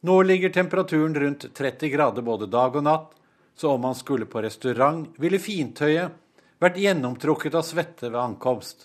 Nå 0.04 0.22
ligger 0.22 0.50
temperaturen 0.50 1.14
rundt 1.14 1.54
30 1.54 1.88
grader 1.88 2.22
både 2.22 2.46
dag 2.52 2.74
og 2.76 2.82
natt, 2.84 3.12
så 3.56 3.70
om 3.72 3.80
man 3.80 3.94
skulle 3.96 4.26
på 4.28 4.42
restaurant, 4.44 5.06
ville 5.16 5.38
fintøyet 5.40 6.12
vært 6.60 6.76
gjennomtrukket 6.76 7.56
av 7.56 7.64
svette 7.64 8.10
ved 8.10 8.20
ankomst. 8.20 8.84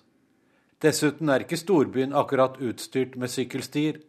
Dessuten 0.80 1.28
er 1.28 1.44
ikke 1.44 1.60
storbyen 1.60 2.16
akkurat 2.16 2.56
utstyrt 2.64 3.20
med 3.20 3.34
sykkelstier. 3.34 4.00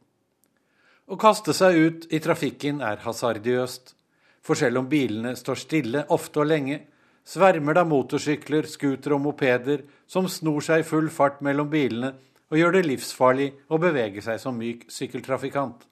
Å 1.10 1.18
kaste 1.18 1.50
seg 1.56 1.80
ut 1.80 2.08
i 2.14 2.22
trafikken 2.22 2.78
er 2.78 3.02
hasardiøst, 3.02 3.96
for 4.38 4.54
selv 4.54 4.84
om 4.84 4.86
bilene 4.94 5.34
står 5.34 5.64
stille 5.66 6.06
ofte 6.14 6.44
og 6.44 6.50
lenge, 6.52 6.78
svermer 7.26 7.74
det 7.74 7.86
av 7.88 7.90
motorsykler, 7.90 8.70
scootere 8.70 9.18
og 9.18 9.24
mopeder 9.26 9.82
som 10.06 10.30
snor 10.30 10.62
seg 10.62 10.84
i 10.84 10.90
full 10.94 11.10
fart 11.10 11.42
mellom 11.42 11.74
bilene 11.74 12.14
og 12.50 12.58
gjør 12.62 12.78
det 12.78 12.86
livsfarlig 12.86 13.52
å 13.66 13.82
bevege 13.82 14.22
seg 14.22 14.38
som 14.38 14.54
myk 14.62 14.86
sykkeltrafikant 14.94 15.89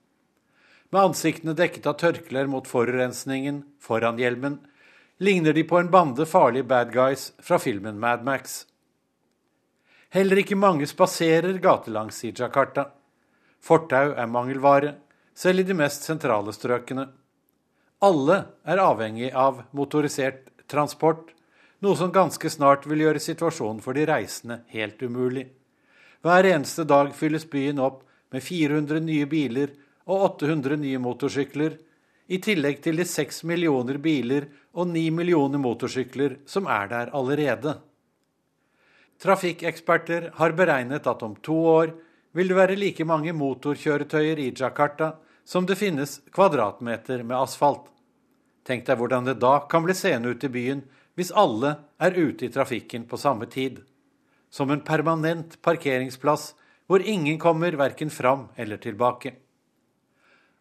med 0.91 1.01
ansiktene 1.11 1.55
dekket 1.57 1.87
av 1.91 1.99
tørklær 2.01 2.49
mot 2.49 2.67
forurensningen 2.67 3.63
foran 3.83 4.19
hjelmen, 4.21 4.59
ligner 5.19 5.53
de 5.53 5.65
på 5.65 5.79
en 5.79 5.91
bande 5.91 6.27
farlige 6.27 6.69
bad 6.71 6.93
guys 6.95 7.33
fra 7.43 7.59
filmen 7.59 7.99
Mad 8.01 8.25
Max. 8.25 8.65
Heller 10.15 10.41
ikke 10.41 10.57
mange 10.57 10.87
spaserer 10.89 11.59
gatelangs 11.61 12.23
i 12.25 12.33
Jakarta. 12.33 12.87
Fortau 13.61 14.15
er 14.15 14.31
mangelvare, 14.31 14.95
selv 15.35 15.61
i 15.61 15.67
de 15.69 15.77
mest 15.77 16.07
sentrale 16.07 16.55
strøkene. 16.55 17.09
Alle 18.01 18.39
er 18.65 18.81
avhengig 18.81 19.33
av 19.35 19.65
motorisert 19.77 20.47
transport, 20.71 21.35
noe 21.85 21.99
som 21.99 22.15
ganske 22.15 22.51
snart 22.51 22.87
vil 22.89 23.05
gjøre 23.05 23.23
situasjonen 23.23 23.83
for 23.83 23.99
de 23.99 24.07
reisende 24.09 24.63
helt 24.73 25.03
umulig. 25.03 25.49
Hver 26.25 26.47
eneste 26.49 26.87
dag 26.89 27.13
fylles 27.15 27.45
byen 27.51 27.83
opp 27.83 28.01
med 28.35 28.43
400 28.43 29.03
nye 29.05 29.27
biler 29.31 29.75
og 30.09 30.25
800 30.41 30.81
nye 30.81 31.01
motorsykler, 31.03 31.77
i 32.29 32.41
tillegg 32.45 32.83
til 32.85 32.99
de 33.01 33.07
6 33.09 33.43
millioner 33.49 33.97
biler 34.05 34.49
og 34.77 34.91
9 34.91 35.05
millioner 35.17 35.61
motorsykler 35.61 36.39
som 36.49 36.69
er 36.69 36.91
der 36.91 37.13
allerede. 37.17 37.79
Trafikkeksperter 39.19 40.29
har 40.37 40.53
beregnet 40.59 41.09
at 41.09 41.23
om 41.25 41.35
to 41.43 41.57
år 41.71 41.95
vil 42.37 42.53
det 42.53 42.59
være 42.59 42.77
like 42.77 43.07
mange 43.09 43.33
motorkjøretøyer 43.33 44.39
i 44.45 44.53
Jakarta 44.53 45.15
som 45.49 45.67
det 45.67 45.79
finnes 45.81 46.19
kvadratmeter 46.31 47.25
med 47.25 47.39
asfalt. 47.41 47.89
Tenk 48.69 48.85
deg 48.85 49.01
hvordan 49.01 49.25
det 49.25 49.39
da 49.41 49.55
kan 49.71 49.87
bli 49.87 49.97
seende 49.97 50.35
ut 50.37 50.45
i 50.45 50.53
byen 50.53 50.85
hvis 51.17 51.33
alle 51.33 51.75
er 51.99 52.15
ute 52.15 52.47
i 52.47 52.53
trafikken 52.53 53.09
på 53.09 53.17
samme 53.17 53.49
tid. 53.51 53.81
Som 54.53 54.71
en 54.71 54.85
permanent 54.85 55.57
parkeringsplass 55.65 56.53
hvor 56.87 57.01
ingen 57.01 57.41
kommer 57.41 57.73
verken 57.77 58.13
fram 58.13 58.51
eller 58.57 58.77
tilbake. 58.77 59.33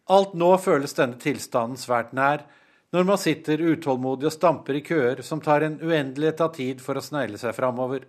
Alt 0.08 0.32
nå 0.40 0.54
føles 0.62 0.96
denne 0.96 1.18
tilstanden 1.20 1.76
svært 1.76 2.14
nær, 2.16 2.44
når 2.96 3.04
man 3.04 3.20
sitter 3.20 3.60
utålmodig 3.60 4.30
og 4.30 4.32
stamper 4.32 4.78
i 4.78 4.84
køer 4.84 5.20
som 5.26 5.42
tar 5.44 5.66
en 5.66 5.76
uendelighet 5.82 6.40
av 6.40 6.54
tid 6.56 6.80
for 6.80 6.96
å 6.96 7.04
snegle 7.04 7.36
seg 7.40 7.52
framover. 7.56 8.06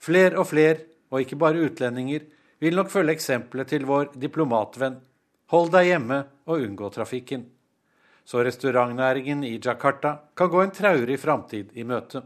Fler 0.00 0.38
og 0.40 0.48
fler, 0.48 0.80
og 1.12 1.20
ikke 1.20 1.38
bare 1.40 1.66
utlendinger, 1.68 2.24
vil 2.60 2.78
nok 2.78 2.88
følge 2.92 3.12
eksempelet 3.18 3.68
til 3.68 3.84
vår 3.88 4.14
diplomatvenn. 4.16 4.96
Hold 5.52 5.70
deg 5.74 5.90
hjemme 5.90 6.22
og 6.48 6.64
unngå 6.64 6.88
trafikken. 6.94 7.44
Så 8.26 8.40
restaurantnæringen 8.42 9.44
i 9.46 9.58
Jakarta 9.62 10.16
kan 10.34 10.50
gå 10.50 10.64
en 10.64 10.74
traurig 10.74 11.20
framtid 11.20 11.76
i 11.78 11.84
møte. 11.86 12.24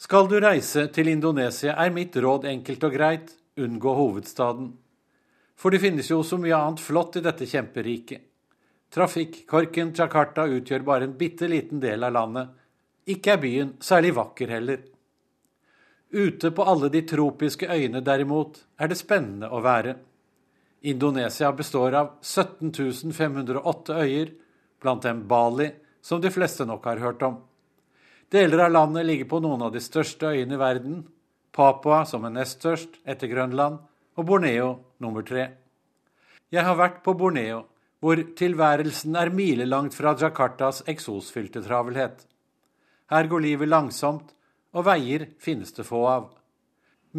Skal 0.00 0.28
du 0.28 0.36
reise 0.40 0.88
til 0.92 1.08
Indonesia, 1.12 1.76
er 1.76 1.94
mitt 1.94 2.16
råd 2.16 2.46
enkelt 2.50 2.84
og 2.84 2.92
greit 2.96 3.32
unngå 3.60 3.94
hovedstaden. 3.94 4.72
For 5.60 5.70
det 5.70 5.82
finnes 5.82 6.08
jo 6.08 6.22
så 6.24 6.38
mye 6.40 6.56
annet 6.56 6.80
flott 6.80 7.18
i 7.20 7.24
dette 7.24 7.46
kjemperiket. 7.46 8.22
Trafikkorken 8.90 9.92
Jakarta 9.94 10.46
utgjør 10.48 10.86
bare 10.86 11.06
en 11.06 11.18
bitte 11.18 11.46
liten 11.48 11.82
del 11.82 12.06
av 12.06 12.14
landet. 12.16 12.48
Ikke 13.12 13.34
er 13.34 13.42
byen 13.42 13.74
særlig 13.84 14.14
vakker 14.16 14.50
heller. 14.50 14.80
Ute 16.10 16.50
på 16.50 16.64
alle 16.66 16.88
de 16.90 17.02
tropiske 17.06 17.68
øyene 17.70 18.00
derimot 18.02 18.56
er 18.80 18.90
det 18.90 18.98
spennende 18.98 19.50
å 19.52 19.60
være. 19.62 19.94
Indonesia 20.90 21.52
består 21.52 21.94
av 21.94 22.08
17 22.24 23.12
508 23.12 24.00
øyer, 24.00 24.32
blant 24.80 25.04
dem 25.04 25.26
Bali, 25.28 25.68
som 26.00 26.22
de 26.24 26.32
fleste 26.32 26.64
nok 26.64 26.88
har 26.88 27.04
hørt 27.04 27.22
om. 27.22 27.36
Deler 28.32 28.64
av 28.64 28.72
landet 28.72 29.06
ligger 29.06 29.28
på 29.28 29.42
noen 29.44 29.68
av 29.68 29.74
de 29.76 29.82
største 29.84 30.32
øyene 30.32 30.56
i 30.56 30.60
verden. 30.60 31.04
Papua 31.52 32.06
som 32.08 32.24
er 32.24 32.32
nest 32.32 32.58
størst, 32.58 32.96
etter 33.04 33.28
Grønland, 33.28 33.78
og 34.18 34.26
Borneo 34.26 34.70
nummer 34.98 35.22
tre. 35.26 35.46
Jeg 36.50 36.66
har 36.66 36.78
vært 36.78 37.02
på 37.04 37.14
Borneo, 37.14 37.64
hvor 38.00 38.18
tilværelsen 38.36 39.16
er 39.16 39.30
milelangt 39.34 39.94
fra 39.94 40.16
Jakartas 40.18 40.82
eksosfylte 40.88 41.62
travelhet. 41.62 42.24
Her 43.10 43.28
går 43.28 43.44
livet 43.44 43.68
langsomt, 43.68 44.32
og 44.72 44.86
veier 44.86 45.26
finnes 45.42 45.74
det 45.76 45.84
få 45.86 46.04
av. 46.06 46.28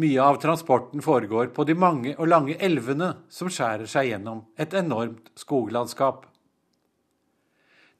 Mye 0.00 0.24
av 0.24 0.38
transporten 0.40 1.02
foregår 1.04 1.50
på 1.52 1.66
de 1.68 1.74
mange 1.76 2.14
og 2.16 2.30
lange 2.32 2.56
elvene 2.64 3.10
som 3.28 3.50
skjærer 3.52 3.88
seg 3.92 4.08
gjennom 4.08 4.46
et 4.56 4.72
enormt 4.72 5.28
skoglandskap. 5.36 6.24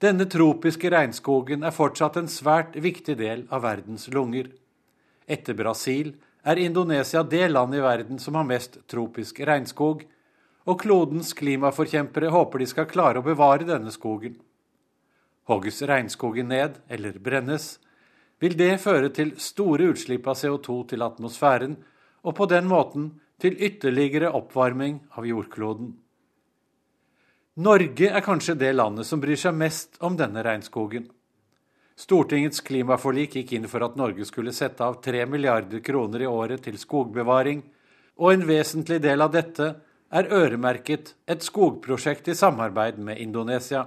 Denne 0.01 0.25
tropiske 0.27 0.89
regnskogen 0.91 1.63
er 1.63 1.75
fortsatt 1.77 2.17
en 2.19 2.31
svært 2.33 2.75
viktig 2.81 3.15
del 3.21 3.45
av 3.53 3.63
verdens 3.67 4.09
lunger. 4.11 4.49
Etter 5.29 5.55
Brasil 5.55 6.17
er 6.43 6.59
Indonesia 6.59 7.23
det 7.23 7.49
land 7.49 7.75
i 7.75 7.83
verden 7.83 8.19
som 8.19 8.35
har 8.35 8.47
mest 8.49 8.81
tropisk 8.91 9.41
regnskog, 9.41 10.03
og 10.67 10.81
klodens 10.81 11.33
klimaforkjempere 11.39 12.31
håper 12.31 12.63
de 12.63 12.69
skal 12.71 12.91
klare 12.91 13.23
å 13.23 13.27
bevare 13.27 13.67
denne 13.67 13.91
skogen. 13.95 14.37
Hogges 15.51 15.83
regnskogen 15.87 16.51
ned, 16.51 16.79
eller 16.89 17.19
brennes, 17.19 17.79
vil 18.43 18.55
det 18.59 18.77
føre 18.83 19.11
til 19.15 19.35
store 19.39 19.91
utslipp 19.93 20.27
av 20.27 20.39
CO2 20.39 20.79
til 20.93 21.03
atmosfæren, 21.07 21.77
og 22.23 22.37
på 22.39 22.47
den 22.51 22.69
måten 22.71 23.11
til 23.43 23.59
ytterligere 23.59 24.31
oppvarming 24.35 25.01
av 25.19 25.27
jordkloden. 25.27 25.97
Norge 27.63 28.09
er 28.09 28.25
kanskje 28.25 28.55
det 28.57 28.71
landet 28.75 29.07
som 29.07 29.21
bryr 29.21 29.39
seg 29.39 29.55
mest 29.59 29.99
om 30.01 30.15
denne 30.17 30.43
regnskogen. 30.47 31.09
Stortingets 31.99 32.63
klimaforlik 32.65 33.37
gikk 33.37 33.53
inn 33.57 33.69
for 33.69 33.85
at 33.85 33.97
Norge 34.01 34.25
skulle 34.25 34.55
sette 34.57 34.85
av 34.85 35.01
3 35.05 35.27
milliarder 35.29 35.83
kroner 35.85 36.25
i 36.25 36.29
året 36.29 36.65
til 36.65 36.79
skogbevaring, 36.81 37.63
og 38.17 38.33
en 38.33 38.47
vesentlig 38.49 39.01
del 39.05 39.25
av 39.25 39.33
dette 39.35 39.69
er 40.13 40.29
øremerket 40.33 41.15
et 41.31 41.45
skogprosjekt 41.45 42.29
i 42.29 42.37
samarbeid 42.37 42.99
med 43.01 43.21
Indonesia. 43.21 43.87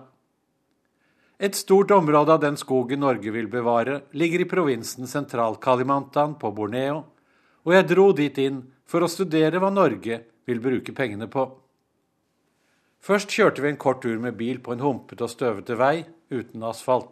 Et 1.37 1.55
stort 1.55 1.91
område 1.91 2.31
av 2.31 2.39
den 2.39 2.55
skogen 2.57 3.01
Norge 3.03 3.31
vil 3.35 3.49
bevare, 3.51 4.01
ligger 4.15 4.41
i 4.41 4.47
provinsen 4.49 5.09
Sentral-Kalimantan 5.09 6.37
på 6.39 6.51
Borneo, 6.55 7.03
og 7.65 7.73
jeg 7.75 7.89
dro 7.89 8.07
dit 8.15 8.37
inn 8.39 8.61
for 8.87 9.03
å 9.03 9.11
studere 9.11 9.59
hva 9.59 9.73
Norge 9.73 10.21
vil 10.45 10.61
bruke 10.63 10.93
pengene 10.95 11.27
på. 11.27 11.49
Først 13.05 13.33
kjørte 13.33 13.61
vi 13.61 13.73
en 13.73 13.81
kort 13.81 14.01
tur 14.01 14.17
med 14.21 14.37
bil 14.39 14.61
på 14.63 14.73
en 14.73 14.81
humpete 14.81 15.25
og 15.27 15.33
støvete 15.33 15.77
vei 15.77 16.05
uten 16.33 16.63
asfalt. 16.65 17.11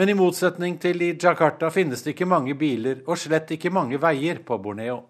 Men 0.00 0.08
i 0.08 0.14
motsetning 0.16 0.78
til 0.80 1.02
i 1.04 1.10
Jakarta 1.12 1.68
finnes 1.68 2.00
det 2.00 2.14
ikke 2.14 2.24
mange 2.24 2.54
biler 2.56 3.02
og 3.04 3.18
slett 3.20 3.50
ikke 3.52 3.68
mange 3.68 3.98
veier 4.00 4.38
på 4.48 4.56
Borneo. 4.56 5.02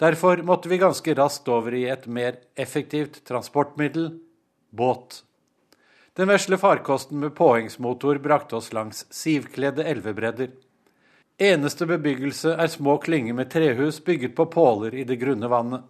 Derfor 0.00 0.40
måtte 0.40 0.70
vi 0.72 0.78
ganske 0.80 1.12
raskt 1.18 1.50
over 1.52 1.76
i 1.76 1.82
et 1.92 2.06
mer 2.08 2.38
effektivt 2.56 3.18
transportmiddel 3.28 4.06
båt. 4.72 5.18
Den 6.16 6.32
vesle 6.32 6.56
farkosten 6.56 7.20
med 7.20 7.36
påhengsmotor 7.36 8.22
brakte 8.24 8.56
oss 8.56 8.72
langs 8.72 9.04
sivkledde 9.12 9.84
elvebredder. 9.92 10.48
Eneste 11.36 11.84
bebyggelse 11.92 12.56
er 12.56 12.72
små 12.72 12.96
klynger 13.04 13.36
med 13.36 13.52
trehus 13.52 14.00
bygget 14.06 14.32
på 14.32 14.48
påler 14.48 14.96
i 14.96 15.04
det 15.04 15.20
grunne 15.20 15.52
vannet. 15.52 15.84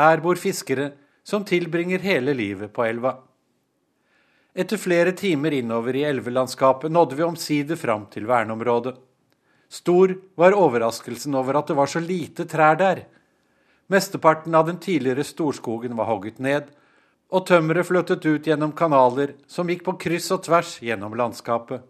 Her 0.00 0.24
bor 0.24 0.40
fiskere 0.40 0.94
som 1.28 1.44
tilbringer 1.44 2.00
hele 2.08 2.32
livet 2.32 2.72
på 2.72 2.88
elva. 2.88 3.18
Etter 4.54 4.76
flere 4.76 5.12
timer 5.12 5.54
innover 5.54 5.96
i 5.96 6.02
elvelandskapet 6.04 6.90
nådde 6.90 7.16
vi 7.16 7.22
omsider 7.22 7.76
fram 7.78 8.08
til 8.10 8.26
verneområdet. 8.26 8.96
Stor 9.70 10.16
var 10.34 10.56
overraskelsen 10.58 11.34
over 11.38 11.60
at 11.60 11.70
det 11.70 11.76
var 11.78 11.86
så 11.86 12.02
lite 12.02 12.48
trær 12.50 12.74
der. 12.78 13.04
Mesteparten 13.86 14.54
av 14.54 14.66
den 14.66 14.80
tidligere 14.82 15.22
storskogen 15.24 15.94
var 15.98 16.10
hogget 16.10 16.42
ned, 16.42 16.66
og 17.30 17.46
tømmeret 17.46 17.86
flyttet 17.86 18.26
ut 18.26 18.46
gjennom 18.46 18.74
kanaler 18.74 19.36
som 19.46 19.70
gikk 19.70 19.84
på 19.86 19.94
kryss 20.02 20.32
og 20.34 20.42
tvers 20.48 20.76
gjennom 20.82 21.14
landskapet. 21.14 21.84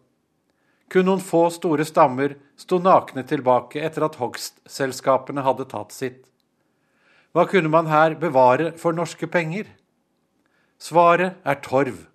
Kun 0.93 1.07
noen 1.09 1.25
få 1.25 1.47
store 1.55 1.87
stammer 1.89 2.35
sto 2.61 2.77
nakne 2.83 3.25
tilbake 3.25 3.81
etter 3.81 4.05
at 4.05 4.21
hogstselskapene 4.21 5.45
hadde 5.47 5.69
tatt 5.71 5.97
sitt. 5.97 6.27
Hva 7.33 7.47
kunne 7.49 7.73
man 7.73 7.89
her 7.89 8.19
bevare 8.21 8.75
for 8.77 8.93
norske 8.93 9.31
penger? 9.31 9.71
Svaret 10.77 11.39
er 11.47 11.61
torv. 11.65 12.10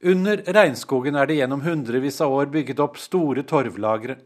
Under 0.00 0.40
regnskogen 0.46 1.16
er 1.20 1.28
det 1.28 1.36
gjennom 1.36 1.60
hundrevis 1.60 2.20
av 2.24 2.32
år 2.32 2.46
bygget 2.48 2.78
opp 2.80 2.96
store 2.96 3.42
torvlagre, 3.44 4.16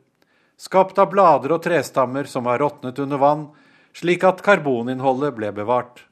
skapt 0.55 1.01
av 1.03 1.11
blader 1.11 1.57
og 1.57 1.65
trestammer 1.65 2.29
som 2.31 2.47
har 2.47 2.61
råtnet 2.63 3.01
under 3.03 3.19
vann, 3.19 3.49
slik 3.95 4.23
at 4.23 4.43
karboninnholdet 4.47 5.35
ble 5.35 5.51
bevart. 5.57 6.05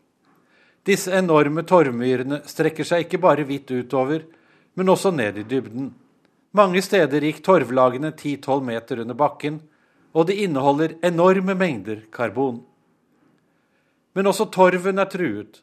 Disse 0.82 1.14
enorme 1.14 1.62
torvmyrene 1.62 2.40
strekker 2.50 2.86
seg 2.88 3.06
ikke 3.06 3.22
bare 3.22 3.46
vidt 3.46 3.70
utover, 3.70 4.24
men 4.74 4.90
også 4.90 5.14
ned 5.14 5.38
i 5.38 5.46
dybden. 5.46 5.92
Mange 6.58 6.82
steder 6.82 7.22
gikk 7.22 7.38
torvlagene 7.46 8.10
10-12 8.10 8.66
meter 8.66 9.06
under 9.06 9.14
bakken, 9.14 9.62
og 10.12 10.26
de 10.26 10.42
inneholder 10.42 10.98
enorme 11.06 11.54
mengder 11.54 12.02
karbon. 12.10 12.64
Men 14.12 14.26
også 14.26 14.50
torven 14.52 14.98
er 14.98 15.08
truet. 15.08 15.62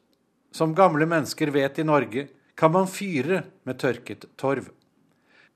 Som 0.55 0.71
gamle 0.73 1.05
mennesker 1.05 1.51
vet 1.53 1.77
i 1.77 1.85
Norge, 1.85 2.29
kan 2.59 2.73
man 2.75 2.89
fyre 2.91 3.43
med 3.63 3.79
tørket 3.79 4.25
torv. 4.39 4.67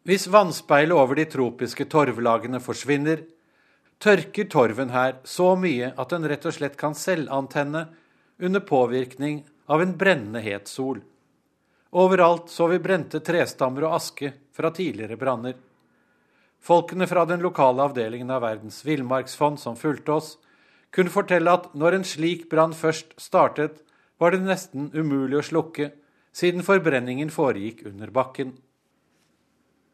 Hvis 0.07 0.29
vannspeilet 0.31 0.95
over 0.95 1.19
de 1.19 1.25
tropiske 1.27 1.85
torvlagene 1.91 2.61
forsvinner, 2.63 3.25
tørker 4.03 4.47
torven 4.51 4.91
her 4.91 5.17
så 5.27 5.53
mye 5.59 5.91
at 5.99 6.13
den 6.15 6.27
rett 6.27 6.47
og 6.47 6.55
slett 6.55 6.77
kan 6.79 6.95
selvantenne 6.95 7.85
under 8.43 8.63
påvirkning 8.67 9.41
av 9.71 9.83
en 9.83 9.95
brennende 9.99 10.43
het 10.43 10.71
sol. 10.71 11.01
Overalt 11.93 12.49
så 12.49 12.67
vi 12.71 12.79
brente 12.83 13.19
trestammer 13.23 13.85
og 13.87 13.97
aske 13.99 14.31
fra 14.55 14.71
tidligere 14.73 15.19
branner. 15.19 15.55
Folkene 16.63 17.07
fra 17.07 17.25
den 17.27 17.43
lokale 17.43 17.83
avdelingen 17.83 18.31
av 18.31 18.45
Verdens 18.45 18.79
villmarksfond 18.87 19.59
som 19.59 19.75
fulgte 19.79 20.15
oss, 20.15 20.29
kunne 20.93 21.11
fortelle 21.11 21.51
at 21.51 21.73
når 21.75 21.99
en 21.99 22.07
slik 22.07 22.47
brann 22.51 22.73
først 22.75 23.11
startet, 23.19 23.81
var 24.19 24.31
det 24.31 24.43
nesten 24.45 24.87
umulig 24.93 25.39
å 25.39 25.45
slukke, 25.45 25.89
siden 26.33 26.65
forbrenningen 26.65 27.31
foregikk 27.33 27.85
under 27.89 28.11
bakken. 28.13 28.55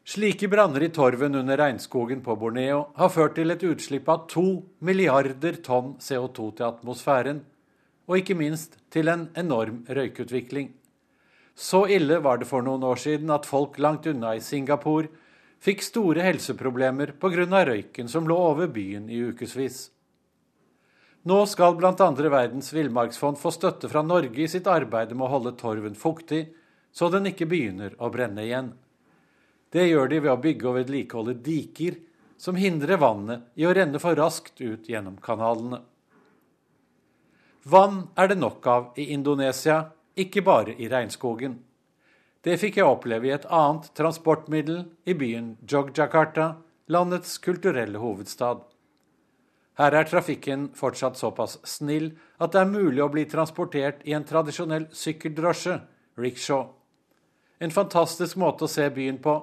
Slike 0.10 0.48
branner 0.50 0.82
i 0.82 0.90
torven 0.90 1.36
under 1.36 1.60
regnskogen 1.60 2.24
på 2.26 2.34
Borneo 2.40 2.88
har 2.98 3.12
ført 3.14 3.36
til 3.38 3.54
et 3.54 3.64
utslipp 3.68 4.08
av 4.10 4.24
to 4.32 4.46
milliarder 4.82 5.60
tonn 5.62 5.98
CO2 6.02 6.48
til 6.58 6.66
atmosfæren, 6.66 7.44
og 8.10 8.18
ikke 8.18 8.38
minst 8.40 8.80
til 8.90 9.12
en 9.12 9.28
enorm 9.38 9.84
røykutvikling. 9.86 10.72
Så 11.54 11.84
ille 11.92 12.22
var 12.24 12.40
det 12.40 12.48
for 12.50 12.66
noen 12.66 12.88
år 12.88 12.98
siden 13.04 13.30
at 13.36 13.46
folk 13.46 13.78
langt 13.78 14.08
unna 14.10 14.34
i 14.34 14.42
Singapore 14.42 15.12
fikk 15.60 15.84
store 15.84 16.24
helseproblemer 16.24 17.14
pga. 17.20 17.66
røyken 17.68 18.08
som 18.08 18.28
lå 18.28 18.36
over 18.36 18.68
byen 18.68 19.10
i 19.10 19.20
ukevis. 19.30 19.92
Nå 21.30 21.46
skal 21.46 21.76
bl.a. 21.78 22.12
Verdens 22.16 22.74
villmarksfond 22.74 23.38
få 23.38 23.52
støtte 23.54 23.90
fra 23.90 24.02
Norge 24.02 24.42
i 24.42 24.48
sitt 24.50 24.66
arbeid 24.66 25.12
med 25.14 25.28
å 25.28 25.34
holde 25.36 25.52
torven 25.60 25.94
fuktig, 25.94 26.48
så 26.90 27.10
den 27.14 27.30
ikke 27.30 27.46
begynner 27.52 27.94
å 28.02 28.10
brenne 28.10 28.42
igjen. 28.48 28.72
Det 29.70 29.84
gjør 29.86 30.10
de 30.10 30.22
ved 30.24 30.32
å 30.34 30.40
bygge 30.42 30.70
og 30.72 30.78
vedlikeholde 30.80 31.36
diker 31.46 32.00
som 32.40 32.58
hindrer 32.58 32.98
vannet 32.98 33.46
i 33.60 33.68
å 33.70 33.76
renne 33.78 34.02
for 34.02 34.18
raskt 34.18 34.58
ut 34.64 34.90
gjennom 34.90 35.20
kanalene. 35.22 35.84
Vann 37.70 38.08
er 38.18 38.32
det 38.32 38.40
nok 38.40 38.66
av 38.74 38.90
i 38.98 39.12
Indonesia, 39.14 39.92
ikke 40.18 40.42
bare 40.48 40.74
i 40.82 40.90
regnskogen. 40.90 41.60
Det 42.42 42.58
fikk 42.58 42.80
jeg 42.80 42.90
oppleve 42.90 43.30
i 43.30 43.36
et 43.36 43.46
annet 43.54 43.92
transportmiddel 44.00 44.82
i 45.06 45.14
byen 45.14 45.58
Jogjakarta, 45.62 46.56
landets 46.90 47.38
kulturelle 47.44 48.02
hovedstad. 48.02 48.66
Her 49.80 49.96
er 49.96 50.08
trafikken 50.10 50.68
fortsatt 50.76 51.16
såpass 51.16 51.56
snill 51.64 52.12
at 52.38 52.52
det 52.52 52.60
er 52.60 52.72
mulig 52.72 53.00
å 53.04 53.12
bli 53.14 53.24
transportert 53.32 54.02
i 54.04 54.16
en 54.18 54.26
tradisjonell 54.28 54.90
sykkeldrosje, 54.92 55.78
rickshaw. 56.20 56.66
En 57.64 57.72
fantastisk 57.72 58.36
måte 58.40 58.68
å 58.68 58.72
se 58.72 58.90
byen 58.92 59.22
på, 59.24 59.38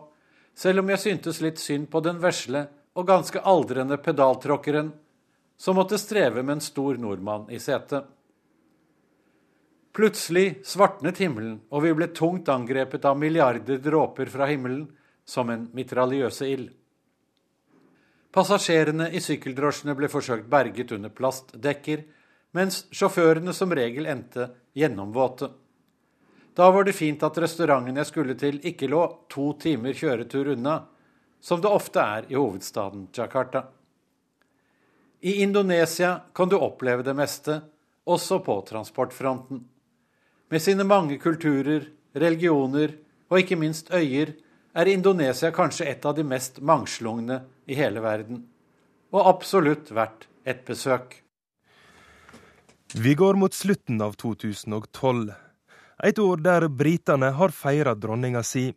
selv 0.57 0.83
om 0.83 0.93
jeg 0.93 1.03
syntes 1.03 1.41
litt 1.45 1.61
synd 1.61 1.89
på 1.93 2.03
den 2.05 2.21
vesle 2.21 2.67
og 2.97 3.09
ganske 3.09 3.41
aldrende 3.49 3.97
pedaltråkkeren 4.01 4.93
som 5.57 5.77
måtte 5.81 5.99
streve 6.01 6.43
med 6.43 6.59
en 6.59 6.65
stor 6.65 7.01
nordmann 7.01 7.49
i 7.53 7.61
setet. 7.61 8.05
Plutselig 9.97 10.59
svartnet 10.69 11.17
himmelen, 11.23 11.63
og 11.73 11.81
vi 11.87 11.95
ble 11.97 12.11
tungt 12.13 12.49
angrepet 12.53 13.05
av 13.09 13.17
milliarder 13.17 13.81
dråper 13.81 14.29
fra 14.29 14.49
himmelen, 14.51 14.91
som 15.25 15.49
en 15.51 15.71
mitraljøse 15.73 16.49
ild. 16.53 16.69
Passasjerene 18.37 19.07
i 19.17 19.21
sykkeldrosjene 19.25 19.95
ble 19.97 20.11
forsøkt 20.13 20.45
berget 20.53 20.91
under 20.93 21.09
plastdekker, 21.09 22.03
mens 22.53 22.83
sjåførene 22.93 23.55
som 23.57 23.73
regel 23.73 24.05
endte 24.13 24.51
gjennomvåte. 24.77 25.49
Da 26.57 26.67
var 26.71 26.85
det 26.85 26.93
fint 26.99 27.25
at 27.25 27.39
restauranten 27.41 27.97
jeg 27.97 28.11
skulle 28.11 28.37
til, 28.37 28.59
ikke 28.61 28.91
lå 28.93 29.01
to 29.33 29.55
timer 29.61 29.97
kjøretur 29.97 30.53
unna, 30.53 30.83
som 31.41 31.65
det 31.65 31.73
ofte 31.73 32.05
er 32.05 32.29
i 32.29 32.37
hovedstaden 32.37 33.09
Jakarta. 33.17 33.65
I 35.25 35.41
Indonesia 35.41 36.19
kan 36.37 36.53
du 36.53 36.59
oppleve 36.61 37.09
det 37.09 37.17
meste, 37.17 37.63
også 38.05 38.43
på 38.45 38.61
transportfronten. 38.69 39.65
Med 40.53 40.63
sine 40.63 40.85
mange 40.85 41.17
kulturer, 41.19 41.89
religioner 42.13 42.99
og 43.33 43.41
ikke 43.41 43.57
minst 43.57 43.89
øyer 43.97 44.37
er 44.77 44.93
Indonesia 44.93 45.49
kanskje 45.57 45.89
et 45.89 46.05
av 46.05 46.15
de 46.21 46.25
mest 46.25 46.61
mangslungne 46.61 47.41
i 47.67 47.77
hele 47.79 48.01
verden. 48.01 48.45
Og 49.13 49.29
absolutt 49.29 49.91
verdt 49.95 50.29
et 50.47 50.65
besøk. 50.67 51.23
Vi 52.95 53.15
går 53.15 53.35
mot 53.35 53.55
slutten 53.55 54.01
av 54.03 54.15
2012. 54.21 55.33
Et 56.05 56.19
år 56.19 56.43
der 56.45 56.69
britene 56.69 57.33
har 57.35 57.55
feira 57.55 57.95
dronninga 57.95 58.43
si. 58.47 58.71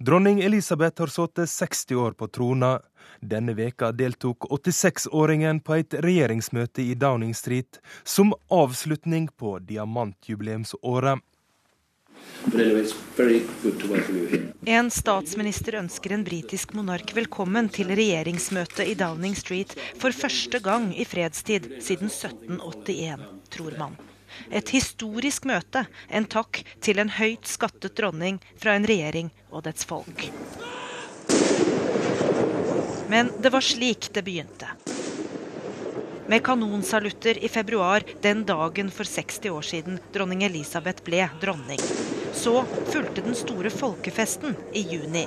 Dronning 0.00 0.40
Elisabeth 0.40 1.02
har 1.02 1.10
sittet 1.12 1.50
60 1.50 1.94
år 2.00 2.12
på 2.16 2.28
trona. 2.32 2.78
Denne 3.20 3.52
veka 3.52 3.90
deltok 3.92 4.46
86-åringen 4.48 5.60
på 5.60 5.76
et 5.76 5.94
regjeringsmøte 6.00 6.80
i 6.82 6.94
Downing 6.96 7.34
Street 7.36 7.82
som 8.04 8.32
avslutning 8.48 9.28
på 9.36 9.58
diamantjubileumsåret. 9.68 11.20
En 14.64 14.90
statsminister 14.90 15.76
ønsker 15.80 16.14
en 16.14 16.24
britisk 16.24 16.72
monark 16.76 17.12
velkommen 17.16 17.68
til 17.72 17.92
regjeringsmøtet 17.92 18.88
i 18.88 18.94
Downing 18.98 19.36
Street 19.36 19.74
for 20.00 20.16
første 20.16 20.60
gang 20.64 20.88
i 20.96 21.04
fredstid 21.08 21.68
siden 21.84 22.08
1781, 22.08 23.26
tror 23.52 23.76
man. 23.80 23.98
Et 24.50 24.72
historisk 24.72 25.46
møte, 25.50 25.84
en 26.08 26.24
takk 26.24 26.62
til 26.80 27.02
en 27.02 27.12
høyt 27.18 27.50
skattet 27.50 27.96
dronning 27.98 28.40
fra 28.60 28.76
en 28.78 28.88
regjering 28.88 29.32
og 29.50 29.66
dets 29.68 29.84
folk. 29.84 30.30
Men 33.10 33.34
det 33.42 33.52
var 33.52 33.64
slik 33.66 34.12
det 34.14 34.24
begynte 34.24 34.70
med 36.30 36.44
kanonsalutter 36.46 37.44
i 37.44 37.48
februar 37.48 38.04
den 38.22 38.44
dagen 38.46 38.90
for 38.94 39.04
60 39.04 39.50
år 39.50 39.66
siden 39.66 39.98
dronning 40.14 40.44
Elisabeth 40.46 41.02
ble 41.02 41.24
dronning. 41.42 41.82
Så 42.32 42.64
fulgte 42.92 43.20
den 43.20 43.34
store 43.34 43.70
folkefesten 43.70 44.56
i 44.72 44.80
juni. 44.80 45.26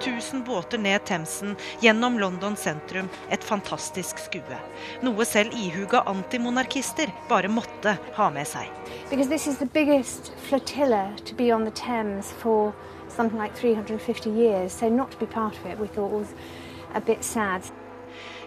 1000 0.00 0.44
båter 0.44 0.78
ned 0.78 1.04
Themsen, 1.04 1.56
gjennom 1.80 2.18
London 2.18 2.56
sentrum. 2.56 3.08
Et 3.30 3.44
fantastisk 3.44 4.18
skue. 4.18 4.58
Noe 5.02 5.24
selv 5.24 5.54
ihuga 5.54 6.02
antimonarkister 6.06 7.12
bare 7.28 7.48
måtte 7.48 7.96
ha 8.14 8.30
med 8.30 8.46
seg. 8.48 8.70
Because 9.10 9.30
this 9.30 9.46
is 9.46 9.58
the 9.58 9.66
biggest 9.66 10.32
flotilla 10.48 11.12
to 11.24 11.34
be 11.34 11.52
on 11.54 11.64
the 11.64 11.74
Thames 11.74 12.32
for 12.38 12.72
something 13.08 13.40
like 13.40 13.56
350 13.56 14.30
years, 14.30 14.72
so 14.72 14.88
not 14.88 15.10
to 15.10 15.18
be 15.18 15.26
part 15.26 15.54
of 15.58 15.66
it 15.66 15.78
we 15.78 15.86
thought 15.88 16.12
was 16.12 16.28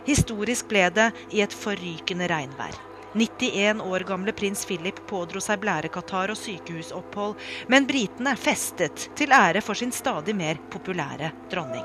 Historisk 0.06 0.68
ble 0.68 0.88
det 0.90 1.12
i 1.32 1.42
et 1.42 1.54
forrykende 1.54 2.28
regnvær. 2.28 2.91
91 3.14 3.82
år 3.82 4.00
gamle 4.00 4.32
prins 4.32 4.66
Philip 4.66 5.02
pådro 5.08 5.42
seg 5.44 5.60
blærekatarr 5.64 6.32
og 6.32 6.40
sykehusopphold, 6.40 7.36
men 7.68 7.88
britene 7.90 8.38
festet 8.40 9.10
til 9.20 9.36
ære 9.36 9.64
for 9.66 9.76
sin 9.76 9.92
stadig 9.92 10.36
mer 10.36 10.62
populære 10.72 11.34
dronning. 11.52 11.84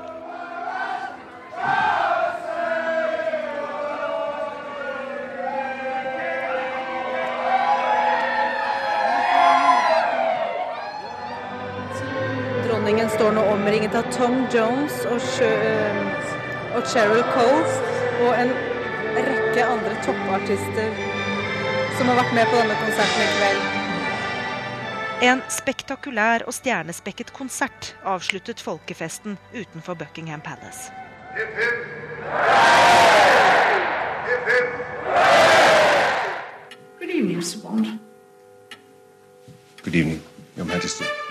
Dronningen 12.67 13.11
står 13.11 13.35
nå 13.35 13.43
omringet 13.51 13.99
av 13.99 14.07
Tom 14.15 14.45
Jones 14.53 15.03
og 15.11 15.19
sjø 15.33 15.51
og 16.77 16.87
Cheryl 16.87 17.23
Coles 17.33 17.79
og 18.23 18.33
en 18.37 18.51
rekke 19.17 19.63
andre 19.65 19.95
toppartister 20.05 21.16
som 21.97 22.09
har 22.11 22.19
vært 22.19 22.33
med 22.37 22.49
på 22.51 22.57
denne 22.59 22.77
konserten 22.77 23.23
i 23.23 23.27
kveld. 23.37 23.61
En 25.27 25.39
spektakulær 25.49 26.43
og 26.45 26.53
stjernespekket 26.53 27.31
konsert 27.33 27.95
avsluttet 28.05 28.61
folkefesten 28.61 29.39
utenfor 29.55 29.97
Buckingham 29.97 30.43
Palace. 30.45 30.91
Good 36.99 37.09
evening, 37.09 37.41
Sir 37.41 37.61
Bond. 37.63 37.97
Good 39.81 39.95
evening, 39.95 40.21
Your 40.55 40.65
Majesty. 40.65 41.26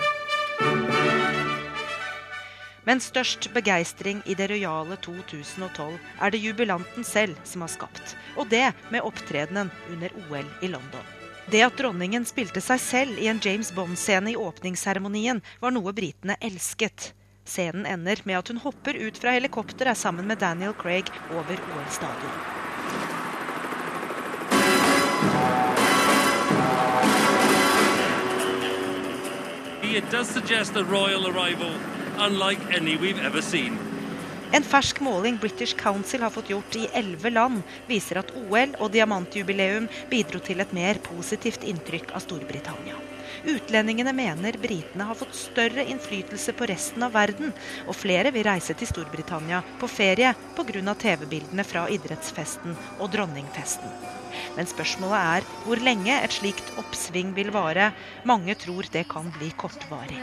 Men 2.87 3.01
størst 3.03 3.49
begeistring 3.51 4.21
i 4.31 4.37
det 4.39 4.47
rojale 4.53 4.95
2012 5.03 5.97
er 6.23 6.31
det 6.31 6.39
jubilanten 6.39 7.05
selv 7.05 7.35
som 7.43 7.65
har 7.65 7.73
skapt. 7.73 8.15
Og 8.39 8.47
det 8.53 8.69
med 8.95 9.03
opptredenen 9.03 9.73
under 9.91 10.13
OL 10.23 10.47
i 10.63 10.71
London. 10.71 11.03
Det 11.51 11.65
at 11.67 11.75
dronningen 11.79 12.23
spilte 12.27 12.63
seg 12.63 12.79
selv 12.83 13.19
i 13.19 13.27
en 13.31 13.43
James 13.43 13.73
Bond-scene 13.75 14.31
i 14.31 14.39
åpningsseremonien, 14.39 15.43
var 15.59 15.75
noe 15.75 15.95
britene 15.99 16.39
elsket. 16.39 17.11
Scenen 17.47 17.87
ender 17.91 18.23
med 18.23 18.39
at 18.39 18.55
hun 18.55 18.63
hopper 18.63 18.95
ut 18.95 19.19
fra 19.19 19.35
helikopteret 19.35 19.99
sammen 19.99 20.27
med 20.31 20.39
Daniel 20.39 20.75
Craig 20.79 21.11
over 21.35 21.59
OL-stadion. 21.59 22.39
It 29.83 30.11
does 30.11 30.29
suggest 30.29 30.77
a 30.77 30.85
royal 30.85 31.27
arrival 31.27 31.73
En 34.53 34.63
fersk 34.65 35.01
måling 35.01 35.37
British 35.39 35.77
Council 35.77 36.23
har 36.23 36.31
fått 36.31 36.51
gjort 36.51 36.77
i 36.77 36.87
elleve 36.95 37.31
land, 37.31 37.63
viser 37.89 38.23
at 38.23 38.31
OL 38.37 38.73
og 38.81 38.93
diamantjubileum 38.95 39.89
bidro 40.11 40.41
til 40.41 40.63
et 40.65 40.73
mer 40.77 41.01
positivt 41.05 41.67
inntrykk 41.69 42.15
av 42.17 42.25
Storbritannia. 42.25 42.97
Utlendingene 43.53 44.15
mener 44.17 44.57
britene 44.63 45.05
har 45.11 45.19
fått 45.19 45.37
større 45.37 45.85
innflytelse 45.85 46.55
på 46.57 46.69
resten 46.71 47.05
av 47.05 47.13
verden, 47.19 47.53
og 47.85 47.99
flere 47.99 48.33
vil 48.33 48.47
reise 48.49 48.75
til 48.75 48.89
Storbritannia 48.89 49.61
på 49.81 49.91
ferie 49.91 50.33
pga. 50.57 50.95
TV-bildene 50.97 51.65
fra 51.65 51.85
idrettsfesten 51.93 52.77
og 52.99 53.11
dronningfesten. 53.13 54.26
Men 54.57 54.69
spørsmålet 54.71 55.19
er 55.19 55.49
hvor 55.65 55.83
lenge 55.83 56.17
et 56.17 56.37
slikt 56.37 56.73
oppsving 56.81 57.35
vil 57.37 57.53
vare. 57.55 57.91
Mange 58.29 58.55
tror 58.59 58.89
det 58.93 59.07
kan 59.11 59.31
bli 59.39 59.51
kortvarig. 59.59 60.21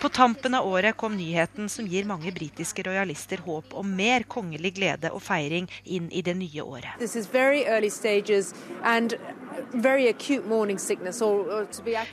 På 0.00 0.08
tampen 0.08 0.54
av 0.54 0.66
året 0.66 0.96
kom 0.96 1.16
nyheten 1.16 1.68
som 1.72 1.86
gir 1.88 2.04
mange 2.08 2.32
britiske 2.34 2.84
rojalister 2.86 3.42
håp 3.46 3.74
om 3.78 3.94
mer 3.96 4.26
kongelig 4.28 4.74
glede 4.76 5.12
og 5.12 5.22
feiring 5.24 5.68
inn 5.84 6.10
i 6.12 6.22
det 6.22 6.34
nye 6.36 6.62
året. 6.62 6.98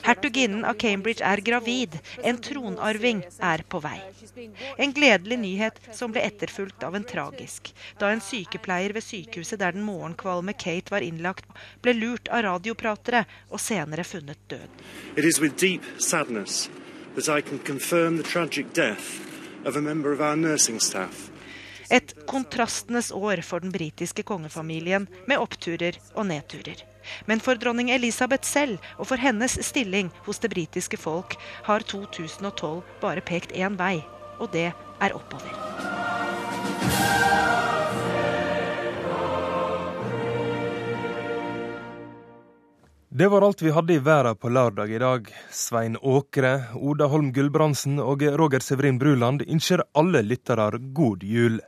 Hertuginnen 0.06 0.64
av 0.64 0.80
Cambridge 0.80 1.24
er 1.24 1.44
gravid. 1.44 1.98
En 2.24 2.40
tronarving 2.40 3.22
er 3.52 3.64
på 3.68 3.82
vei. 3.84 3.98
En 4.76 4.92
gledelig 4.92 5.38
nyhet 5.38 5.80
som 5.92 6.12
ble 6.12 6.22
etterfulgt 6.24 6.82
av 6.86 6.96
en 6.96 7.04
tragisk. 7.04 7.72
Da 8.00 8.10
en 8.10 8.22
sykepleier 8.24 8.94
ved 8.96 9.04
sykehuset 9.04 9.60
der 9.60 9.76
den 9.76 9.86
morgenkvalme 9.86 10.54
Kate 10.56 10.92
var 10.94 11.04
innlagt, 11.04 11.48
ble 11.82 11.94
lurt 11.98 12.28
av 12.28 12.44
radiopratere 12.48 13.24
og 13.50 13.60
senere 13.60 14.04
funnet 14.04 14.40
død. 14.52 14.68
It 15.16 15.24
is 15.24 15.40
with 15.40 15.56
deep 15.60 15.84
sadness 15.98 16.68
that 17.16 17.28
I 17.28 17.40
can 17.40 17.58
confirm 17.58 18.16
the 18.16 18.26
tragic 18.26 18.72
death 18.72 19.20
of 19.64 19.76
a 19.76 19.80
member 19.80 20.12
of 20.12 20.20
our 20.20 20.36
nursing 20.36 20.80
staff. 20.80 21.30
Et 21.90 22.14
kontrastenes 22.26 23.10
år 23.12 23.42
for 23.42 23.60
den 23.60 23.72
britiske 23.74 24.22
kongefamilien, 24.22 25.08
med 25.26 25.42
oppturer 25.42 25.98
og 26.14 26.28
nedturer. 26.28 26.84
Men 27.26 27.40
for 27.42 27.58
dronning 27.58 27.90
Elisabeth 27.90 28.46
selv 28.46 28.78
og 28.96 29.08
for 29.10 29.18
hennes 29.18 29.58
stilling 29.66 30.12
hos 30.26 30.38
det 30.38 30.52
britiske 30.54 31.00
folk 31.00 31.34
har 31.66 31.82
2012 31.90 32.82
bare 33.02 33.24
pekt 33.26 33.56
én 33.56 33.78
vei, 33.80 33.98
og 34.40 34.50
det 34.52 34.70
er 34.72 35.14
oppover. 35.16 35.60
Det 43.10 43.26
var 43.28 43.42
alt 43.42 43.62
vi 43.62 43.72
hadde 43.74 43.94
i 43.98 44.00
verden 44.00 44.36
på 44.38 44.48
lørdag 44.48 44.92
i 44.94 44.98
dag. 45.02 45.26
Svein 45.52 45.96
Åkre, 45.98 46.52
Oda 46.78 47.08
Holm 47.10 47.32
Gulbrandsen 47.36 47.98
og 47.98 48.22
Roger 48.22 48.62
Severin 48.64 49.00
Bruland 49.02 49.42
ønsker 49.44 49.82
alle 49.98 50.22
lyttere 50.22 50.78
god 50.94 51.26
jul. 51.26 51.58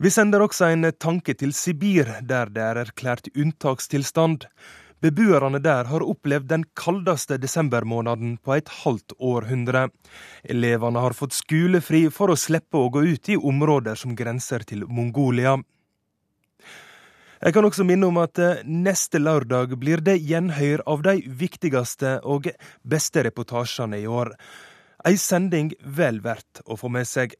Vi 0.00 0.08
sender 0.14 0.40
også 0.40 0.70
en 0.72 0.86
tanke 0.96 1.34
til 1.34 1.52
Sibir, 1.52 2.08
der 2.22 2.48
det 2.54 2.62
er 2.62 2.78
erklært 2.86 3.28
unntakstilstand. 3.34 4.46
Beboerne 5.00 5.62
der 5.64 5.88
har 5.88 6.04
opplevd 6.04 6.50
den 6.50 6.64
kaldeste 6.76 7.38
desembermåneden 7.40 8.34
på 8.44 8.58
et 8.58 8.68
halvt 8.82 9.14
århundre. 9.16 9.86
Elevene 10.44 11.00
har 11.00 11.16
fått 11.16 11.38
skolefri 11.38 12.02
for 12.12 12.32
å 12.32 12.36
slippe 12.36 12.76
å 12.76 12.90
gå 12.92 13.06
ut 13.08 13.30
i 13.32 13.38
områder 13.38 13.96
som 13.96 14.12
grenser 14.16 14.66
til 14.68 14.84
Mongolia. 14.84 15.56
Jeg 17.40 17.56
kan 17.56 17.64
også 17.64 17.86
minne 17.88 18.10
om 18.10 18.18
at 18.20 18.36
eh, 18.36 18.60
neste 18.68 19.16
lørdag 19.16 19.72
blir 19.80 20.02
det 20.04 20.18
gjenhør 20.20 20.82
av 20.84 21.00
de 21.06 21.14
viktigste 21.24 22.18
og 22.28 22.50
beste 22.84 23.24
reportasjene 23.24 24.02
i 24.02 24.04
år. 24.04 24.34
Ei 25.08 25.16
sending 25.16 25.72
vel 25.80 26.20
verdt 26.20 26.60
å 26.68 26.76
få 26.76 26.92
med 26.92 27.08
seg. 27.08 27.32